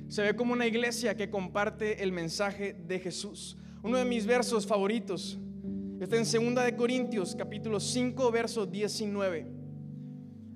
Se 0.08 0.20
ve 0.20 0.36
como 0.36 0.52
una 0.52 0.66
iglesia 0.66 1.16
que 1.16 1.30
comparte 1.30 2.02
el 2.02 2.12
mensaje 2.12 2.74
de 2.74 2.98
Jesús. 2.98 3.56
Uno 3.82 3.96
de 3.96 4.04
mis 4.04 4.26
versos 4.26 4.66
favoritos 4.66 5.38
está 5.98 6.16
en 6.16 6.54
2 6.54 6.64
de 6.64 6.76
Corintios, 6.76 7.34
capítulo 7.34 7.80
5, 7.80 8.30
verso 8.30 8.66
19. 8.66 9.46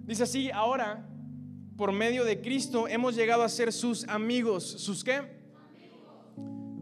Dice 0.04 0.22
así, 0.24 0.50
ahora, 0.50 1.08
por 1.78 1.92
medio 1.92 2.24
de 2.24 2.42
Cristo, 2.42 2.88
hemos 2.88 3.16
llegado 3.16 3.42
a 3.42 3.48
ser 3.48 3.72
sus 3.72 4.06
amigos. 4.08 4.64
¿Sus 4.64 5.02
qué? 5.02 5.22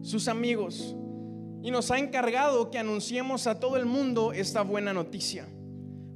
Sus 0.01 0.27
amigos 0.27 0.95
y 1.65 1.71
nos 1.71 1.89
ha 1.89 1.97
encargado 1.97 2.69
que 2.69 2.77
anunciemos 2.77 3.47
a 3.47 3.59
todo 3.59 3.75
el 3.75 3.87
mundo 3.87 4.33
esta 4.33 4.61
buena 4.61 4.93
noticia. 4.93 5.47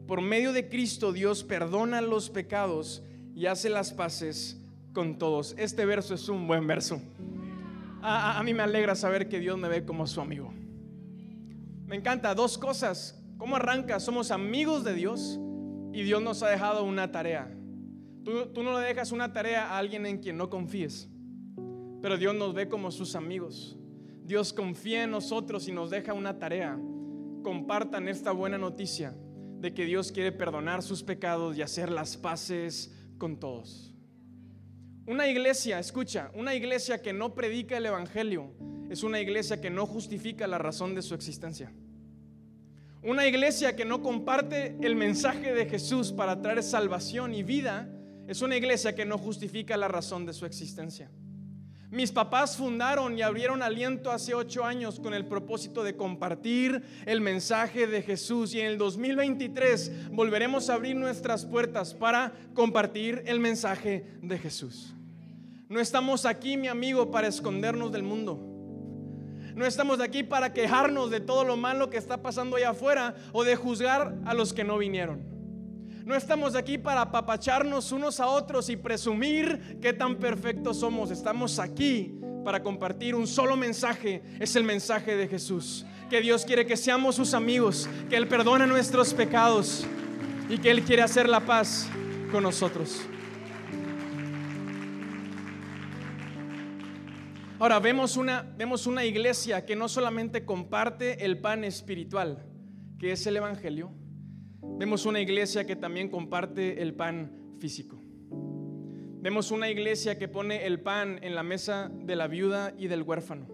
Por 0.05 0.21
medio 0.21 0.53
de 0.53 0.69
Cristo 0.69 1.11
Dios 1.11 1.43
perdona 1.43 2.01
los 2.01 2.29
pecados 2.29 3.01
y 3.33 3.47
hace 3.47 3.67
las 3.67 3.91
paces 3.91 4.61
con 4.93 5.17
todos. 5.17 5.55
Este 5.57 5.87
verso 5.87 6.13
es 6.13 6.29
un 6.29 6.45
buen 6.45 6.67
verso. 6.67 7.01
A, 8.03 8.39
mí 8.43 8.53
me 8.53 8.61
alegra 8.61 8.93
saber 8.93 9.27
que 9.27 9.39
Dios 9.39 9.57
me 9.57 9.67
ve 9.69 9.85
como 9.85 10.05
su 10.05 10.21
amigo. 10.21 10.53
Me 11.87 11.95
encanta 11.95 12.35
dos 12.35 12.59
cosas. 12.59 13.19
¿Cómo 13.39 13.55
arranca? 13.55 13.99
Somos 13.99 14.29
amigos 14.29 14.83
de 14.83 14.93
Dios 14.93 15.39
y 15.93 16.03
Dios 16.03 16.21
nos 16.21 16.43
ha 16.43 16.49
dejado 16.49 16.83
una 16.83 17.11
tarea. 17.11 17.51
Tú, 18.23 18.53
tú 18.53 18.61
no 18.61 18.79
le 18.79 18.85
dejas 18.85 19.11
una 19.11 19.33
tarea 19.33 19.69
a 19.69 19.79
alguien 19.79 20.05
en 20.05 20.19
quien 20.19 20.37
no 20.37 20.47
confíes, 20.47 21.09
pero 22.03 22.17
Dios 22.17 22.35
nos 22.35 22.53
ve 22.53 22.69
como 22.69 22.91
sus 22.91 23.15
amigos. 23.15 23.78
Dios 24.29 24.53
confía 24.53 25.05
en 25.05 25.09
nosotros 25.09 25.67
y 25.67 25.71
nos 25.71 25.89
deja 25.89 26.13
una 26.13 26.37
tarea. 26.37 26.79
Compartan 27.41 28.07
esta 28.07 28.31
buena 28.31 28.59
noticia 28.59 29.15
de 29.59 29.73
que 29.73 29.85
Dios 29.85 30.11
quiere 30.11 30.31
perdonar 30.31 30.83
sus 30.83 31.01
pecados 31.01 31.57
y 31.57 31.63
hacer 31.63 31.89
las 31.89 32.15
paces 32.15 32.93
con 33.17 33.39
todos. 33.39 33.91
Una 35.07 35.27
iglesia, 35.27 35.79
escucha, 35.79 36.29
una 36.35 36.53
iglesia 36.53 37.01
que 37.01 37.11
no 37.11 37.33
predica 37.33 37.77
el 37.77 37.87
Evangelio 37.87 38.53
es 38.91 39.01
una 39.01 39.19
iglesia 39.19 39.59
que 39.59 39.71
no 39.71 39.87
justifica 39.87 40.45
la 40.45 40.59
razón 40.59 40.93
de 40.93 41.01
su 41.01 41.15
existencia. 41.15 41.73
Una 43.01 43.25
iglesia 43.25 43.75
que 43.75 43.83
no 43.83 44.03
comparte 44.03 44.77
el 44.81 44.95
mensaje 44.95 45.55
de 45.55 45.65
Jesús 45.65 46.11
para 46.11 46.39
traer 46.39 46.61
salvación 46.61 47.33
y 47.33 47.41
vida 47.41 47.89
es 48.27 48.43
una 48.43 48.55
iglesia 48.55 48.93
que 48.93 49.05
no 49.05 49.17
justifica 49.17 49.75
la 49.75 49.87
razón 49.87 50.27
de 50.27 50.33
su 50.33 50.45
existencia. 50.45 51.09
Mis 51.91 52.11
papás 52.11 52.55
fundaron 52.55 53.17
y 53.17 53.23
abrieron 53.23 53.63
aliento 53.63 54.11
hace 54.11 54.35
ocho 54.35 54.63
años 54.63 54.99
con 54.99 55.15
el 55.15 55.25
propósito 55.25 55.83
de 55.83 55.95
compartir 55.95 56.83
el 57.07 57.19
mensaje 57.19 57.87
de 57.87 58.03
Jesús 58.03 58.53
y 58.53 58.61
en 58.61 58.67
el 58.67 58.77
2023 58.77 60.11
volveremos 60.11 60.69
a 60.69 60.75
abrir 60.75 60.95
nuestras 60.95 61.47
puertas 61.47 61.95
para 61.95 62.31
compartir 62.53 63.23
el 63.25 63.39
mensaje 63.39 64.05
de 64.21 64.37
Jesús. 64.37 64.93
No 65.67 65.79
estamos 65.79 66.27
aquí, 66.27 66.57
mi 66.57 66.67
amigo, 66.67 67.09
para 67.09 67.27
escondernos 67.27 67.91
del 67.91 68.03
mundo. 68.03 68.39
No 69.55 69.65
estamos 69.65 69.99
aquí 69.99 70.21
para 70.21 70.53
quejarnos 70.53 71.09
de 71.09 71.21
todo 71.21 71.43
lo 71.43 71.57
malo 71.57 71.89
que 71.89 71.97
está 71.97 72.21
pasando 72.21 72.57
allá 72.57 72.69
afuera 72.69 73.15
o 73.33 73.43
de 73.43 73.55
juzgar 73.55 74.15
a 74.25 74.35
los 74.35 74.53
que 74.53 74.63
no 74.63 74.77
vinieron. 74.77 75.38
No 76.09 76.15
estamos 76.15 76.55
aquí 76.55 76.79
para 76.79 77.01
apapacharnos 77.01 77.91
unos 77.91 78.19
a 78.19 78.25
otros 78.25 78.67
y 78.69 78.75
presumir 78.75 79.77
qué 79.79 79.93
tan 79.93 80.15
perfectos 80.15 80.79
somos. 80.79 81.11
Estamos 81.11 81.59
aquí 81.59 82.19
para 82.43 82.63
compartir 82.63 83.13
un 83.13 83.27
solo 83.27 83.55
mensaje. 83.55 84.23
Es 84.39 84.55
el 84.55 84.63
mensaje 84.63 85.15
de 85.15 85.27
Jesús. 85.27 85.85
Que 86.09 86.19
Dios 86.19 86.45
quiere 86.45 86.65
que 86.65 86.77
seamos 86.77 87.13
sus 87.13 87.35
amigos, 87.35 87.87
que 88.09 88.15
Él 88.15 88.27
perdona 88.27 88.65
nuestros 88.65 89.13
pecados 89.13 89.85
y 90.49 90.57
que 90.57 90.71
Él 90.71 90.81
quiere 90.81 91.03
hacer 91.03 91.29
la 91.29 91.41
paz 91.41 91.87
con 92.31 92.41
nosotros. 92.41 93.01
Ahora 97.59 97.77
vemos 97.77 98.17
una, 98.17 98.51
vemos 98.57 98.87
una 98.87 99.05
iglesia 99.05 99.63
que 99.63 99.75
no 99.75 99.87
solamente 99.87 100.43
comparte 100.43 101.23
el 101.23 101.37
pan 101.37 101.63
espiritual, 101.63 102.47
que 102.97 103.11
es 103.11 103.27
el 103.27 103.37
Evangelio, 103.37 103.91
Vemos 104.77 105.05
una 105.05 105.19
iglesia 105.19 105.65
que 105.65 105.75
también 105.75 106.09
comparte 106.09 106.81
el 106.81 106.93
pan 106.93 107.31
físico. 107.59 108.01
Vemos 109.21 109.51
una 109.51 109.69
iglesia 109.69 110.17
que 110.17 110.27
pone 110.27 110.65
el 110.65 110.79
pan 110.79 111.19
en 111.21 111.35
la 111.35 111.43
mesa 111.43 111.91
de 111.93 112.15
la 112.15 112.27
viuda 112.27 112.73
y 112.77 112.87
del 112.87 113.03
huérfano. 113.03 113.47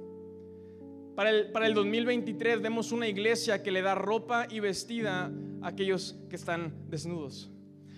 Para 1.16 1.32
el, 1.32 1.52
para 1.52 1.66
el 1.66 1.74
2023 1.74 2.62
vemos 2.62 2.92
una 2.92 3.08
iglesia 3.08 3.64
que 3.64 3.72
le 3.72 3.82
da 3.82 3.96
ropa 3.96 4.48
y 4.50 4.60
vestida 4.60 5.32
a 5.62 5.68
aquellos 5.68 6.18
que 6.30 6.36
están 6.36 6.90
desnudos. 6.90 7.52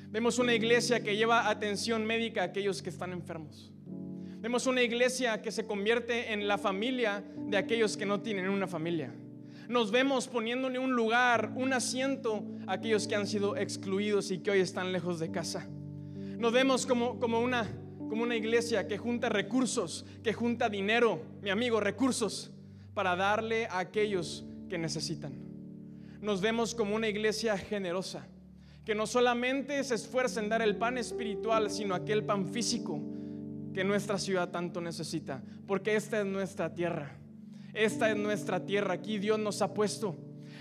Vemos 0.10 0.40
una 0.40 0.54
iglesia 0.54 1.04
que 1.04 1.18
lleva 1.18 1.50
atención 1.50 2.06
médica 2.06 2.44
a 2.44 2.46
aquellos 2.46 2.82
que 2.82 2.90
están 2.90 3.12
enfermos. 3.12 3.74
Vemos 4.40 4.68
una 4.68 4.84
iglesia 4.84 5.42
que 5.42 5.52
se 5.52 5.66
convierte 5.66 6.32
en 6.32 6.48
la 6.48 6.58
familia 6.58 7.26
de 7.36 7.58
aquellos 7.58 7.98
que 7.98 8.06
no 8.06 8.22
tienen 8.22 8.48
una 8.48 8.68
familia 8.68 9.14
nos 9.68 9.92
vemos 9.92 10.28
poniéndole 10.28 10.80
un 10.80 10.94
lugar, 10.94 11.52
un 11.56 11.74
asiento 11.74 12.46
a 12.68 12.74
aquellos 12.74 13.08
que 13.08 13.16
han 13.16 13.28
sido 13.28 13.58
excluidos 13.58 14.32
y 14.32 14.40
que 14.40 14.52
hoy 14.52 14.60
están 14.60 14.94
lejos 14.94 15.20
de 15.20 15.32
casa. 15.32 15.68
Nos 16.38 16.54
vemos 16.54 16.86
como, 16.86 17.20
como, 17.20 17.42
una, 17.42 17.68
como 17.98 18.24
una 18.24 18.36
iglesia 18.36 18.88
que 18.88 18.98
junta 18.98 19.28
recursos, 19.30 20.06
que 20.24 20.34
junta 20.34 20.70
dinero, 20.70 21.22
mi 21.42 21.50
amigo, 21.50 21.80
recursos, 21.80 22.52
para 22.94 23.16
darle 23.16 23.66
a 23.68 23.80
aquellos 23.80 24.46
que 24.70 24.78
necesitan. 24.78 25.34
Nos 26.22 26.42
vemos 26.42 26.74
como 26.74 26.96
una 26.96 27.10
iglesia 27.10 27.58
generosa, 27.58 28.28
que 28.86 28.96
no 28.96 29.06
solamente 29.06 29.84
se 29.84 29.96
esfuerza 29.96 30.40
en 30.40 30.50
dar 30.50 30.62
el 30.62 30.78
pan 30.78 30.98
espiritual, 30.98 31.70
sino 31.70 31.94
aquel 31.94 32.24
pan 32.24 32.48
físico 32.48 33.02
que 33.74 33.84
nuestra 33.84 34.18
ciudad 34.18 34.50
tanto 34.50 34.80
necesita, 34.80 35.44
porque 35.68 35.96
esta 35.96 36.22
es 36.22 36.26
nuestra 36.26 36.74
tierra. 36.74 37.20
Esta 37.78 38.10
es 38.10 38.18
nuestra 38.18 38.66
tierra, 38.66 38.96
aquí 38.96 39.20
Dios 39.20 39.38
nos 39.38 39.62
ha 39.62 39.72
puesto. 39.74 40.16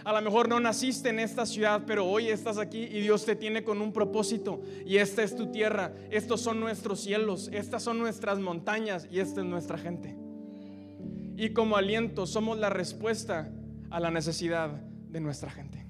A 0.05 0.13
lo 0.13 0.21
mejor 0.21 0.51
no 0.51 0.61
naciste 0.61 1.09
en 1.09 1.19
esta 1.19 1.47
ciudad, 1.47 1.85
pero 1.87 2.07
hoy 2.07 2.29
estás 2.29 2.59
aquí 2.59 2.83
y 2.83 3.01
Dios 3.01 3.25
te 3.25 3.35
tiene 3.35 3.65
con 3.65 3.81
un 3.81 3.93
propósito. 3.93 4.61
Y 4.85 4.99
esta 4.99 5.23
es 5.23 5.35
tu 5.35 5.51
tierra, 5.51 5.95
estos 6.11 6.43
son 6.43 6.61
nuestros 6.61 7.01
cielos, 7.01 7.49
estas 7.53 7.83
son 7.83 7.99
nuestras 7.99 8.39
montañas 8.39 9.09
y 9.11 9.21
esta 9.21 9.41
es 9.41 9.47
nuestra 9.47 9.79
gente. 9.79 10.15
Y 11.37 11.55
como 11.55 11.77
aliento 11.77 12.27
somos 12.27 12.59
la 12.59 12.69
respuesta 12.69 13.51
a 13.91 13.99
la 13.99 14.11
necesidad 14.11 14.71
de 14.71 15.21
nuestra 15.21 15.51
gente. 15.51 15.87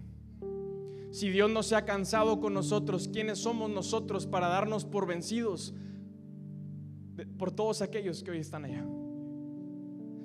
Si 1.10 1.28
Dios 1.28 1.50
no 1.50 1.64
se 1.64 1.74
ha 1.74 1.84
cansado 1.84 2.40
con 2.40 2.54
nosotros, 2.54 3.08
¿quiénes 3.12 3.38
somos 3.40 3.68
nosotros 3.68 4.26
para 4.26 4.46
darnos 4.46 4.84
por 4.84 5.06
vencidos 5.06 5.74
por 7.36 7.50
todos 7.50 7.82
aquellos 7.82 8.22
que 8.22 8.30
hoy 8.30 8.38
están 8.38 8.64
allá? 8.64 8.86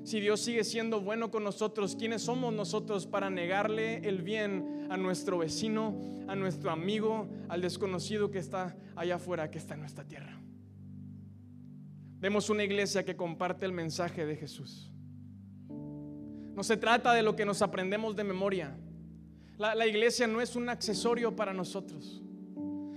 Si 0.04 0.20
Dios 0.20 0.42
sigue 0.42 0.64
siendo 0.64 1.02
bueno 1.02 1.30
con 1.30 1.44
nosotros, 1.44 1.96
¿quiénes 1.96 2.24
somos 2.24 2.54
nosotros 2.54 3.06
para 3.06 3.30
negarle 3.30 3.98
el 4.08 4.24
bien 4.24 4.88
a 4.90 4.98
nuestro 4.98 5.38
vecino, 5.38 5.96
a 6.28 6.36
nuestro 6.36 6.72
amigo, 6.72 7.30
al 7.50 7.62
desconocido 7.62 8.32
que 8.32 8.40
está 8.40 8.76
allá 8.96 9.16
afuera, 9.16 9.52
que 9.52 9.60
está 9.60 9.76
en 9.76 9.82
nuestra 9.82 10.04
tierra? 10.04 10.42
Vemos 12.20 12.50
una 12.50 12.64
iglesia 12.64 13.06
que 13.06 13.16
comparte 13.16 13.66
el 13.66 13.72
mensaje 13.72 14.26
de 14.26 14.36
Jesús. 14.36 14.92
No 16.56 16.64
se 16.64 16.78
trata 16.78 17.14
de 17.14 17.24
lo 17.24 17.36
que 17.36 17.46
nos 17.46 17.62
aprendemos 17.62 18.16
de 18.16 18.24
memoria. 18.24 18.78
La, 19.58 19.86
iglesia 19.88 20.28
no 20.28 20.42
es 20.42 20.56
un 20.56 20.70
accesorio 20.70 21.36
para 21.36 21.54
nosotros. 21.54 22.22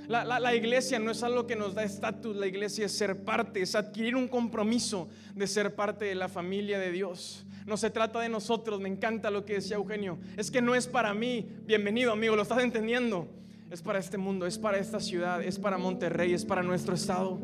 La, 0.07 0.55
iglesia 0.55 0.98
no 0.98 1.11
es 1.11 1.22
algo 1.22 1.46
que 1.46 1.57
nos 1.57 1.74
da 1.74 1.82
estatus, 1.82 2.36
la 2.36 2.46
iglesia 2.46 2.86
es 2.86 2.92
ser 2.92 3.24
parte, 3.24 3.62
es 3.62 3.74
adquirir 3.74 4.16
un 4.16 4.28
compromiso 4.28 5.09
de 5.34 5.46
ser 5.46 5.74
parte 5.74 6.05
de 6.05 6.14
la 6.14 6.28
familia 6.28 6.78
de 6.78 6.92
Dios. 6.92 7.46
No 7.64 7.78
se 7.78 7.88
trata 7.88 8.20
de 8.20 8.28
nosotros, 8.28 8.80
me 8.80 8.90
encanta 8.90 9.30
lo 9.30 9.46
que 9.46 9.55
decía 9.55 9.76
Eugenio. 9.76 10.18
Es 10.36 10.50
que 10.50 10.61
no 10.61 10.74
es 10.74 10.86
para 10.86 11.14
mí, 11.14 11.48
bienvenido 11.64 12.12
amigo, 12.12 12.36
lo 12.36 12.42
estás 12.42 12.62
entendiendo. 12.62 13.28
Es 13.70 13.80
para 13.80 13.98
este 13.98 14.18
mundo, 14.18 14.46
es 14.46 14.59
para 14.59 14.76
esta 14.76 15.00
ciudad, 15.00 15.42
es 15.42 15.59
para 15.59 15.78
Monterrey, 15.78 16.34
es 16.34 16.44
para 16.44 16.62
nuestro 16.62 16.94
estado. 16.94 17.40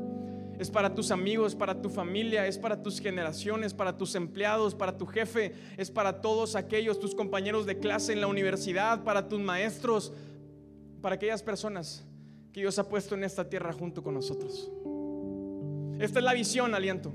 Es 0.59 0.71
para 0.71 0.95
tus 0.95 1.11
amigos, 1.11 1.55
para 1.55 1.81
tu 1.81 1.89
familia, 1.89 2.47
es 2.47 2.59
para 2.59 2.83
tus 2.83 3.01
generaciones, 3.01 3.73
para 3.73 3.97
tus 3.97 4.15
empleados, 4.15 4.75
para 4.75 4.99
tu 4.99 5.07
jefe, 5.07 5.55
es 5.79 5.91
para 5.91 6.21
todos 6.21 6.55
aquellos, 6.55 7.01
tus 7.01 7.15
compañeros 7.15 7.65
de 7.65 7.79
clase 7.79 8.13
en 8.13 8.21
la 8.21 8.27
universidad, 8.27 9.03
para 9.03 9.27
tus 9.27 9.41
maestros, 9.41 10.13
para 11.01 11.15
aquellas 11.15 11.43
personas 11.43 12.05
que 12.53 12.61
Dios 12.61 12.79
ha 12.79 12.89
puesto 12.89 13.15
en 13.15 13.25
esta 13.25 13.49
tierra 13.49 13.73
junto 13.73 14.03
con 14.03 14.15
nosotros. 14.15 14.71
Esta 16.01 16.19
es 16.19 16.25
la 16.25 16.33
visión, 16.33 16.75
aliento. 16.75 17.13